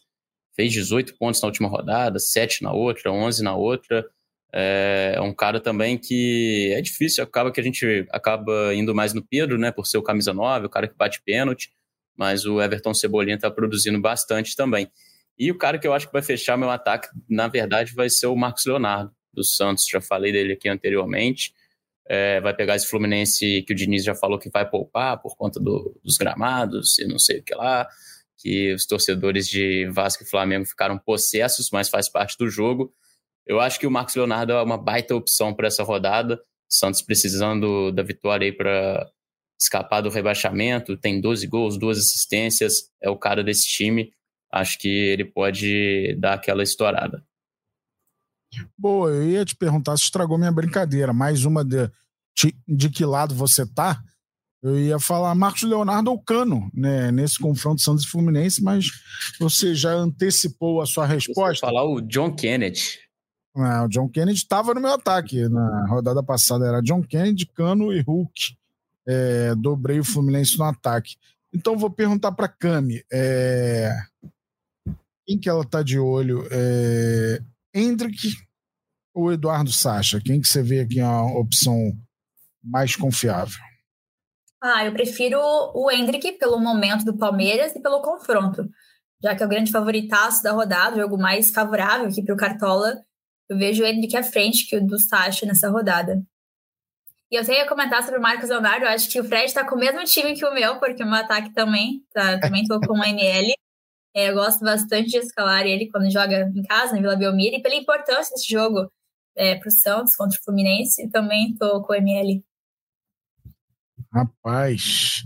Fez 0.56 0.74
18 0.74 1.16
pontos 1.16 1.40
na 1.40 1.48
última 1.48 1.70
rodada, 1.70 2.18
7 2.18 2.64
na 2.64 2.74
outra, 2.74 3.12
11 3.12 3.44
na 3.44 3.56
outra. 3.56 4.04
É, 4.52 5.14
é 5.16 5.22
um 5.22 5.34
cara 5.34 5.60
também 5.62 5.96
que 5.96 6.74
é 6.76 6.82
difícil, 6.82 7.24
acaba 7.24 7.52
que 7.52 7.62
a 7.62 7.64
gente 7.64 8.06
acaba 8.10 8.74
indo 8.74 8.96
mais 8.96 9.14
no 9.14 9.24
Pedro, 9.24 9.58
né, 9.58 9.72
por 9.72 9.86
ser 9.86 9.98
o 9.98 10.04
camisa 10.04 10.34
9, 10.34 10.66
o 10.66 10.70
cara 10.70 10.88
que 10.88 10.98
bate 10.98 11.22
pênalti, 11.24 11.72
mas 12.18 12.46
o 12.46 12.62
Everton 12.62 12.94
Cebolinha 12.94 13.38
tá 13.38 13.50
produzindo 13.50 14.02
bastante 14.02 14.56
também. 14.56 14.92
E 15.38 15.52
o 15.52 15.58
cara 15.58 15.78
que 15.78 15.88
eu 15.88 15.94
acho 15.94 16.08
que 16.08 16.14
vai 16.14 16.22
fechar 16.22 16.58
meu 16.58 16.70
ataque, 16.70 17.08
na 17.30 17.48
verdade, 17.48 17.94
vai 17.94 18.10
ser 18.10 18.28
o 18.28 18.36
Marcos 18.36 18.66
Leonardo, 18.66 19.14
do 19.32 19.44
Santos, 19.44 19.88
já 19.88 20.02
falei 20.02 20.32
dele 20.32 20.54
aqui 20.54 20.68
anteriormente. 20.68 21.54
É, 22.14 22.42
vai 22.42 22.54
pegar 22.54 22.76
esse 22.76 22.90
Fluminense 22.90 23.64
que 23.66 23.72
o 23.72 23.76
Diniz 23.76 24.04
já 24.04 24.14
falou 24.14 24.38
que 24.38 24.50
vai 24.50 24.70
poupar 24.70 25.22
por 25.22 25.38
conta 25.38 25.62
do, 25.62 25.98
dos 26.04 26.18
gramados 26.18 27.00
e 27.00 27.06
não 27.08 27.18
sei 27.18 27.40
o 27.40 27.44
que 27.44 27.56
lá, 27.56 27.88
que 28.38 28.74
os 28.74 28.86
torcedores 28.86 29.48
de 29.48 29.90
Vasco 29.90 30.24
e 30.24 30.30
Flamengo 30.30 30.66
ficaram 30.66 30.98
possessos, 30.98 31.70
mas 31.72 31.88
faz 31.88 32.10
parte 32.10 32.38
do 32.38 32.50
jogo. 32.50 32.94
Eu 33.48 33.62
acho 33.62 33.80
que 33.80 33.88
o 33.88 33.92
Marcos 33.92 34.14
Leonardo 34.14 34.52
é 34.52 34.62
uma 34.62 34.78
baita 34.78 35.16
opção 35.16 35.54
para 35.54 35.68
essa 35.68 35.84
rodada. 35.84 36.38
Santos 36.68 37.02
precisando 37.02 37.94
da 37.94 38.04
vitória 38.04 38.44
aí 38.44 38.52
para 38.52 39.10
escapar 39.58 40.02
do 40.02 40.10
rebaixamento, 40.10 40.98
tem 40.98 41.22
12 41.22 41.48
gols, 41.48 41.78
duas 41.78 41.98
assistências, 41.98 42.90
é 43.02 43.10
o 43.10 43.18
cara 43.18 43.42
desse 43.42 43.68
time. 43.68 44.12
Acho 44.52 44.78
que 44.80 44.90
ele 44.90 45.24
pode 45.24 46.14
dar 46.20 46.34
aquela 46.34 46.62
estourada. 46.62 47.24
Boa, 48.78 49.10
eu 49.10 49.24
ia 49.24 49.46
te 49.46 49.56
perguntar 49.56 49.98
se 49.98 50.04
estragou 50.04 50.38
minha 50.38 50.52
brincadeira. 50.52 51.14
Mais 51.14 51.46
uma 51.46 51.64
de, 51.64 51.90
de 52.68 52.90
que 52.90 53.06
lado 53.06 53.34
você 53.34 53.66
tá? 53.66 54.02
Eu 54.64 54.80
ia 54.80 55.00
falar 55.00 55.34
Marcos 55.34 55.64
Leonardo 55.64 56.12
ou 56.12 56.22
Cano, 56.22 56.70
né, 56.72 57.12
nesse 57.12 57.40
confronto 57.40 57.82
Santos 57.82 58.04
e 58.04 58.08
Fluminense, 58.08 58.64
mas 58.64 58.92
você 59.40 59.74
já 59.74 59.92
antecipou 59.92 60.82
a 60.82 60.86
sua 60.86 61.06
resposta. 61.06 61.56
Você 61.56 61.60
falar 61.62 61.84
o 61.84 62.00
John 62.00 62.36
Kennedy. 62.36 63.00
Ah, 63.56 63.86
o 63.86 63.88
John 63.88 64.08
Kennedy 64.08 64.38
estava 64.38 64.74
no 64.74 64.82
meu 64.82 64.94
ataque. 64.94 65.50
Na 65.50 65.88
rodada 65.88 66.22
passada 66.22 66.68
era 66.68 66.82
John 66.82 67.02
Kennedy, 67.02 67.48
Cano 67.48 67.92
e 67.92 68.02
Hulk. 68.02 68.56
É, 69.08 69.56
dobrei 69.56 70.00
o 70.00 70.06
Fluminense 70.06 70.58
no 70.58 70.66
ataque. 70.66 71.16
Então 71.54 71.78
vou 71.78 71.90
perguntar 71.90 72.32
para 72.32 72.48
Cami. 72.48 73.04
É... 73.12 73.92
Quem 75.26 75.38
que 75.38 75.50
ela 75.50 75.66
tá 75.66 75.82
de 75.82 76.00
olho? 76.00 76.48
É... 76.52 77.42
Hendrick 77.74 78.36
ou 79.14 79.32
Eduardo 79.32 79.72
Sacha? 79.72 80.22
Quem 80.24 80.42
que 80.42 80.48
você 80.48 80.62
vê 80.62 80.82
aqui 80.82 81.00
a 81.00 81.24
opção 81.24 81.78
mais 82.64 82.96
confiável? 82.96 83.60
Ah, 84.62 84.86
eu 84.86 84.94
prefiro 84.94 85.40
o 85.74 85.90
Hendrick 85.92 86.34
pelo 86.34 86.60
momento 86.60 87.04
do 87.04 87.18
Palmeiras 87.18 87.76
e 87.76 87.82
pelo 87.82 88.02
confronto. 88.02 88.70
Já 89.22 89.36
que 89.36 89.44
é 89.44 89.46
o 89.46 89.50
grande 89.50 89.72
favoritaço 89.72 90.44
da 90.44 90.52
rodada, 90.52 90.96
o 90.96 91.02
jogo 91.02 91.18
mais 91.18 91.50
favorável 91.52 92.08
aqui 92.08 92.24
para 92.24 92.34
o 92.34 92.38
Cartola, 92.38 92.96
eu 93.50 93.58
vejo 93.58 93.84
o 93.84 93.86
Hendrick 93.86 94.16
à 94.16 94.24
frente 94.24 94.68
que 94.68 94.78
o 94.78 94.86
do 94.86 95.00
Sacha 95.00 95.46
nessa 95.46 95.70
rodada. 95.70 96.22
E 97.32 97.36
eu 97.36 97.46
tenho 97.46 97.64
a 97.64 97.68
comentar 97.68 98.04
sobre 98.04 98.20
o 98.20 98.22
Marcos 98.22 98.50
Leonardo, 98.50 98.86
eu 98.86 98.90
acho 98.90 99.10
que 99.10 99.20
o 99.20 99.24
Fred 99.24 99.46
está 99.46 99.68
com 99.68 99.76
o 99.76 99.80
mesmo 99.80 100.04
time 100.04 100.36
que 100.36 100.46
o 100.46 100.54
meu, 100.54 100.80
porque 100.80 101.02
o 101.02 101.06
meu 101.06 101.16
ataque 101.16 101.54
também, 101.54 102.04
tá, 102.14 102.40
também 102.40 102.64
estou 102.64 102.80
com 102.82 103.00
o 103.00 103.04
ML. 103.04 103.54
É, 104.14 104.30
eu 104.30 104.36
gosto 104.36 104.60
bastante 104.62 105.10
de 105.10 105.18
escalar 105.18 105.66
ele 105.66 105.90
quando 105.90 106.12
joga 106.12 106.52
em 106.54 106.64
casa, 106.64 106.94
na 106.94 107.02
Vila 107.02 107.16
Belmiro, 107.16 107.56
e 107.56 107.62
pela 107.62 107.76
importância 107.76 108.34
desse 108.34 108.52
jogo 108.52 108.92
é, 109.36 109.56
para 109.56 109.68
o 109.68 109.72
Santos 109.72 110.16
contra 110.16 110.38
o 110.38 110.44
Fluminense, 110.44 111.10
também 111.10 111.52
estou 111.52 111.82
com 111.84 111.94
o 111.94 111.96
ML. 111.96 112.44
Rapaz, 114.12 115.24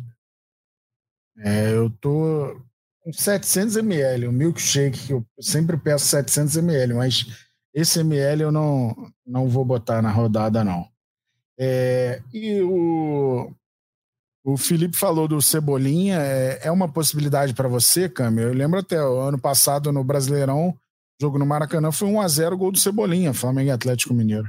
é, 1.39 1.71
eu 1.71 1.89
tô 1.89 2.61
com 3.01 3.11
700 3.11 3.77
ml, 3.77 4.27
o 4.27 4.31
milkshake, 4.31 5.07
que 5.07 5.13
eu 5.13 5.25
sempre 5.39 5.77
peço 5.77 6.05
700 6.05 6.57
ml, 6.57 6.93
mas 6.93 7.25
esse 7.73 7.99
ml 7.99 8.43
eu 8.43 8.51
não, 8.51 8.95
não 9.25 9.49
vou 9.49 9.65
botar 9.65 10.01
na 10.01 10.11
rodada, 10.11 10.63
não. 10.63 10.87
É, 11.57 12.21
e 12.33 12.61
o, 12.61 13.51
o 14.45 14.57
Felipe 14.57 14.95
falou 14.95 15.27
do 15.27 15.41
Cebolinha, 15.41 16.19
é, 16.19 16.67
é 16.67 16.71
uma 16.71 16.87
possibilidade 16.87 17.51
para 17.55 17.67
você, 17.67 18.07
Cami? 18.07 18.43
Eu 18.43 18.53
lembro 18.53 18.79
até 18.79 19.03
o 19.03 19.19
ano 19.19 19.39
passado 19.39 19.91
no 19.91 20.03
Brasileirão, 20.03 20.77
jogo 21.19 21.39
no 21.39 21.47
Maracanã, 21.47 21.91
foi 21.91 22.07
1 22.09 22.21
a 22.21 22.27
0 22.27 22.55
gol 22.55 22.71
do 22.71 22.77
Cebolinha, 22.77 23.33
Flamengo 23.33 23.69
e 23.69 23.71
Atlético 23.71 24.13
Mineiro. 24.13 24.47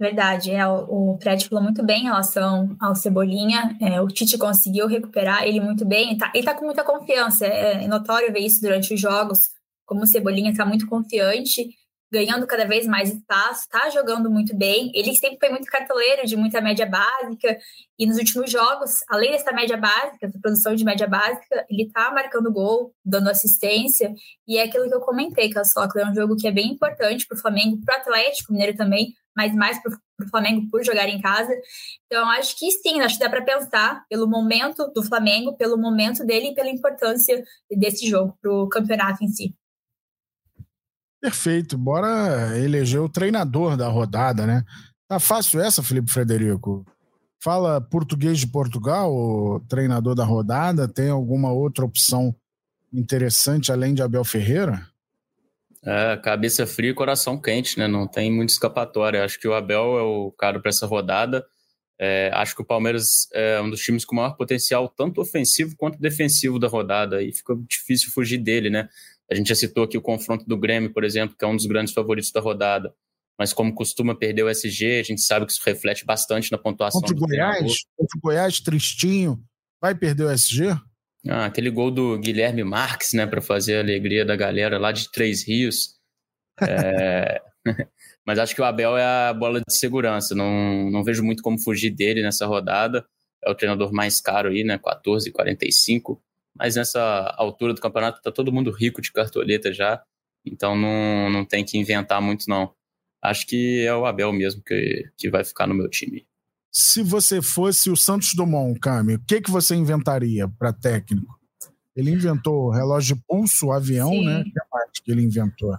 Verdade, 0.00 0.52
é, 0.52 0.66
o 0.66 1.18
Fred 1.20 1.46
falou 1.46 1.62
muito 1.62 1.84
bem 1.84 2.00
em 2.00 2.04
relação 2.04 2.74
ao 2.80 2.94
Cebolinha. 2.94 3.76
É, 3.78 4.00
o 4.00 4.08
Tite 4.08 4.38
conseguiu 4.38 4.86
recuperar 4.86 5.42
ele 5.42 5.60
muito 5.60 5.84
bem. 5.84 6.08
Ele 6.08 6.18
tá, 6.18 6.32
ele 6.34 6.44
tá 6.44 6.54
com 6.54 6.64
muita 6.64 6.82
confiança. 6.82 7.46
É, 7.46 7.84
é 7.84 7.86
notório 7.86 8.32
ver 8.32 8.40
isso 8.40 8.62
durante 8.62 8.94
os 8.94 8.98
jogos, 8.98 9.50
como 9.84 10.00
o 10.02 10.06
Cebolinha 10.06 10.50
está 10.50 10.64
muito 10.64 10.86
confiante 10.86 11.68
ganhando 12.12 12.46
cada 12.46 12.66
vez 12.66 12.86
mais 12.86 13.10
espaço, 13.10 13.62
está 13.62 13.88
jogando 13.88 14.30
muito 14.30 14.54
bem. 14.54 14.92
Ele 14.94 15.14
sempre 15.16 15.38
foi 15.40 15.48
muito 15.48 15.66
cartoleiro 15.66 16.26
de 16.26 16.36
muita 16.36 16.60
média 16.60 16.84
básica, 16.84 17.58
e 17.98 18.06
nos 18.06 18.18
últimos 18.18 18.50
jogos, 18.50 19.00
além 19.08 19.32
dessa 19.32 19.52
média 19.52 19.76
básica, 19.76 20.26
essa 20.26 20.38
produção 20.40 20.74
de 20.74 20.84
média 20.84 21.06
básica, 21.06 21.64
ele 21.70 21.84
está 21.84 22.10
marcando 22.12 22.52
gol, 22.52 22.94
dando 23.04 23.30
assistência, 23.30 24.12
e 24.46 24.58
é 24.58 24.64
aquilo 24.64 24.88
que 24.88 24.94
eu 24.94 25.00
comentei, 25.00 25.48
que 25.48 25.58
é 25.58 26.06
um 26.06 26.14
jogo 26.14 26.36
que 26.36 26.46
é 26.46 26.52
bem 26.52 26.72
importante 26.72 27.26
para 27.26 27.36
o 27.36 27.40
Flamengo, 27.40 27.80
para 27.84 27.96
o 27.96 28.00
Atlético 28.00 28.52
Mineiro 28.52 28.76
também, 28.76 29.14
mas 29.34 29.54
mais 29.54 29.80
para 29.82 29.92
o 29.92 30.28
Flamengo 30.28 30.68
por 30.70 30.84
jogar 30.84 31.08
em 31.08 31.20
casa. 31.20 31.52
Então, 32.06 32.28
acho 32.30 32.58
que 32.58 32.70
sim, 32.70 33.00
acho 33.00 33.16
que 33.16 33.24
dá 33.24 33.30
para 33.30 33.42
pensar 33.42 34.04
pelo 34.10 34.28
momento 34.28 34.92
do 34.94 35.02
Flamengo, 35.02 35.56
pelo 35.56 35.78
momento 35.78 36.26
dele 36.26 36.48
e 36.48 36.54
pela 36.54 36.68
importância 36.68 37.42
desse 37.70 38.06
jogo 38.06 38.36
para 38.42 38.52
o 38.52 38.68
campeonato 38.68 39.24
em 39.24 39.28
si. 39.28 39.54
Perfeito. 41.22 41.78
Bora 41.78 42.58
eleger 42.58 43.00
o 43.00 43.08
treinador 43.08 43.76
da 43.76 43.86
rodada, 43.86 44.44
né? 44.44 44.64
Tá 45.06 45.20
fácil 45.20 45.60
essa, 45.60 45.80
Felipe 45.80 46.10
Frederico? 46.10 46.84
Fala 47.40 47.80
português 47.80 48.40
de 48.40 48.48
Portugal, 48.48 49.60
treinador 49.68 50.16
da 50.16 50.24
rodada. 50.24 50.88
Tem 50.88 51.10
alguma 51.10 51.52
outra 51.52 51.84
opção 51.84 52.34
interessante 52.92 53.70
além 53.70 53.94
de 53.94 54.02
Abel 54.02 54.24
Ferreira? 54.24 54.84
É, 55.84 56.16
cabeça 56.16 56.66
fria 56.66 56.90
e 56.90 56.94
coração 56.94 57.40
quente, 57.40 57.78
né? 57.78 57.86
Não 57.86 58.08
tem 58.08 58.32
muita 58.32 58.52
escapatória. 58.52 59.24
Acho 59.24 59.38
que 59.38 59.46
o 59.46 59.54
Abel 59.54 59.98
é 59.98 60.02
o 60.02 60.32
cara 60.32 60.58
para 60.58 60.70
essa 60.70 60.86
rodada. 60.86 61.46
É, 62.00 62.32
acho 62.34 62.56
que 62.56 62.62
o 62.62 62.64
Palmeiras 62.64 63.28
é 63.32 63.60
um 63.60 63.70
dos 63.70 63.80
times 63.80 64.04
com 64.04 64.16
maior 64.16 64.36
potencial, 64.36 64.88
tanto 64.88 65.20
ofensivo 65.20 65.76
quanto 65.76 66.00
defensivo 66.00 66.58
da 66.58 66.66
rodada, 66.66 67.22
e 67.22 67.32
fica 67.32 67.54
difícil 67.68 68.10
fugir 68.10 68.38
dele, 68.38 68.70
né? 68.70 68.88
A 69.30 69.34
gente 69.34 69.48
já 69.48 69.54
citou 69.54 69.84
aqui 69.84 69.96
o 69.96 70.02
confronto 70.02 70.44
do 70.46 70.56
Grêmio, 70.56 70.92
por 70.92 71.04
exemplo, 71.04 71.36
que 71.36 71.44
é 71.44 71.48
um 71.48 71.56
dos 71.56 71.66
grandes 71.66 71.94
favoritos 71.94 72.30
da 72.32 72.40
rodada. 72.40 72.94
Mas 73.38 73.52
como 73.52 73.74
costuma 73.74 74.14
perder 74.14 74.42
o 74.42 74.50
SG, 74.50 75.00
a 75.00 75.02
gente 75.02 75.20
sabe 75.22 75.46
que 75.46 75.52
isso 75.52 75.62
reflete 75.64 76.04
bastante 76.04 76.52
na 76.52 76.58
pontuação 76.58 77.00
contra 77.00 77.14
do 77.14 77.20
Goiás, 77.20 77.84
Contra 77.96 78.18
o 78.18 78.20
Goiás, 78.20 78.60
tristinho, 78.60 79.42
vai 79.80 79.94
perder 79.94 80.24
o 80.24 80.30
SG? 80.30 80.76
Ah, 81.28 81.46
aquele 81.46 81.70
gol 81.70 81.90
do 81.90 82.18
Guilherme 82.18 82.64
Marques, 82.64 83.12
né, 83.12 83.26
para 83.26 83.40
fazer 83.40 83.76
a 83.76 83.80
alegria 83.80 84.24
da 84.24 84.36
galera 84.36 84.78
lá 84.78 84.92
de 84.92 85.10
Três 85.10 85.46
Rios. 85.46 85.94
É... 86.60 87.40
Mas 88.26 88.38
acho 88.38 88.54
que 88.54 88.60
o 88.60 88.64
Abel 88.64 88.96
é 88.96 89.04
a 89.28 89.32
bola 89.32 89.60
de 89.60 89.74
segurança. 89.74 90.34
Não, 90.34 90.90
não 90.90 91.02
vejo 91.02 91.24
muito 91.24 91.42
como 91.42 91.58
fugir 91.58 91.90
dele 91.90 92.22
nessa 92.22 92.46
rodada. 92.46 93.04
É 93.44 93.50
o 93.50 93.54
treinador 93.54 93.92
mais 93.92 94.20
caro 94.20 94.50
aí, 94.50 94.62
né? 94.62 94.78
14,45 94.78 96.20
mas 96.56 96.76
nessa 96.76 97.34
altura 97.36 97.74
do 97.74 97.80
campeonato 97.80 98.20
tá 98.22 98.30
todo 98.30 98.52
mundo 98.52 98.70
rico 98.70 99.00
de 99.00 99.12
cartoleta 99.12 99.72
já, 99.72 100.02
então 100.44 100.76
não, 100.76 101.30
não 101.30 101.44
tem 101.44 101.64
que 101.64 101.78
inventar 101.78 102.20
muito 102.20 102.48
não. 102.48 102.74
Acho 103.22 103.46
que 103.46 103.84
é 103.86 103.94
o 103.94 104.04
Abel 104.04 104.32
mesmo 104.32 104.62
que, 104.62 105.08
que 105.16 105.30
vai 105.30 105.44
ficar 105.44 105.66
no 105.66 105.74
meu 105.74 105.88
time. 105.88 106.26
Se 106.72 107.02
você 107.02 107.40
fosse 107.40 107.90
o 107.90 107.96
Santos 107.96 108.34
Dumont, 108.34 108.80
Cami, 108.80 109.14
o 109.14 109.24
que, 109.24 109.40
que 109.40 109.50
você 109.50 109.74
inventaria 109.74 110.48
para 110.48 110.72
técnico? 110.72 111.38
Ele 111.94 112.10
inventou 112.10 112.70
relógio 112.70 113.14
de 113.14 113.22
pulso, 113.28 113.70
avião, 113.70 114.08
Sim. 114.08 114.24
né? 114.24 114.42
Que 114.42 114.60
mais 114.72 114.90
que 115.04 115.12
ele 115.12 115.22
inventou? 115.22 115.76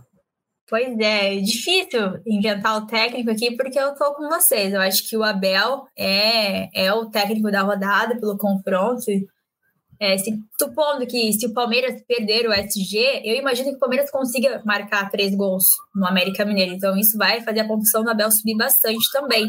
Pois 0.70 0.98
é, 1.00 1.38
é 1.38 1.42
difícil 1.42 2.20
inventar 2.26 2.78
o 2.78 2.88
técnico 2.88 3.30
aqui 3.30 3.56
porque 3.58 3.78
eu 3.78 3.94
tô 3.96 4.14
com 4.14 4.30
vocês. 4.30 4.74
Eu 4.74 4.82
acho 4.82 5.08
que 5.08 5.18
o 5.18 5.24
Abel 5.24 5.88
é, 5.98 6.86
é 6.86 6.94
o 6.94 7.10
técnico 7.10 7.52
da 7.52 7.62
rodada 7.62 8.18
pelo 8.20 8.38
confronto 8.38 9.04
é, 10.04 10.18
se, 10.18 10.38
supondo 10.60 11.08
que 11.08 11.32
se 11.32 11.46
o 11.46 11.54
Palmeiras 11.54 12.04
perder 12.06 12.46
o 12.46 12.52
SG, 12.52 13.22
eu 13.24 13.38
imagino 13.38 13.70
que 13.70 13.78
o 13.78 13.80
Palmeiras 13.80 14.12
consiga 14.12 14.62
marcar 14.66 15.10
três 15.10 15.34
gols 15.34 15.64
no 15.96 16.06
América 16.06 16.44
Mineiro. 16.44 16.74
Então, 16.74 16.98
isso 16.98 17.18
vai 17.18 17.40
fazer 17.40 17.62
a 17.62 17.68
pontuação 17.68 18.04
do 18.04 18.10
Abel 18.10 18.30
subir 18.30 18.58
bastante 18.58 19.10
também. 19.14 19.46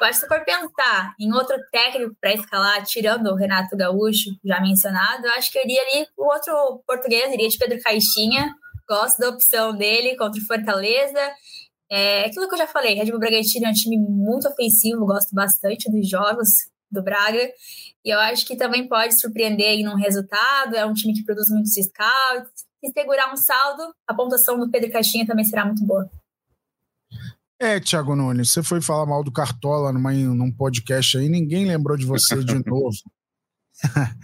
Eu 0.00 0.06
acho 0.06 0.20
que 0.20 0.26
se 0.26 0.28
for 0.28 0.42
pensar 0.46 1.14
em 1.20 1.30
outro 1.34 1.56
técnico 1.70 2.16
para 2.18 2.32
escalar, 2.32 2.82
tirando 2.86 3.26
o 3.26 3.34
Renato 3.34 3.76
Gaúcho, 3.76 4.30
já 4.42 4.58
mencionado, 4.62 5.26
eu 5.26 5.32
acho 5.32 5.52
que 5.52 5.58
eu 5.58 5.64
iria 5.64 5.82
ali 5.82 6.06
o 6.16 6.24
outro 6.24 6.82
português, 6.86 7.30
iria 7.30 7.48
de 7.48 7.58
Pedro 7.58 7.78
Caixinha. 7.82 8.54
Gosto 8.88 9.18
da 9.18 9.28
opção 9.28 9.76
dele 9.76 10.16
contra 10.16 10.40
o 10.40 10.46
Fortaleza. 10.46 11.20
É 11.92 12.24
aquilo 12.24 12.48
que 12.48 12.54
eu 12.54 12.58
já 12.58 12.66
falei, 12.66 12.94
Red 12.94 13.10
Bull 13.10 13.20
Bragantino 13.20 13.66
é 13.66 13.70
um 13.70 13.74
time 13.74 13.98
muito 13.98 14.48
ofensivo, 14.48 15.04
gosto 15.04 15.34
bastante 15.34 15.90
dos 15.90 16.08
jogos 16.08 16.48
do 16.90 17.02
Braga. 17.02 17.50
E 18.04 18.10
eu 18.10 18.18
acho 18.20 18.46
que 18.46 18.56
também 18.56 18.88
pode 18.88 19.18
surpreender 19.20 19.68
aí 19.68 19.82
num 19.82 19.96
resultado. 19.96 20.74
É 20.74 20.84
um 20.86 20.94
time 20.94 21.14
que 21.14 21.24
produz 21.24 21.48
muitos 21.50 21.72
scouts. 21.72 22.66
Se 22.84 22.92
segurar 22.92 23.32
um 23.32 23.36
saldo, 23.36 23.92
a 24.06 24.14
pontuação 24.14 24.58
do 24.58 24.70
Pedro 24.70 24.90
Caixinha 24.92 25.26
também 25.26 25.44
será 25.44 25.64
muito 25.64 25.84
boa. 25.84 26.08
É, 27.60 27.80
Thiago 27.80 28.14
Nunes, 28.14 28.52
você 28.52 28.62
foi 28.62 28.80
falar 28.80 29.04
mal 29.04 29.24
do 29.24 29.32
Cartola 29.32 29.92
numa, 29.92 30.12
num 30.12 30.52
podcast 30.52 31.18
aí, 31.18 31.28
ninguém 31.28 31.66
lembrou 31.66 31.96
de 31.96 32.06
você 32.06 32.42
de 32.44 32.54
novo. 32.64 32.96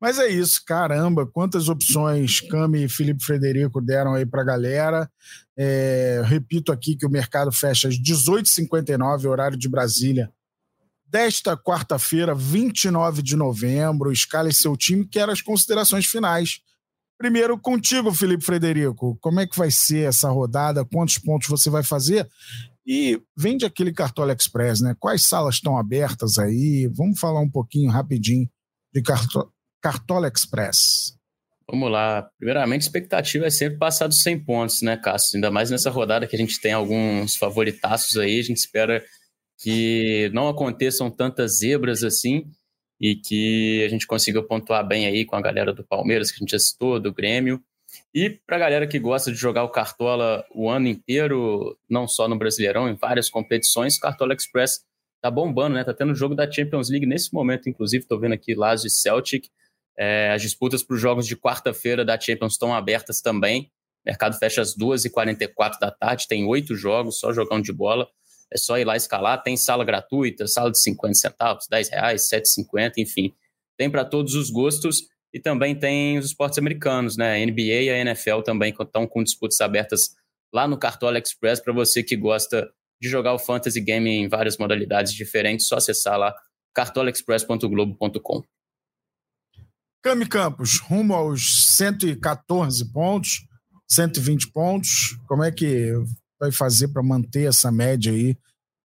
Mas 0.00 0.18
é 0.18 0.28
isso, 0.28 0.62
caramba, 0.66 1.26
quantas 1.26 1.68
opções 1.68 2.40
Cami 2.40 2.84
e 2.84 2.88
Felipe 2.88 3.24
Frederico 3.24 3.80
deram 3.80 4.14
aí 4.14 4.26
pra 4.26 4.44
galera. 4.44 5.10
É, 5.56 6.22
repito 6.26 6.72
aqui 6.72 6.96
que 6.96 7.06
o 7.06 7.10
mercado 7.10 7.50
fecha 7.52 7.88
às 7.88 7.94
18h59, 7.98 9.26
horário 9.26 9.58
de 9.58 9.68
Brasília, 9.68 10.30
desta 11.14 11.56
quarta-feira, 11.56 12.34
29 12.34 13.22
de 13.22 13.36
novembro. 13.36 14.10
Escale 14.10 14.52
seu 14.52 14.76
time, 14.76 15.06
quero 15.06 15.30
as 15.30 15.40
considerações 15.40 16.06
finais. 16.06 16.58
Primeiro 17.16 17.56
contigo, 17.56 18.12
Felipe 18.12 18.44
Frederico. 18.44 19.16
Como 19.20 19.38
é 19.38 19.46
que 19.46 19.56
vai 19.56 19.70
ser 19.70 20.08
essa 20.08 20.28
rodada? 20.28 20.84
Quantos 20.84 21.16
pontos 21.18 21.48
você 21.48 21.70
vai 21.70 21.84
fazer? 21.84 22.28
E 22.84 23.22
vende 23.36 23.64
aquele 23.64 23.92
Cartola 23.92 24.32
Express, 24.32 24.80
né? 24.80 24.96
Quais 24.98 25.22
salas 25.22 25.54
estão 25.54 25.78
abertas 25.78 26.36
aí? 26.36 26.90
Vamos 26.92 27.20
falar 27.20 27.40
um 27.40 27.50
pouquinho 27.50 27.92
rapidinho 27.92 28.50
de 28.92 29.00
Cartola 29.80 30.28
Express. 30.34 31.14
Vamos 31.70 31.92
lá. 31.92 32.28
Primeiramente, 32.38 32.82
a 32.82 32.86
expectativa 32.86 33.46
é 33.46 33.50
sempre 33.50 33.78
passar 33.78 34.08
dos 34.08 34.20
100 34.20 34.44
pontos, 34.44 34.82
né, 34.82 34.96
Cássio? 34.96 35.36
Ainda 35.36 35.48
mais 35.48 35.70
nessa 35.70 35.90
rodada 35.90 36.26
que 36.26 36.34
a 36.34 36.38
gente 36.40 36.60
tem 36.60 36.72
alguns 36.72 37.36
favoritaços 37.36 38.16
aí. 38.16 38.40
A 38.40 38.42
gente 38.42 38.56
espera 38.56 39.00
que 39.58 40.30
não 40.32 40.48
aconteçam 40.48 41.10
tantas 41.10 41.58
zebras 41.58 42.02
assim 42.02 42.50
e 43.00 43.16
que 43.16 43.84
a 43.84 43.88
gente 43.88 44.06
consiga 44.06 44.42
pontuar 44.42 44.86
bem 44.86 45.06
aí 45.06 45.24
com 45.24 45.36
a 45.36 45.40
galera 45.40 45.72
do 45.72 45.84
Palmeiras, 45.84 46.30
que 46.30 46.36
a 46.36 46.40
gente 46.40 46.58
citou, 46.58 47.00
do 47.00 47.12
Grêmio. 47.12 47.62
E 48.14 48.30
para 48.30 48.56
a 48.56 48.60
galera 48.60 48.86
que 48.86 48.98
gosta 48.98 49.30
de 49.30 49.36
jogar 49.36 49.64
o 49.64 49.68
Cartola 49.68 50.44
o 50.54 50.68
ano 50.68 50.88
inteiro, 50.88 51.78
não 51.88 52.06
só 52.08 52.28
no 52.28 52.38
Brasileirão, 52.38 52.88
em 52.88 52.94
várias 52.94 53.28
competições, 53.28 53.98
Cartola 53.98 54.34
Express 54.34 54.84
tá 55.20 55.30
bombando, 55.30 55.74
né? 55.74 55.84
Tá 55.84 55.94
tendo 55.94 56.14
jogo 56.14 56.34
da 56.34 56.50
Champions 56.50 56.90
League 56.90 57.06
nesse 57.06 57.32
momento, 57.32 57.68
inclusive, 57.68 58.04
tô 58.04 58.18
vendo 58.18 58.34
aqui 58.34 58.54
Lazio 58.54 58.88
e 58.88 58.90
Celtic. 58.90 59.48
É, 59.96 60.32
as 60.32 60.42
disputas 60.42 60.82
para 60.82 60.94
os 60.94 61.00
jogos 61.00 61.26
de 61.26 61.36
quarta-feira 61.36 62.04
da 62.04 62.18
Champions 62.18 62.52
estão 62.52 62.74
abertas 62.74 63.20
também. 63.20 63.70
O 64.04 64.10
mercado 64.10 64.36
fecha 64.38 64.60
às 64.60 64.76
2h44 64.76 65.78
da 65.80 65.90
tarde, 65.90 66.28
tem 66.28 66.44
oito 66.46 66.76
jogos, 66.76 67.18
só 67.18 67.32
jogão 67.32 67.60
de 67.60 67.72
bola. 67.72 68.06
É 68.52 68.56
só 68.56 68.78
ir 68.78 68.84
lá 68.84 68.96
escalar. 68.96 69.42
Tem 69.42 69.56
sala 69.56 69.84
gratuita, 69.84 70.46
sala 70.46 70.70
de 70.70 70.80
50 70.80 71.14
centavos, 71.14 71.66
10 71.68 71.88
reais, 71.90 72.28
7,50, 72.28 72.92
enfim. 72.98 73.32
Tem 73.76 73.90
para 73.90 74.04
todos 74.04 74.34
os 74.34 74.50
gostos. 74.50 75.08
E 75.32 75.40
também 75.40 75.74
tem 75.76 76.16
os 76.16 76.26
esportes 76.26 76.58
americanos, 76.58 77.16
né? 77.16 77.44
NBA 77.44 77.62
e 77.62 77.90
a 77.90 77.98
NFL 77.98 78.42
também 78.42 78.72
estão 78.72 79.04
com 79.04 79.22
disputas 79.22 79.60
abertas 79.60 80.14
lá 80.54 80.68
no 80.68 80.78
Cartola 80.78 81.18
Express 81.18 81.60
para 81.60 81.72
você 81.72 82.04
que 82.04 82.16
gosta 82.16 82.70
de 83.02 83.08
jogar 83.08 83.34
o 83.34 83.38
fantasy 83.38 83.80
game 83.80 84.08
em 84.08 84.28
várias 84.28 84.56
modalidades 84.56 85.12
diferentes, 85.12 85.66
só 85.66 85.76
acessar 85.76 86.16
lá 86.16 86.32
cartolaexpress.globo.com. 86.72 88.42
Cami 90.02 90.28
Campos, 90.28 90.78
rumo 90.80 91.14
aos 91.14 91.74
114 91.76 92.92
pontos, 92.92 93.46
120 93.88 94.52
pontos. 94.52 95.18
Como 95.26 95.42
é 95.42 95.50
que 95.50 95.92
vai 96.40 96.52
fazer 96.52 96.88
para 96.88 97.02
manter 97.02 97.48
essa 97.48 97.70
média 97.70 98.12
aí, 98.12 98.36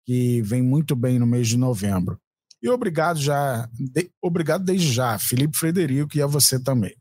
que 0.05 0.41
vem 0.41 0.61
muito 0.61 0.95
bem 0.95 1.19
no 1.19 1.25
mês 1.25 1.47
de 1.47 1.57
novembro? 1.57 2.19
E 2.61 2.69
obrigado 2.69 3.19
já, 3.19 3.69
de, 3.73 4.09
obrigado 4.21 4.63
desde 4.63 4.91
já, 4.91 5.17
Felipe 5.19 5.57
Frederico, 5.57 6.17
e 6.17 6.21
a 6.21 6.27
você 6.27 6.61
também. 6.61 6.95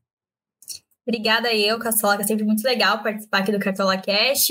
Obrigada 1.06 1.54
eu, 1.54 1.78
Cassola, 1.78 2.16
que 2.16 2.24
é 2.24 2.26
sempre 2.26 2.44
muito 2.44 2.64
legal 2.64 3.00
participar 3.00 3.38
aqui 3.38 3.52
do 3.52 3.60
Cartola 3.60 3.96
Cash. 3.96 4.50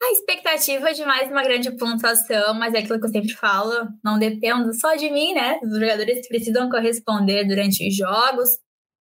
A 0.00 0.12
expectativa 0.12 0.88
é 0.88 0.92
de 0.92 1.04
mais 1.04 1.30
uma 1.30 1.42
grande 1.42 1.72
pontuação, 1.72 2.54
mas 2.54 2.72
é 2.74 2.78
aquilo 2.78 3.00
que 3.00 3.06
eu 3.06 3.10
sempre 3.10 3.34
falo, 3.34 3.88
não 4.02 4.18
dependo 4.18 4.72
só 4.72 4.94
de 4.94 5.10
mim, 5.10 5.34
né? 5.34 5.58
Os 5.62 5.78
jogadores 5.78 6.26
precisam 6.28 6.70
corresponder 6.70 7.44
durante 7.46 7.86
os 7.86 7.94
jogos. 7.94 8.48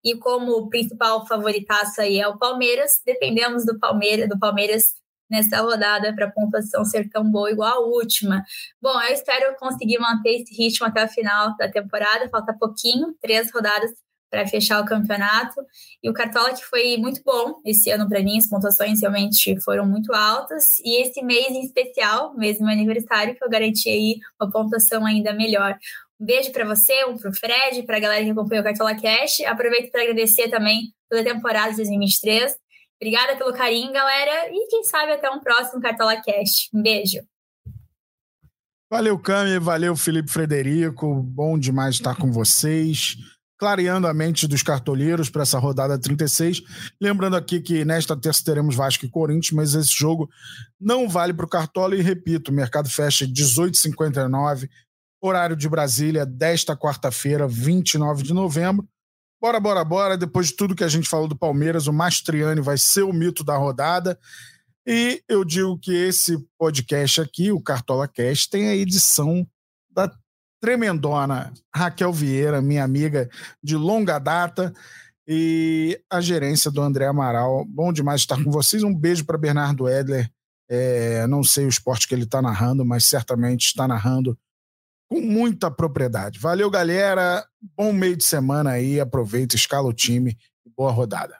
E 0.03 0.17
como 0.17 0.51
o 0.53 0.69
principal 0.69 1.27
favoritaço 1.27 2.01
aí 2.01 2.19
é 2.19 2.27
o 2.27 2.37
Palmeiras, 2.37 3.01
dependemos 3.05 3.65
do 3.65 3.77
Palmeiras, 3.77 4.27
do 4.27 4.39
Palmeiras 4.39 4.95
nessa 5.29 5.61
rodada 5.61 6.13
para 6.13 6.25
a 6.25 6.31
pontuação 6.31 6.83
ser 6.83 7.09
tão 7.09 7.29
boa 7.29 7.51
igual 7.51 7.83
a 7.83 7.87
última. 7.87 8.43
Bom, 8.81 9.01
eu 9.01 9.13
espero 9.13 9.55
conseguir 9.57 9.99
manter 9.99 10.41
esse 10.41 10.55
ritmo 10.55 10.87
até 10.87 11.03
o 11.03 11.07
final 11.07 11.55
da 11.57 11.69
temporada, 11.69 12.29
falta 12.29 12.53
pouquinho, 12.53 13.15
três 13.21 13.51
rodadas 13.51 13.91
para 14.29 14.47
fechar 14.47 14.81
o 14.81 14.85
campeonato. 14.85 15.61
E 16.03 16.09
o 16.09 16.13
Cartola 16.13 16.53
que 16.53 16.63
foi 16.63 16.97
muito 16.97 17.21
bom 17.23 17.55
esse 17.65 17.89
ano 17.89 18.07
para 18.07 18.21
mim, 18.21 18.37
as 18.37 18.47
pontuações 18.47 19.01
realmente 19.01 19.59
foram 19.61 19.85
muito 19.85 20.13
altas. 20.13 20.79
E 20.83 21.01
esse 21.01 21.21
mês 21.23 21.49
em 21.49 21.61
especial, 21.61 22.35
mês 22.35 22.57
do 22.57 22.65
meu 22.65 22.73
aniversário, 22.73 23.35
que 23.35 23.43
eu 23.43 23.49
garanti 23.49 23.89
aí 23.89 24.19
uma 24.39 24.49
pontuação 24.51 25.05
ainda 25.05 25.33
melhor. 25.33 25.77
Um 26.19 26.25
beijo 26.25 26.51
para 26.51 26.65
você, 26.65 27.05
um 27.05 27.17
para 27.17 27.29
o 27.29 27.33
Fred, 27.33 27.83
para 27.83 27.97
a 27.97 27.99
galera 27.99 28.23
que 28.23 28.31
acompanhou 28.31 28.61
o 28.61 28.65
Cartola 28.65 28.93
Cash. 28.95 29.39
Aproveito 29.47 29.91
para 29.91 30.03
agradecer 30.03 30.49
também 30.49 30.93
pela 31.09 31.23
temporada 31.23 31.71
de 31.71 31.77
2023. 31.77 32.55
Obrigada 33.01 33.37
pelo 33.37 33.53
carinho, 33.53 33.93
galera. 33.93 34.49
E 34.51 34.67
quem 34.67 34.83
sabe 34.83 35.13
até 35.13 35.29
um 35.29 35.39
próximo 35.39 35.81
Cartola 35.81 36.15
Cash. 36.17 36.69
Um 36.73 36.81
beijo. 36.81 37.19
Valeu, 38.91 39.17
Cami. 39.17 39.57
Valeu, 39.57 39.95
Felipe 39.95 40.29
Frederico. 40.29 41.21
Bom 41.23 41.57
demais 41.57 41.95
estar 41.95 42.15
com 42.15 42.31
vocês. 42.31 43.15
Clareando 43.57 44.07
a 44.07 44.13
mente 44.13 44.47
dos 44.47 44.63
cartoleiros 44.63 45.29
para 45.29 45.43
essa 45.43 45.59
rodada 45.59 45.99
36. 45.99 46.61
Lembrando 46.99 47.35
aqui 47.35 47.61
que 47.61 47.85
nesta 47.85 48.17
terça 48.17 48.43
teremos 48.43 48.75
Vasco 48.75 49.05
e 49.05 49.09
Corinthians, 49.09 49.51
mas 49.51 49.73
esse 49.75 49.95
jogo 49.95 50.29
não 50.79 51.07
vale 51.07 51.33
para 51.33 51.45
o 51.45 51.49
Cartola. 51.49 51.95
E 51.95 52.01
repito, 52.01 52.51
o 52.51 52.53
mercado 52.53 52.89
fecha 52.89 53.25
18h59 53.25 54.67
horário 55.21 55.55
de 55.55 55.67
Brasília, 55.67 56.25
desta 56.25 56.75
quarta-feira, 56.75 57.47
29 57.47 58.23
de 58.23 58.33
novembro. 58.33 58.87
Bora, 59.41 59.59
bora, 59.59 59.83
bora. 59.85 60.17
Depois 60.17 60.47
de 60.47 60.55
tudo 60.55 60.75
que 60.75 60.83
a 60.83 60.89
gente 60.89 61.07
falou 61.07 61.27
do 61.27 61.37
Palmeiras, 61.37 61.87
o 61.87 61.93
Mastriani 61.93 62.59
vai 62.59 62.77
ser 62.77 63.03
o 63.03 63.13
mito 63.13 63.43
da 63.43 63.55
rodada. 63.55 64.19
E 64.85 65.23
eu 65.29 65.45
digo 65.45 65.77
que 65.77 65.93
esse 65.93 66.37
podcast 66.57 67.21
aqui, 67.21 67.51
o 67.51 67.61
Cartola 67.61 68.07
Cast, 68.07 68.49
tem 68.49 68.67
a 68.67 68.75
edição 68.75 69.47
da 69.89 70.11
tremendona 70.61 71.53
Raquel 71.73 72.11
Vieira, 72.11 72.61
minha 72.61 72.83
amiga 72.83 73.29
de 73.63 73.77
longa 73.77 74.19
data, 74.19 74.73
e 75.25 76.01
a 76.09 76.19
gerência 76.19 76.69
do 76.69 76.81
André 76.81 77.05
Amaral. 77.05 77.63
Bom 77.65 77.93
demais 77.93 78.21
estar 78.21 78.43
com 78.43 78.51
vocês. 78.51 78.83
Um 78.83 78.93
beijo 78.93 79.25
para 79.25 79.37
Bernardo 79.37 79.87
Edler. 79.87 80.29
É, 80.67 81.25
não 81.27 81.43
sei 81.43 81.65
o 81.65 81.69
esporte 81.69 82.07
que 82.07 82.13
ele 82.13 82.23
está 82.23 82.41
narrando, 82.41 82.83
mas 82.83 83.05
certamente 83.05 83.67
está 83.67 83.87
narrando 83.87 84.37
com 85.09 85.19
muita 85.19 85.71
propriedade. 85.71 86.39
Valeu, 86.39 86.69
galera. 86.69 87.43
Bom 87.75 87.91
meio 87.91 88.15
de 88.15 88.23
semana 88.23 88.71
aí. 88.71 88.99
Aproveita, 88.99 89.55
escala 89.55 89.87
o 89.87 89.93
time. 89.93 90.37
Boa 90.77 90.91
rodada. 90.91 91.35